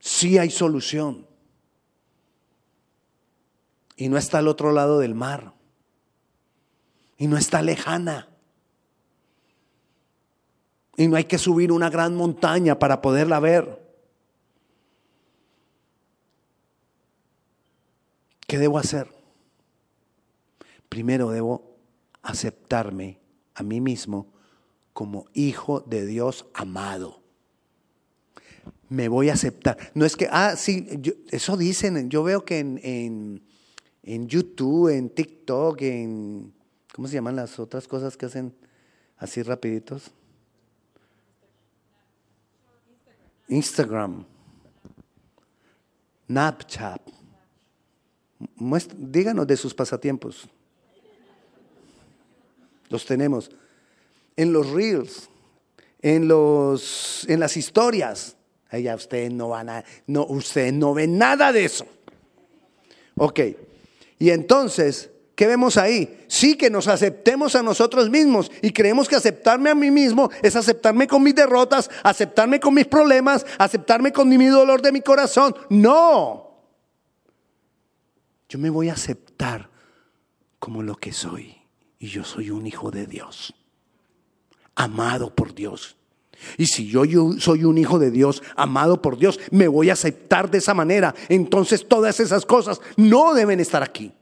Sí 0.00 0.38
hay 0.38 0.50
solución. 0.50 1.28
Y 3.94 4.08
no 4.08 4.18
está 4.18 4.38
al 4.38 4.48
otro 4.48 4.72
lado 4.72 4.98
del 4.98 5.14
mar. 5.14 5.54
Y 7.16 7.28
no 7.28 7.36
está 7.36 7.62
lejana. 7.62 8.28
Y 10.96 11.06
no 11.06 11.14
hay 11.14 11.26
que 11.26 11.38
subir 11.38 11.70
una 11.70 11.90
gran 11.90 12.16
montaña 12.16 12.80
para 12.80 13.00
poderla 13.00 13.38
ver. 13.38 13.88
¿Qué 18.48 18.58
debo 18.58 18.78
hacer? 18.78 19.14
Primero 20.88 21.30
debo 21.30 21.76
aceptarme 22.20 23.20
a 23.54 23.62
mí 23.62 23.80
mismo 23.80 24.33
como 24.94 25.26
hijo 25.34 25.80
de 25.80 26.06
Dios 26.06 26.46
amado. 26.54 27.20
Me 28.88 29.08
voy 29.08 29.28
a 29.28 29.34
aceptar. 29.34 29.76
No 29.92 30.06
es 30.06 30.16
que, 30.16 30.28
ah, 30.30 30.54
sí, 30.56 30.86
eso 31.30 31.56
dicen, 31.56 32.08
yo 32.08 32.22
veo 32.22 32.44
que 32.44 32.60
en, 32.60 33.42
en, 34.02 34.28
YouTube, 34.28 34.88
en 34.88 35.10
TikTok, 35.10 35.82
en, 35.82 36.54
¿cómo 36.94 37.08
se 37.08 37.14
llaman 37.14 37.36
las 37.36 37.58
otras 37.58 37.88
cosas 37.88 38.16
que 38.16 38.26
hacen 38.26 38.54
así 39.18 39.42
rapiditos? 39.42 40.12
Instagram, 43.48 44.24
Snapchat. 46.28 47.02
díganos 48.96 49.46
de 49.46 49.56
sus 49.56 49.74
pasatiempos. 49.74 50.48
Los 52.88 53.04
tenemos 53.04 53.50
en 54.36 54.52
los 54.52 54.70
reels, 54.70 55.28
en, 56.02 56.28
los, 56.28 57.24
en 57.28 57.40
las 57.40 57.56
historias. 57.56 58.36
Allá 58.70 58.94
ustedes 58.94 59.32
no 59.32 59.50
van 59.50 59.68
a, 59.68 59.84
no, 60.06 60.26
ustedes 60.26 60.72
no 60.72 60.94
ven 60.94 61.16
nada 61.18 61.52
de 61.52 61.64
eso. 61.64 61.86
Ok. 63.16 63.40
Y 64.18 64.30
entonces, 64.30 65.10
¿qué 65.36 65.46
vemos 65.46 65.76
ahí? 65.76 66.24
Sí 66.28 66.56
que 66.56 66.70
nos 66.70 66.88
aceptemos 66.88 67.54
a 67.54 67.62
nosotros 67.62 68.10
mismos 68.10 68.50
y 68.62 68.72
creemos 68.72 69.08
que 69.08 69.16
aceptarme 69.16 69.70
a 69.70 69.74
mí 69.74 69.90
mismo 69.90 70.30
es 70.42 70.56
aceptarme 70.56 71.06
con 71.06 71.22
mis 71.22 71.34
derrotas, 71.34 71.90
aceptarme 72.02 72.58
con 72.58 72.74
mis 72.74 72.86
problemas, 72.86 73.46
aceptarme 73.58 74.12
con 74.12 74.28
mi 74.28 74.46
dolor 74.46 74.82
de 74.82 74.92
mi 74.92 75.00
corazón. 75.00 75.54
No. 75.70 76.50
Yo 78.48 78.58
me 78.58 78.70
voy 78.70 78.88
a 78.88 78.94
aceptar 78.94 79.70
como 80.58 80.82
lo 80.82 80.96
que 80.96 81.12
soy 81.12 81.56
y 81.98 82.08
yo 82.08 82.24
soy 82.24 82.50
un 82.50 82.66
hijo 82.66 82.90
de 82.90 83.06
Dios 83.06 83.54
amado 84.74 85.34
por 85.34 85.54
Dios. 85.54 85.96
Y 86.58 86.66
si 86.66 86.88
yo, 86.88 87.04
soy 87.38 87.64
un 87.64 87.78
hijo 87.78 87.98
de 87.98 88.10
Dios, 88.10 88.42
amado 88.56 89.00
por 89.00 89.18
Dios, 89.18 89.40
me 89.50 89.68
voy 89.68 89.90
a 89.90 89.94
aceptar 89.94 90.50
de 90.50 90.58
esa 90.58 90.74
manera. 90.74 91.14
Entonces 91.28 91.86
todas 91.86 92.20
esas 92.20 92.44
cosas 92.44 92.80
no 92.96 93.34
deben 93.34 93.60
estar 93.60 93.82
aquí. 93.82 94.12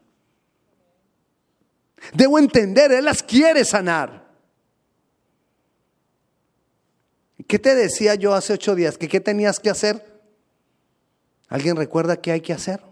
Debo 2.12 2.39
entender, 2.39 2.93
Él 2.93 3.05
las 3.05 3.23
quiere 3.23 3.65
sanar. 3.65 4.23
¿Qué 7.47 7.59
te 7.59 7.74
decía 7.74 8.15
yo 8.15 8.35
hace 8.35 8.53
ocho 8.53 8.74
días? 8.74 8.99
¿Que 8.99 9.09
qué 9.09 9.20
tenías 9.20 9.61
que 9.61 9.70
hacer? 9.70 10.12
¿Alguien 11.49 11.77
recuerda 11.77 12.20
qué 12.20 12.33
hay 12.33 12.41
que 12.41 12.53
hacer? 12.53 12.83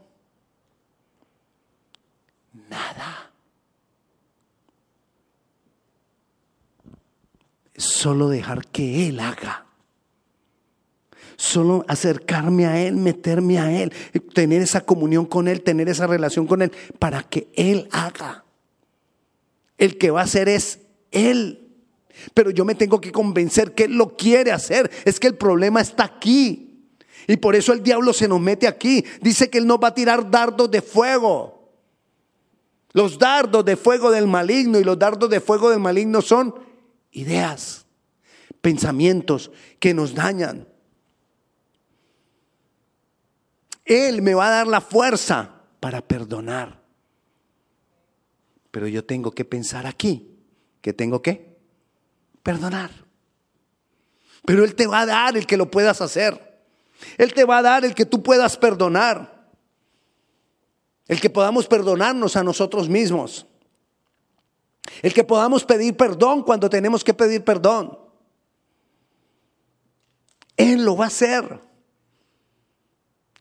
Nada. 2.69 3.20
Solo 7.81 8.29
dejar 8.29 8.67
que 8.67 9.09
Él 9.09 9.21
haga. 9.21 9.67
Solo 11.37 11.85
acercarme 11.89 12.67
a 12.67 12.81
Él, 12.81 12.97
meterme 12.97 13.59
a 13.59 13.73
Él, 13.73 13.93
tener 14.35 14.61
esa 14.61 14.83
comunión 14.83 15.25
con 15.25 15.49
Él, 15.49 15.63
tener 15.63 15.89
esa 15.89 16.07
relación 16.07 16.47
con 16.47 16.63
Él, 16.63 16.73
para 16.99 17.23
que 17.23 17.49
Él 17.55 17.89
haga. 17.93 18.45
El 19.79 19.97
que 19.97 20.11
va 20.11 20.21
a 20.21 20.25
hacer 20.25 20.49
es 20.49 20.81
Él. 21.11 21.69
Pero 22.35 22.51
yo 22.51 22.65
me 22.65 22.75
tengo 22.75 23.01
que 23.01 23.11
convencer 23.11 23.75
que 23.75 23.85
Él 23.85 23.97
lo 23.97 24.17
quiere 24.17 24.53
hacer. 24.53 24.91
Es 25.05 25.19
que 25.19 25.29
el 25.29 25.37
problema 25.37 25.81
está 25.81 26.05
aquí. 26.05 26.89
Y 27.27 27.37
por 27.37 27.57
eso 27.57 27.73
el 27.73 27.83
diablo 27.83 28.13
se 28.13 28.29
nos 28.29 28.41
mete 28.41 28.67
aquí. 28.67 29.05
Dice 29.23 29.49
que 29.49 29.59
Él 29.59 29.67
nos 29.67 29.79
va 29.79 29.89
a 29.89 29.95
tirar 29.95 30.31
dardos 30.31 30.71
de 30.71 30.83
fuego. 30.83 31.71
Los 32.93 33.19
dardos 33.19 33.65
de 33.65 33.77
fuego 33.77 34.11
del 34.11 34.27
maligno 34.27 34.79
y 34.79 34.85
los 34.85 34.99
dardos 34.99 35.31
de 35.31 35.41
fuego 35.41 35.71
del 35.71 35.79
maligno 35.79 36.23
son 36.23 36.55
ideas, 37.13 37.87
pensamientos 38.61 39.51
que 39.79 39.95
nos 39.95 40.15
dañan. 40.15 40.69
Él 43.85 44.23
me 44.23 44.35
va 44.35 44.47
a 44.47 44.51
dar 44.51 44.67
la 44.67 44.81
fuerza 44.81 45.63
para 45.81 46.07
perdonar. 46.07 46.81
Pero 48.71 48.87
yo 48.87 49.05
tengo 49.05 49.33
que 49.33 49.45
pensar 49.45 49.87
aquí 49.87 50.39
que 50.81 50.93
tengo 50.93 51.23
que 51.23 51.59
perdonar. 52.43 52.91
Pero 54.45 54.65
Él 54.65 54.75
te 54.75 54.87
va 54.87 55.01
a 55.01 55.07
dar 55.07 55.37
el 55.37 55.47
que 55.47 55.57
lo 55.57 55.71
puedas 55.71 56.01
hacer. 56.01 56.63
Él 57.19 57.35
te 57.35 57.45
va 57.45 57.59
a 57.59 57.63
dar 57.63 57.85
el 57.85 57.95
que 57.95 58.07
tú 58.07 58.23
puedas 58.23 58.57
perdonar. 58.57 59.49
El 61.09 61.21
que 61.21 61.31
podamos 61.31 61.67
perdonarnos 61.67 62.37
a 62.37 62.45
nosotros 62.45 62.89
mismos. 62.89 63.47
El 65.03 65.15
que 65.15 65.25
podamos 65.25 65.65
pedir 65.65 65.97
perdón 65.97 66.43
cuando 66.43 66.69
tenemos 66.69 67.05
que 67.05 67.15
pedir 67.15 67.45
perdón. 67.45 67.99
Él 70.57 70.85
lo 70.85 70.97
va 70.97 71.05
a 71.05 71.09
hacer. 71.09 71.61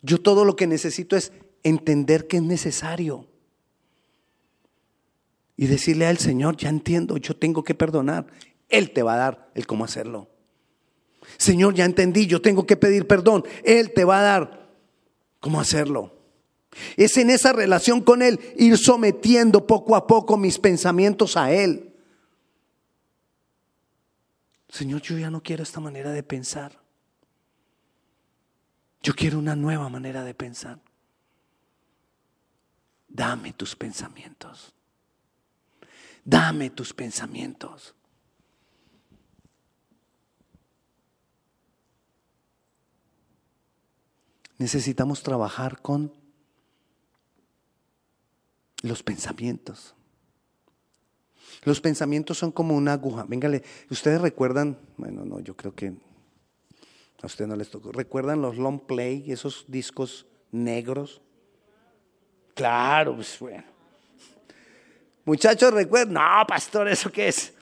Yo 0.01 0.21
todo 0.21 0.45
lo 0.45 0.55
que 0.55 0.67
necesito 0.67 1.15
es 1.15 1.33
entender 1.63 2.27
que 2.27 2.37
es 2.37 2.43
necesario. 2.43 3.27
Y 5.57 5.67
decirle 5.67 6.05
al 6.05 6.17
Señor, 6.17 6.55
ya 6.55 6.69
entiendo, 6.69 7.17
yo 7.17 7.35
tengo 7.35 7.63
que 7.63 7.75
perdonar. 7.75 8.27
Él 8.69 8.91
te 8.91 9.03
va 9.03 9.15
a 9.15 9.17
dar 9.17 9.51
el 9.55 9.67
cómo 9.67 9.83
hacerlo. 9.83 10.29
Señor, 11.37 11.73
ya 11.73 11.83
entendí, 11.83 12.27
yo 12.27 12.41
tengo 12.41 12.65
que 12.65 12.77
pedir 12.77 13.07
perdón. 13.07 13.43
Él 13.63 13.93
te 13.93 14.05
va 14.05 14.19
a 14.19 14.23
dar 14.23 14.69
cómo 15.41 15.59
hacerlo. 15.59 16.18
Es 16.97 17.17
en 17.17 17.29
esa 17.29 17.53
relación 17.53 18.01
con 18.01 18.21
Él 18.21 18.39
ir 18.57 18.77
sometiendo 18.77 19.65
poco 19.65 19.95
a 19.95 20.07
poco 20.07 20.37
mis 20.37 20.59
pensamientos 20.59 21.37
a 21.37 21.51
Él. 21.51 21.93
Señor, 24.69 25.01
yo 25.01 25.17
ya 25.17 25.31
no 25.31 25.41
quiero 25.41 25.63
esta 25.63 25.79
manera 25.79 26.11
de 26.11 26.23
pensar. 26.23 26.79
Yo 29.01 29.13
quiero 29.15 29.39
una 29.39 29.55
nueva 29.55 29.89
manera 29.89 30.23
de 30.23 30.33
pensar. 30.33 30.79
Dame 33.07 33.53
tus 33.53 33.75
pensamientos. 33.75 34.73
Dame 36.23 36.69
tus 36.69 36.93
pensamientos. 36.93 37.95
Necesitamos 44.59 45.23
trabajar 45.23 45.81
con 45.81 46.13
los 48.81 49.03
pensamientos. 49.03 49.95
Los 51.63 51.81
pensamientos 51.81 52.37
son 52.37 52.51
como 52.51 52.75
una 52.75 52.93
aguja. 52.93 53.25
Véngale, 53.27 53.63
ustedes 53.89 54.21
recuerdan, 54.21 54.77
bueno, 54.97 55.25
no, 55.25 55.39
yo 55.39 55.55
creo 55.55 55.73
que 55.73 55.93
a 57.21 57.25
ustedes 57.25 57.49
no 57.49 57.55
les 57.55 57.69
tocó. 57.69 57.91
¿Recuerdan 57.91 58.41
los 58.41 58.57
long 58.57 58.79
play, 58.79 59.31
esos 59.31 59.65
discos 59.67 60.25
negros? 60.51 61.21
Claro, 62.53 63.15
pues 63.15 63.37
bueno. 63.39 63.63
Muchachos, 65.25 65.73
recuerdan, 65.73 66.13
no, 66.13 66.47
pastor, 66.47 66.87
¿eso 66.87 67.11
qué 67.11 67.27
es? 67.27 67.53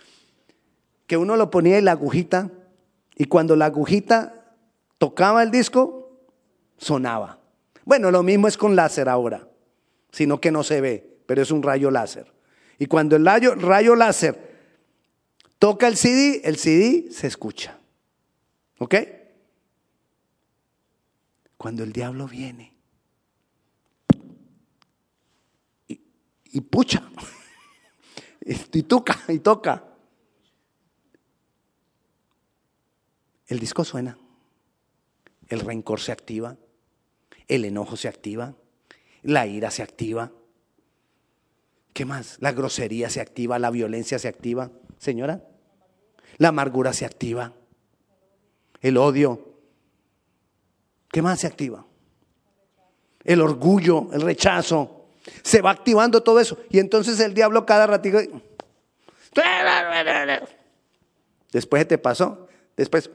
Que 1.05 1.17
uno 1.17 1.35
lo 1.35 1.49
ponía 1.49 1.77
en 1.77 1.85
la 1.85 1.91
agujita 1.91 2.51
y 3.15 3.25
cuando 3.25 3.55
la 3.55 3.65
agujita 3.65 4.55
tocaba 4.97 5.41
el 5.41 5.51
disco, 5.51 6.21
sonaba. 6.77 7.39
Bueno, 7.83 8.11
lo 8.11 8.21
mismo 8.21 8.47
es 8.47 8.57
con 8.57 8.75
láser 8.75 9.09
ahora, 9.09 9.46
sino 10.11 10.39
que 10.41 10.51
no 10.51 10.63
se 10.63 10.81
ve, 10.81 11.19
pero 11.25 11.41
es 11.41 11.51
un 11.51 11.63
rayo 11.63 11.91
láser. 11.91 12.31
Y 12.79 12.85
cuando 12.85 13.15
el 13.15 13.25
rayo, 13.25 13.55
rayo 13.55 13.95
láser 13.95 14.57
toca 15.59 15.87
el 15.87 15.97
CD, 15.97 16.41
el 16.43 16.57
CD 16.57 17.11
se 17.11 17.27
escucha. 17.27 17.79
¿Ok? 18.79 18.95
Cuando 21.57 21.83
el 21.83 21.91
diablo 21.91 22.27
viene 22.27 22.73
y, 25.87 25.99
y 26.45 26.61
pucha, 26.61 27.09
y 28.41 28.83
toca, 28.83 29.19
y 29.27 29.39
toca, 29.39 29.83
el 33.47 33.59
disco 33.59 33.83
suena, 33.83 34.17
el 35.47 35.61
rencor 35.61 35.99
se 35.99 36.11
activa, 36.11 36.57
el 37.47 37.65
enojo 37.65 37.95
se 37.95 38.07
activa, 38.07 38.55
la 39.27 39.45
ira 39.45 39.69
se 39.71 39.83
activa. 39.83 40.31
¿Qué 41.91 42.05
más? 42.05 42.37
La 42.39 42.53
grosería 42.53 43.09
se 43.09 43.19
activa, 43.19 43.59
la 43.59 43.69
violencia 43.69 44.17
se 44.19 44.29
activa. 44.29 44.71
Señora, 44.99 45.43
la 46.37 46.47
amargura 46.47 46.93
se 46.93 47.05
activa, 47.05 47.51
el 48.79 48.95
odio. 48.95 49.53
¿Qué 51.11 51.21
más 51.21 51.41
se 51.41 51.47
activa? 51.47 51.85
El 53.25 53.41
orgullo, 53.41 54.13
el 54.13 54.21
rechazo. 54.21 55.09
Se 55.43 55.61
va 55.61 55.71
activando 55.71 56.23
todo 56.23 56.39
eso. 56.39 56.57
Y 56.69 56.79
entonces 56.79 57.19
el 57.19 57.33
diablo 57.33 57.65
cada 57.65 57.85
ratito... 57.85 58.19
Después 61.51 61.85
te 61.85 61.97
pasó. 61.97 62.47
Después... 62.77 63.09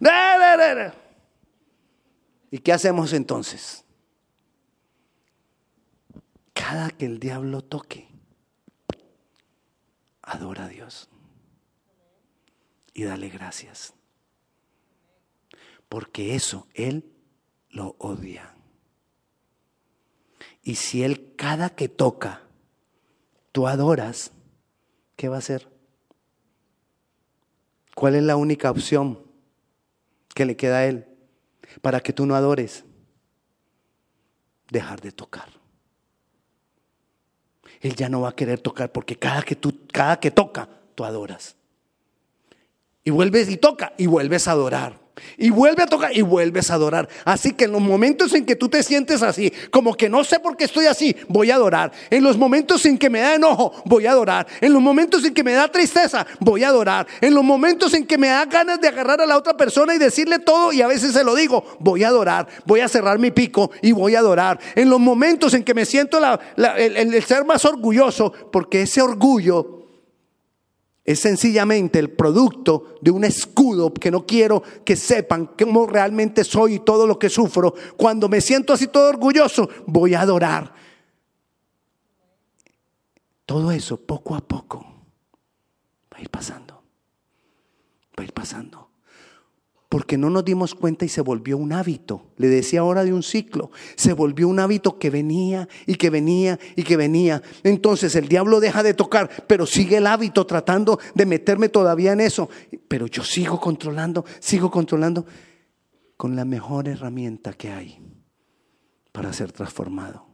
¿Y 2.50 2.58
qué 2.58 2.72
hacemos 2.72 3.12
entonces? 3.12 3.81
Cada 6.62 6.90
que 6.90 7.06
el 7.06 7.18
diablo 7.18 7.60
toque, 7.62 8.08
adora 10.22 10.66
a 10.66 10.68
Dios 10.68 11.08
y 12.94 13.02
dale 13.02 13.28
gracias. 13.28 13.94
Porque 15.88 16.36
eso 16.36 16.68
Él 16.74 17.12
lo 17.68 17.96
odia. 17.98 18.54
Y 20.62 20.76
si 20.76 21.02
Él 21.02 21.34
cada 21.34 21.70
que 21.70 21.88
toca, 21.88 22.42
tú 23.50 23.66
adoras, 23.66 24.30
¿qué 25.16 25.28
va 25.28 25.36
a 25.36 25.40
hacer? 25.40 25.68
¿Cuál 27.96 28.14
es 28.14 28.22
la 28.22 28.36
única 28.36 28.70
opción 28.70 29.20
que 30.32 30.44
le 30.46 30.56
queda 30.56 30.78
a 30.78 30.86
Él? 30.86 31.08
para 31.80 32.00
que 32.00 32.12
tú 32.12 32.26
no 32.26 32.34
adores, 32.34 32.84
dejar 34.70 35.00
de 35.00 35.12
tocar. 35.12 35.61
Él 37.82 37.96
ya 37.96 38.08
no 38.08 38.20
va 38.20 38.30
a 38.30 38.36
querer 38.36 38.60
tocar 38.60 38.92
porque 38.92 39.16
cada 39.16 39.42
que 39.42 39.56
tú 39.56 39.76
cada 39.92 40.18
que 40.20 40.30
toca, 40.30 40.68
tú 40.94 41.04
adoras. 41.04 41.56
Y 43.04 43.10
vuelves 43.10 43.50
y 43.50 43.56
toca 43.56 43.92
y 43.98 44.06
vuelves 44.06 44.46
a 44.46 44.52
adorar. 44.52 45.01
Y 45.36 45.50
vuelve 45.50 45.82
a 45.82 45.86
tocar 45.86 46.16
y 46.16 46.22
vuelves 46.22 46.70
a 46.70 46.74
adorar. 46.74 47.08
Así 47.24 47.52
que 47.52 47.64
en 47.64 47.72
los 47.72 47.82
momentos 47.82 48.32
en 48.32 48.46
que 48.46 48.56
tú 48.56 48.68
te 48.68 48.82
sientes 48.82 49.22
así, 49.22 49.52
como 49.70 49.94
que 49.94 50.08
no 50.08 50.24
sé 50.24 50.40
por 50.40 50.56
qué 50.56 50.64
estoy 50.64 50.86
así, 50.86 51.14
voy 51.28 51.50
a 51.50 51.56
adorar. 51.56 51.92
En 52.10 52.24
los 52.24 52.38
momentos 52.38 52.84
en 52.86 52.96
que 52.96 53.10
me 53.10 53.20
da 53.20 53.34
enojo, 53.34 53.82
voy 53.84 54.06
a 54.06 54.12
adorar. 54.12 54.46
En 54.60 54.72
los 54.72 54.80
momentos 54.80 55.24
en 55.24 55.34
que 55.34 55.44
me 55.44 55.52
da 55.52 55.68
tristeza, 55.68 56.26
voy 56.40 56.64
a 56.64 56.68
adorar. 56.68 57.06
En 57.20 57.34
los 57.34 57.44
momentos 57.44 57.92
en 57.94 58.06
que 58.06 58.16
me 58.16 58.28
da 58.28 58.44
ganas 58.46 58.80
de 58.80 58.88
agarrar 58.88 59.20
a 59.20 59.26
la 59.26 59.36
otra 59.36 59.56
persona 59.56 59.94
y 59.94 59.98
decirle 59.98 60.38
todo 60.38 60.72
y 60.72 60.80
a 60.80 60.86
veces 60.86 61.12
se 61.12 61.24
lo 61.24 61.34
digo, 61.34 61.64
voy 61.78 62.04
a 62.04 62.08
adorar. 62.08 62.48
Voy 62.64 62.80
a 62.80 62.88
cerrar 62.88 63.18
mi 63.18 63.30
pico 63.30 63.70
y 63.82 63.92
voy 63.92 64.14
a 64.14 64.20
adorar. 64.20 64.58
En 64.74 64.88
los 64.88 65.00
momentos 65.00 65.52
en 65.54 65.62
que 65.62 65.74
me 65.74 65.84
siento 65.84 66.18
el, 66.56 67.22
ser 67.22 67.44
más 67.44 67.64
orgulloso, 67.64 68.32
porque 68.50 68.82
ese 68.82 69.02
orgullo 69.02 69.81
es 71.04 71.20
sencillamente 71.20 71.98
el 71.98 72.10
producto 72.10 72.94
de 73.00 73.10
un 73.10 73.24
escudo 73.24 73.92
que 73.92 74.10
no 74.10 74.24
quiero 74.24 74.62
que 74.84 74.94
sepan 74.94 75.50
cómo 75.58 75.86
realmente 75.86 76.44
soy 76.44 76.74
y 76.74 76.78
todo 76.80 77.06
lo 77.06 77.18
que 77.18 77.28
sufro. 77.28 77.74
Cuando 77.96 78.28
me 78.28 78.40
siento 78.40 78.72
así 78.72 78.86
todo 78.86 79.08
orgulloso, 79.08 79.68
voy 79.86 80.14
a 80.14 80.20
adorar. 80.20 80.72
Todo 83.44 83.72
eso 83.72 83.96
poco 83.96 84.36
a 84.36 84.40
poco 84.40 84.78
va 86.12 86.18
a 86.18 86.20
ir 86.20 86.30
pasando. 86.30 86.82
Va 88.16 88.22
a 88.22 88.24
ir 88.24 88.32
pasando 88.32 88.81
porque 89.92 90.16
no 90.16 90.30
nos 90.30 90.42
dimos 90.42 90.74
cuenta 90.74 91.04
y 91.04 91.10
se 91.10 91.20
volvió 91.20 91.58
un 91.58 91.74
hábito. 91.74 92.30
Le 92.38 92.48
decía 92.48 92.80
ahora 92.80 93.04
de 93.04 93.12
un 93.12 93.22
ciclo, 93.22 93.70
se 93.94 94.14
volvió 94.14 94.48
un 94.48 94.58
hábito 94.58 94.98
que 94.98 95.10
venía 95.10 95.68
y 95.84 95.96
que 95.96 96.08
venía 96.08 96.58
y 96.76 96.82
que 96.82 96.96
venía. 96.96 97.42
Entonces 97.62 98.16
el 98.16 98.26
diablo 98.26 98.58
deja 98.58 98.82
de 98.82 98.94
tocar, 98.94 99.28
pero 99.46 99.66
sigue 99.66 99.98
el 99.98 100.06
hábito 100.06 100.46
tratando 100.46 100.98
de 101.14 101.26
meterme 101.26 101.68
todavía 101.68 102.12
en 102.12 102.22
eso. 102.22 102.48
Pero 102.88 103.06
yo 103.06 103.22
sigo 103.22 103.60
controlando, 103.60 104.24
sigo 104.40 104.70
controlando 104.70 105.26
con 106.16 106.36
la 106.36 106.46
mejor 106.46 106.88
herramienta 106.88 107.52
que 107.52 107.70
hay 107.70 108.00
para 109.12 109.30
ser 109.34 109.52
transformado. 109.52 110.26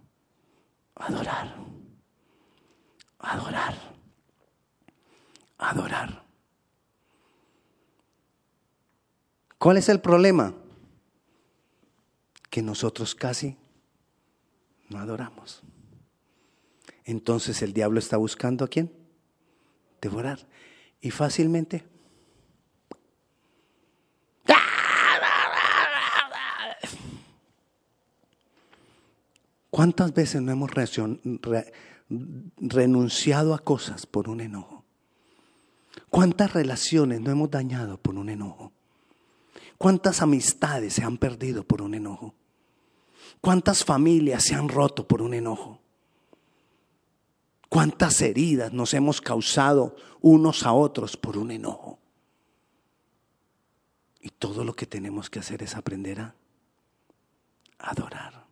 Adorar. 0.95 1.57
Adorar. 3.19 3.75
Adorar. 5.59 6.28
¿Cuál 9.59 9.77
es 9.77 9.89
el 9.89 10.01
problema? 10.01 10.55
Que 12.49 12.63
nosotros 12.63 13.15
casi 13.15 13.57
no 14.89 14.99
adoramos. 14.99 15.63
Entonces 17.05 17.63
el 17.63 17.73
diablo 17.73 17.99
está 17.99 18.17
buscando 18.17 18.65
a 18.65 18.69
quién? 18.69 18.93
Devorar. 20.01 20.47
Y 21.01 21.11
fácilmente. 21.11 21.85
¿Cuántas 29.71 30.13
veces 30.13 30.43
no 30.43 30.51
hemos 30.51 30.71
renunciado 32.59 33.55
a 33.55 33.59
cosas 33.61 34.07
por 34.07 34.29
un 34.29 34.41
enojo? 34.41 34.85
¿Cuántas 36.11 36.53
relaciones 36.53 37.21
no 37.21 37.31
hemos 37.31 37.51
dañado 37.51 37.97
por 37.97 38.17
un 38.17 38.29
enojo? 38.29 38.73
¿Cuántas 39.79 40.23
amistades 40.23 40.95
se 40.95 41.05
han 41.05 41.17
perdido 41.17 41.65
por 41.65 41.83
un 41.83 41.95
enojo? 41.95 42.35
¿Cuántas 43.41 43.85
familias 43.85 44.45
se 44.45 44.55
han 44.55 44.69
roto 44.69 45.07
por 45.07 45.23
un 45.23 45.35
enojo? 45.35 45.81
¿Cuántas 47.69 48.21
heridas 48.23 48.73
nos 48.73 48.95
hemos 48.95 49.21
causado 49.21 49.95
unos 50.21 50.65
a 50.65 50.73
otros 50.73 51.17
por 51.17 51.39
un 51.39 51.51
enojo? 51.51 51.99
Y 54.21 54.31
todo 54.31 54.65
lo 54.65 54.75
que 54.75 54.87
tenemos 54.87 55.31
que 55.31 55.39
hacer 55.39 55.63
es 55.63 55.77
aprender 55.77 56.21
a 56.21 56.35
adorar. 57.79 58.47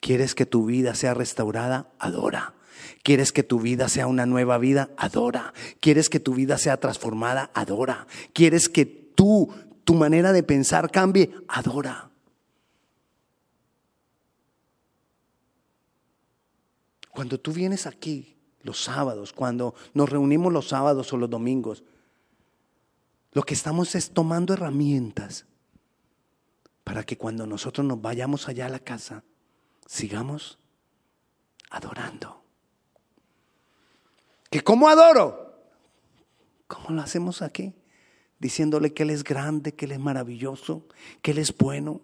¿Quieres 0.00 0.34
que 0.34 0.46
tu 0.46 0.64
vida 0.66 0.94
sea 0.94 1.12
restaurada? 1.12 1.90
Adora. 1.98 2.54
¿Quieres 3.02 3.32
que 3.32 3.42
tu 3.42 3.60
vida 3.60 3.88
sea 3.88 4.06
una 4.06 4.26
nueva 4.26 4.58
vida? 4.58 4.90
Adora. 4.96 5.52
¿Quieres 5.80 6.08
que 6.08 6.20
tu 6.20 6.34
vida 6.34 6.56
sea 6.56 6.78
transformada? 6.78 7.50
Adora. 7.54 8.06
¿Quieres 8.32 8.68
que 8.68 8.86
tú, 8.86 9.52
tu 9.84 9.94
manera 9.94 10.32
de 10.32 10.42
pensar 10.42 10.90
cambie? 10.90 11.34
Adora. 11.48 12.10
Cuando 17.10 17.38
tú 17.38 17.52
vienes 17.52 17.86
aquí 17.86 18.36
los 18.62 18.82
sábados, 18.82 19.32
cuando 19.32 19.74
nos 19.92 20.08
reunimos 20.08 20.52
los 20.52 20.68
sábados 20.68 21.12
o 21.12 21.16
los 21.16 21.28
domingos, 21.28 21.84
lo 23.32 23.42
que 23.42 23.54
estamos 23.54 23.94
es 23.94 24.10
tomando 24.10 24.54
herramientas 24.54 25.46
para 26.84 27.04
que 27.04 27.16
cuando 27.16 27.46
nosotros 27.46 27.86
nos 27.86 28.00
vayamos 28.00 28.48
allá 28.48 28.66
a 28.66 28.70
la 28.70 28.78
casa, 28.78 29.24
sigamos 29.86 30.58
adorando. 31.70 32.42
¿Que 34.50 34.62
cómo 34.62 34.88
adoro? 34.88 35.54
¿Cómo 36.66 36.90
lo 36.90 37.02
hacemos 37.02 37.42
aquí? 37.42 37.74
Diciéndole 38.42 38.92
que 38.92 39.04
Él 39.04 39.10
es 39.10 39.22
grande, 39.22 39.72
que 39.72 39.84
Él 39.84 39.92
es 39.92 40.00
maravilloso, 40.00 40.82
que 41.22 41.30
Él 41.30 41.38
es 41.38 41.56
bueno, 41.56 42.00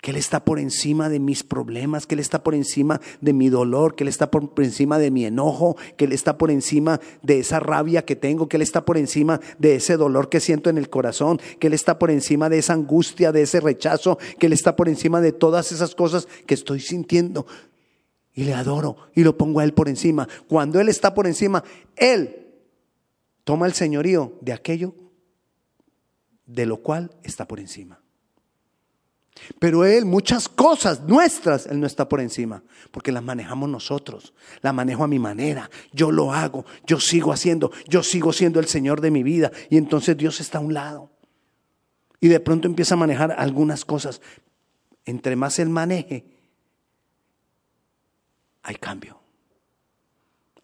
que 0.00 0.12
Él 0.12 0.16
está 0.16 0.44
por 0.44 0.60
encima 0.60 1.08
de 1.08 1.18
mis 1.18 1.42
problemas, 1.42 2.06
que 2.06 2.14
Él 2.14 2.20
está 2.20 2.44
por 2.44 2.54
encima 2.54 3.00
de 3.20 3.32
mi 3.32 3.48
dolor, 3.48 3.96
que 3.96 4.04
Él 4.04 4.08
está 4.08 4.30
por 4.30 4.48
encima 4.58 5.00
de 5.00 5.10
mi 5.10 5.24
enojo, 5.24 5.76
que 5.96 6.04
Él 6.04 6.12
está 6.12 6.38
por 6.38 6.52
encima 6.52 7.00
de 7.20 7.40
esa 7.40 7.58
rabia 7.58 8.04
que 8.04 8.14
tengo, 8.14 8.48
que 8.48 8.58
Él 8.58 8.62
está 8.62 8.84
por 8.84 8.96
encima 8.96 9.40
de 9.58 9.74
ese 9.74 9.96
dolor 9.96 10.28
que 10.28 10.38
siento 10.38 10.70
en 10.70 10.78
el 10.78 10.88
corazón, 10.88 11.40
que 11.58 11.66
Él 11.66 11.72
está 11.72 11.98
por 11.98 12.12
encima 12.12 12.48
de 12.48 12.58
esa 12.58 12.74
angustia, 12.74 13.32
de 13.32 13.42
ese 13.42 13.58
rechazo, 13.58 14.18
que 14.38 14.46
Él 14.46 14.52
está 14.52 14.76
por 14.76 14.88
encima 14.88 15.20
de 15.20 15.32
todas 15.32 15.72
esas 15.72 15.96
cosas 15.96 16.28
que 16.46 16.54
estoy 16.54 16.78
sintiendo. 16.78 17.44
Y 18.34 18.44
le 18.44 18.54
adoro 18.54 18.98
y 19.16 19.24
lo 19.24 19.36
pongo 19.36 19.58
a 19.58 19.64
Él 19.64 19.74
por 19.74 19.88
encima. 19.88 20.28
Cuando 20.46 20.80
Él 20.80 20.88
está 20.88 21.12
por 21.12 21.26
encima, 21.26 21.64
Él 21.96 22.41
toma 23.44 23.66
el 23.66 23.72
señorío 23.72 24.38
de 24.40 24.52
aquello 24.52 24.94
de 26.46 26.66
lo 26.66 26.78
cual 26.78 27.10
está 27.22 27.46
por 27.46 27.60
encima. 27.60 28.00
Pero 29.58 29.84
Él, 29.84 30.04
muchas 30.04 30.48
cosas 30.48 31.00
nuestras, 31.02 31.66
Él 31.66 31.80
no 31.80 31.86
está 31.86 32.08
por 32.08 32.20
encima, 32.20 32.62
porque 32.90 33.12
las 33.12 33.22
manejamos 33.22 33.68
nosotros, 33.68 34.34
las 34.60 34.74
manejo 34.74 35.04
a 35.04 35.08
mi 35.08 35.18
manera, 35.18 35.70
yo 35.92 36.12
lo 36.12 36.32
hago, 36.32 36.64
yo 36.86 37.00
sigo 37.00 37.32
haciendo, 37.32 37.72
yo 37.88 38.02
sigo 38.02 38.32
siendo 38.32 38.60
el 38.60 38.66
Señor 38.66 39.00
de 39.00 39.10
mi 39.10 39.22
vida, 39.22 39.50
y 39.70 39.78
entonces 39.78 40.16
Dios 40.16 40.40
está 40.40 40.58
a 40.58 40.60
un 40.60 40.74
lado. 40.74 41.10
Y 42.20 42.28
de 42.28 42.40
pronto 42.40 42.68
empieza 42.68 42.94
a 42.94 42.98
manejar 42.98 43.34
algunas 43.36 43.84
cosas. 43.84 44.20
Entre 45.04 45.34
más 45.34 45.58
Él 45.58 45.70
maneje, 45.70 46.24
hay 48.62 48.76
cambio, 48.76 49.18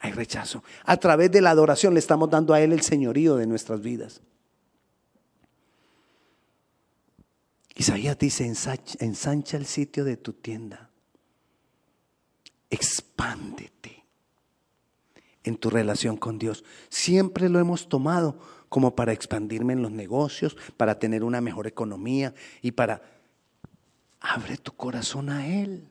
hay 0.00 0.12
rechazo. 0.12 0.62
A 0.84 0.96
través 0.96 1.30
de 1.30 1.40
la 1.40 1.50
adoración 1.50 1.94
le 1.94 2.00
estamos 2.00 2.30
dando 2.30 2.54
a 2.54 2.60
Él 2.60 2.72
el 2.72 2.82
señorío 2.82 3.36
de 3.36 3.46
nuestras 3.46 3.80
vidas. 3.80 4.20
Isaías 7.74 8.18
dice, 8.18 8.44
ensancha, 8.44 9.56
el 9.56 9.66
sitio 9.66 10.04
de 10.04 10.16
tu 10.16 10.32
tienda. 10.32 10.90
Expándete 12.70 14.04
en 15.44 15.56
tu 15.56 15.70
relación 15.70 16.16
con 16.16 16.38
Dios. 16.38 16.64
Siempre 16.88 17.48
lo 17.48 17.60
hemos 17.60 17.88
tomado 17.88 18.38
como 18.68 18.94
para 18.94 19.12
expandirme 19.12 19.72
en 19.72 19.82
los 19.82 19.92
negocios, 19.92 20.56
para 20.76 20.98
tener 20.98 21.24
una 21.24 21.40
mejor 21.40 21.66
economía 21.66 22.34
y 22.62 22.72
para... 22.72 23.02
Abre 24.20 24.56
tu 24.56 24.72
corazón 24.72 25.30
a 25.30 25.46
Él. 25.46 25.86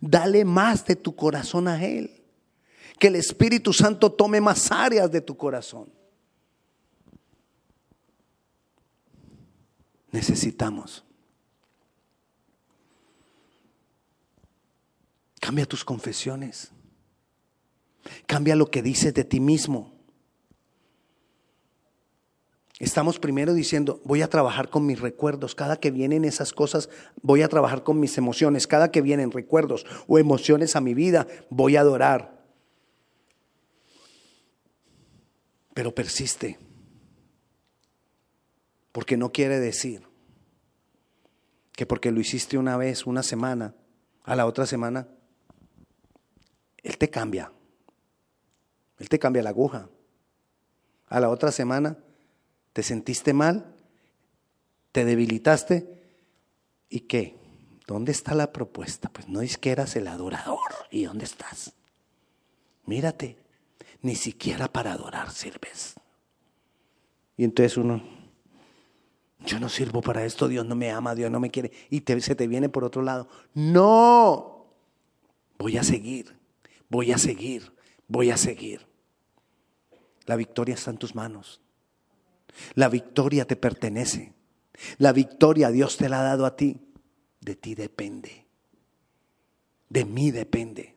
Dale 0.00 0.44
más 0.44 0.84
de 0.84 0.96
tu 0.96 1.14
corazón 1.14 1.68
a 1.68 1.84
Él. 1.84 2.23
Que 2.98 3.08
el 3.08 3.16
Espíritu 3.16 3.72
Santo 3.72 4.12
tome 4.12 4.40
más 4.40 4.70
áreas 4.70 5.10
de 5.10 5.20
tu 5.20 5.36
corazón. 5.36 5.88
necesitamos. 10.14 11.04
Cambia 15.40 15.66
tus 15.66 15.84
confesiones. 15.84 16.70
Cambia 18.26 18.54
lo 18.54 18.70
que 18.70 18.80
dices 18.80 19.12
de 19.12 19.24
ti 19.24 19.40
mismo. 19.40 19.92
Estamos 22.78 23.18
primero 23.18 23.54
diciendo, 23.54 24.00
voy 24.04 24.22
a 24.22 24.30
trabajar 24.30 24.70
con 24.70 24.86
mis 24.86 25.00
recuerdos. 25.00 25.56
Cada 25.56 25.78
que 25.78 25.90
vienen 25.90 26.24
esas 26.24 26.52
cosas, 26.52 26.88
voy 27.20 27.42
a 27.42 27.48
trabajar 27.48 27.82
con 27.82 27.98
mis 27.98 28.16
emociones. 28.16 28.68
Cada 28.68 28.92
que 28.92 29.02
vienen 29.02 29.32
recuerdos 29.32 29.84
o 30.06 30.20
emociones 30.20 30.76
a 30.76 30.80
mi 30.80 30.94
vida, 30.94 31.26
voy 31.50 31.76
a 31.76 31.80
adorar. 31.80 32.43
Pero 35.74 35.94
persiste. 35.94 36.58
Porque 38.92 39.16
no 39.16 39.32
quiere 39.32 39.58
decir 39.58 40.06
que 41.72 41.84
porque 41.84 42.12
lo 42.12 42.20
hiciste 42.20 42.56
una 42.56 42.76
vez, 42.76 43.06
una 43.06 43.24
semana, 43.24 43.74
a 44.22 44.36
la 44.36 44.46
otra 44.46 44.66
semana, 44.66 45.08
Él 46.82 46.96
te 46.96 47.10
cambia. 47.10 47.52
Él 48.98 49.08
te 49.08 49.18
cambia 49.18 49.42
la 49.42 49.50
aguja. 49.50 49.88
A 51.08 51.20
la 51.20 51.28
otra 51.28 51.50
semana 51.50 51.98
te 52.72 52.82
sentiste 52.82 53.32
mal, 53.32 53.74
te 54.92 55.04
debilitaste 55.04 56.02
y 56.88 57.00
qué? 57.00 57.36
¿Dónde 57.86 58.12
está 58.12 58.34
la 58.34 58.52
propuesta? 58.52 59.10
Pues 59.10 59.28
no 59.28 59.42
es 59.42 59.58
que 59.58 59.70
eras 59.70 59.96
el 59.96 60.06
adorador. 60.06 60.60
¿Y 60.90 61.04
dónde 61.04 61.24
estás? 61.24 61.72
Mírate, 62.86 63.43
ni 64.04 64.14
siquiera 64.14 64.68
para 64.70 64.92
adorar 64.92 65.30
sirves. 65.30 65.94
Y 67.38 67.44
entonces 67.44 67.78
uno, 67.78 68.02
yo 69.46 69.58
no 69.58 69.70
sirvo 69.70 70.02
para 70.02 70.26
esto, 70.26 70.46
Dios 70.46 70.66
no 70.66 70.76
me 70.76 70.90
ama, 70.90 71.14
Dios 71.14 71.30
no 71.30 71.40
me 71.40 71.50
quiere. 71.50 71.72
Y 71.88 72.02
te, 72.02 72.20
se 72.20 72.34
te 72.34 72.46
viene 72.46 72.68
por 72.68 72.84
otro 72.84 73.00
lado. 73.00 73.28
No, 73.54 74.66
voy 75.58 75.78
a 75.78 75.82
seguir, 75.82 76.36
voy 76.90 77.12
a 77.12 77.18
seguir, 77.18 77.72
voy 78.06 78.30
a 78.30 78.36
seguir. 78.36 78.86
La 80.26 80.36
victoria 80.36 80.74
está 80.74 80.90
en 80.90 80.98
tus 80.98 81.14
manos. 81.14 81.62
La 82.74 82.90
victoria 82.90 83.46
te 83.46 83.56
pertenece. 83.56 84.34
La 84.98 85.12
victoria 85.12 85.70
Dios 85.70 85.96
te 85.96 86.10
la 86.10 86.20
ha 86.20 86.24
dado 86.24 86.44
a 86.44 86.56
ti. 86.56 86.78
De 87.40 87.56
ti 87.56 87.74
depende. 87.74 88.44
De 89.88 90.04
mí 90.04 90.30
depende. 90.30 90.94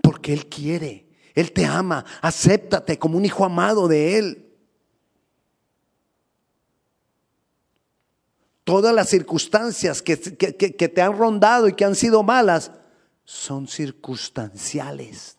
Porque 0.00 0.32
Él 0.32 0.46
quiere. 0.46 1.09
Él 1.40 1.52
te 1.52 1.64
ama. 1.64 2.04
Acéptate 2.20 2.98
como 2.98 3.16
un 3.16 3.24
hijo 3.24 3.44
amado 3.44 3.88
de 3.88 4.18
Él. 4.18 4.46
Todas 8.64 8.94
las 8.94 9.08
circunstancias 9.08 10.02
que, 10.02 10.18
que, 10.18 10.54
que, 10.54 10.88
te 10.88 11.02
han 11.02 11.16
rondado 11.16 11.66
y 11.66 11.72
que 11.72 11.84
han 11.84 11.96
sido 11.96 12.22
malas 12.22 12.70
son 13.24 13.66
circunstanciales. 13.66 15.38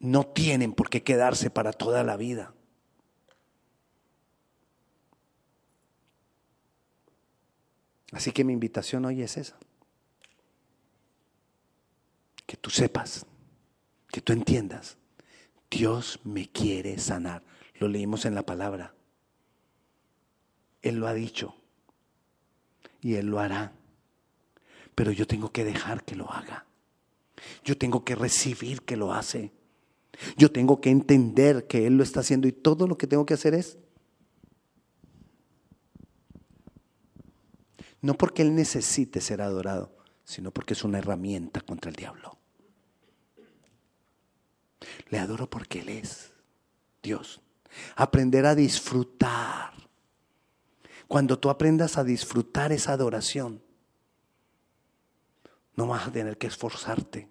No 0.00 0.26
tienen 0.26 0.72
por 0.72 0.88
qué 0.88 1.02
quedarse 1.02 1.50
para 1.50 1.72
toda 1.72 2.02
la 2.02 2.16
vida. 2.16 2.54
Así 8.12 8.32
que 8.32 8.42
mi 8.42 8.52
invitación 8.52 9.04
hoy 9.04 9.22
es 9.22 9.36
esa. 9.36 9.56
Que 12.50 12.56
tú 12.56 12.68
sepas, 12.68 13.26
que 14.10 14.20
tú 14.20 14.32
entiendas, 14.32 14.98
Dios 15.70 16.18
me 16.24 16.50
quiere 16.50 16.98
sanar. 16.98 17.44
Lo 17.76 17.86
leímos 17.86 18.24
en 18.24 18.34
la 18.34 18.44
palabra. 18.44 18.92
Él 20.82 20.96
lo 20.96 21.06
ha 21.06 21.14
dicho 21.14 21.54
y 23.00 23.14
Él 23.14 23.26
lo 23.26 23.38
hará. 23.38 23.72
Pero 24.96 25.12
yo 25.12 25.28
tengo 25.28 25.52
que 25.52 25.64
dejar 25.64 26.02
que 26.02 26.16
lo 26.16 26.28
haga. 26.28 26.66
Yo 27.62 27.78
tengo 27.78 28.04
que 28.04 28.16
recibir 28.16 28.82
que 28.82 28.96
lo 28.96 29.14
hace. 29.14 29.52
Yo 30.36 30.50
tengo 30.50 30.80
que 30.80 30.90
entender 30.90 31.68
que 31.68 31.86
Él 31.86 31.96
lo 31.98 32.02
está 32.02 32.18
haciendo 32.18 32.48
y 32.48 32.52
todo 32.52 32.88
lo 32.88 32.98
que 32.98 33.06
tengo 33.06 33.26
que 33.26 33.34
hacer 33.34 33.54
es 33.54 33.78
No 38.02 38.14
porque 38.14 38.42
Él 38.42 38.56
necesite 38.56 39.20
ser 39.20 39.40
adorado, 39.40 39.94
sino 40.24 40.50
porque 40.50 40.72
es 40.72 40.82
una 40.82 40.98
herramienta 40.98 41.60
contra 41.60 41.90
el 41.90 41.94
diablo. 41.94 42.39
Le 45.08 45.18
adoro 45.18 45.48
porque 45.48 45.80
Él 45.80 45.90
es 45.90 46.32
Dios. 47.02 47.40
Aprender 47.96 48.46
a 48.46 48.54
disfrutar. 48.54 49.72
Cuando 51.08 51.38
tú 51.38 51.50
aprendas 51.50 51.98
a 51.98 52.04
disfrutar 52.04 52.72
esa 52.72 52.92
adoración, 52.92 53.62
no 55.74 55.86
vas 55.86 56.06
a 56.06 56.12
tener 56.12 56.38
que 56.38 56.46
esforzarte. 56.46 57.28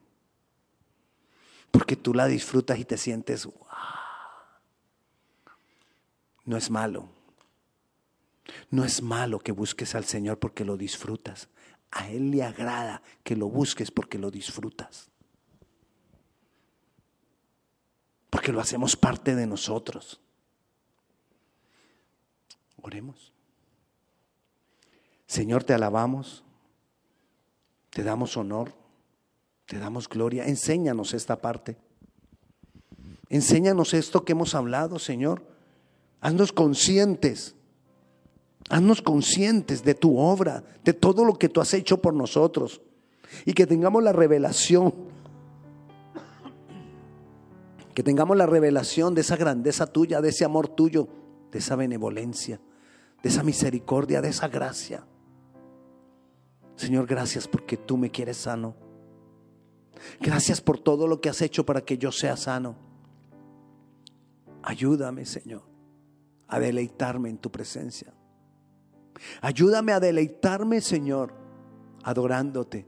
Porque 1.72 1.96
tú 1.96 2.14
la 2.14 2.28
disfrutas 2.28 2.80
y 2.80 2.86
te 2.86 2.98
sientes, 2.98 3.46
wow. 3.46 3.56
No 6.46 6.58
es 6.58 6.70
malo. 6.70 7.10
No 8.72 8.84
es 8.84 9.02
malo 9.02 9.40
que 9.40 9.52
busques 9.52 9.94
al 9.96 10.06
Señor 10.06 10.40
porque 10.40 10.66
lo 10.66 10.78
disfrutas. 10.78 11.48
A 11.92 12.10
Él 12.10 12.32
le 12.32 12.44
agrada 12.44 13.02
que 13.24 13.36
lo 13.36 13.50
busques 13.50 13.92
porque 13.92 14.18
lo 14.18 14.32
disfrutas. 14.32 15.10
Lo 18.52 18.62
hacemos 18.62 18.96
parte 18.96 19.36
de 19.36 19.46
nosotros. 19.46 20.20
Oremos. 22.82 23.34
Señor, 25.28 25.64
te 25.64 25.74
alabamos, 25.74 26.44
te 27.92 28.04
damos 28.04 28.36
honor, 28.38 28.74
te 29.66 29.78
damos 29.78 30.10
gloria. 30.10 30.46
Enséñanos 30.46 31.14
esta 31.14 31.36
parte. 31.36 31.78
Enséñanos 33.30 33.94
esto 33.94 34.26
que 34.26 34.32
hemos 34.32 34.56
hablado, 34.56 34.98
Señor. 34.98 35.44
Haznos 36.20 36.52
conscientes. 36.52 37.56
Haznos 38.70 39.02
conscientes 39.02 39.84
de 39.84 39.94
tu 39.94 40.18
obra, 40.18 40.64
de 40.84 40.94
todo 40.94 41.24
lo 41.26 41.38
que 41.38 41.50
tú 41.50 41.62
has 41.62 41.74
hecho 41.74 42.02
por 42.02 42.14
nosotros. 42.14 42.82
Y 43.46 43.54
que 43.54 43.68
tengamos 43.68 44.04
la 44.04 44.14
revelación. 44.14 45.09
Que 48.00 48.04
tengamos 48.04 48.38
la 48.38 48.46
revelación 48.46 49.14
de 49.14 49.20
esa 49.20 49.36
grandeza 49.36 49.86
tuya, 49.86 50.22
de 50.22 50.30
ese 50.30 50.46
amor 50.46 50.70
tuyo, 50.70 51.10
de 51.52 51.60
esa 51.60 51.76
benevolencia, 51.76 52.62
de 53.22 53.28
esa 53.28 53.44
misericordia, 53.44 54.22
de 54.22 54.30
esa 54.30 54.48
gracia. 54.48 55.06
Señor, 56.78 57.08
gracias 57.08 57.46
porque 57.46 57.76
tú 57.76 57.98
me 57.98 58.10
quieres 58.10 58.38
sano. 58.38 58.78
Gracias 60.22 60.62
por 60.62 60.80
todo 60.80 61.08
lo 61.08 61.20
que 61.20 61.28
has 61.28 61.42
hecho 61.42 61.66
para 61.66 61.82
que 61.82 61.98
yo 61.98 62.14
sea 62.14 62.38
sano. 62.38 62.78
Ayúdame, 64.64 65.26
Señor, 65.26 65.64
a 66.48 66.58
deleitarme 66.58 67.30
en 67.30 67.38
tu 67.38 67.52
presencia. 67.52 68.14
Ayúdame 69.42 69.92
a 69.92 70.00
deleitarme, 70.00 70.80
Señor, 70.80 71.34
adorándote. 72.04 72.88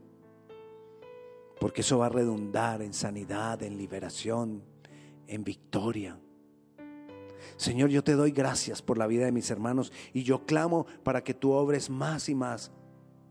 Porque 1.60 1.82
eso 1.82 1.98
va 1.98 2.06
a 2.06 2.08
redundar 2.08 2.80
en 2.80 2.94
sanidad, 2.94 3.62
en 3.62 3.76
liberación, 3.76 4.71
en 5.26 5.44
victoria. 5.44 6.18
Señor, 7.56 7.90
yo 7.90 8.02
te 8.02 8.12
doy 8.12 8.30
gracias 8.30 8.82
por 8.82 8.98
la 8.98 9.06
vida 9.06 9.24
de 9.24 9.32
mis 9.32 9.50
hermanos 9.50 9.92
y 10.12 10.22
yo 10.22 10.46
clamo 10.46 10.86
para 11.02 11.22
que 11.22 11.34
tú 11.34 11.52
obres 11.52 11.90
más 11.90 12.28
y 12.28 12.34
más 12.34 12.70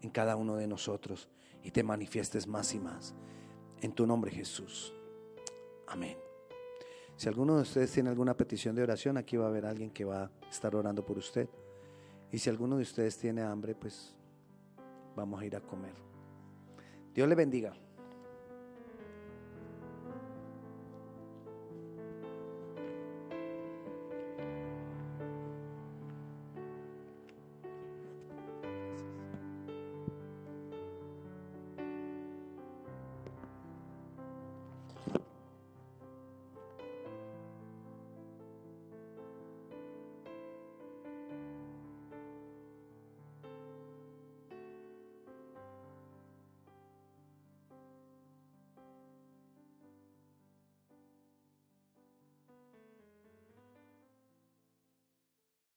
en 0.02 0.10
cada 0.10 0.36
uno 0.36 0.56
de 0.56 0.68
nosotros 0.68 1.30
y 1.64 1.72
te 1.72 1.84
manifiestes 1.84 2.48
más 2.48 2.74
y 2.74 2.80
más. 2.80 3.14
En 3.82 3.94
tu 3.94 4.06
nombre 4.06 4.32
Jesús. 4.32 4.94
Amén. 5.88 6.18
Si 7.16 7.28
alguno 7.28 7.56
de 7.56 7.64
ustedes 7.64 7.92
tiene 7.92 8.10
alguna 8.10 8.36
petición 8.36 8.76
de 8.76 8.84
oración, 8.84 9.18
aquí 9.18 9.38
va 9.38 9.46
a 9.46 9.50
haber 9.50 9.66
alguien 9.66 9.92
que 9.92 10.06
va 10.06 10.24
a 10.24 10.32
estar 10.50 10.76
orando 10.76 11.06
por 11.06 11.18
usted. 11.18 11.48
Y 12.32 12.40
si 12.40 12.50
alguno 12.50 12.78
de 12.78 12.84
ustedes 12.84 13.18
tiene 13.18 13.42
hambre, 13.42 13.76
pues 13.76 14.16
vamos 15.16 15.42
a 15.42 15.46
ir 15.46 15.56
a 15.56 15.62
comer. 15.62 15.94
Dios 17.14 17.28
le 17.28 17.36
bendiga. 17.36 17.74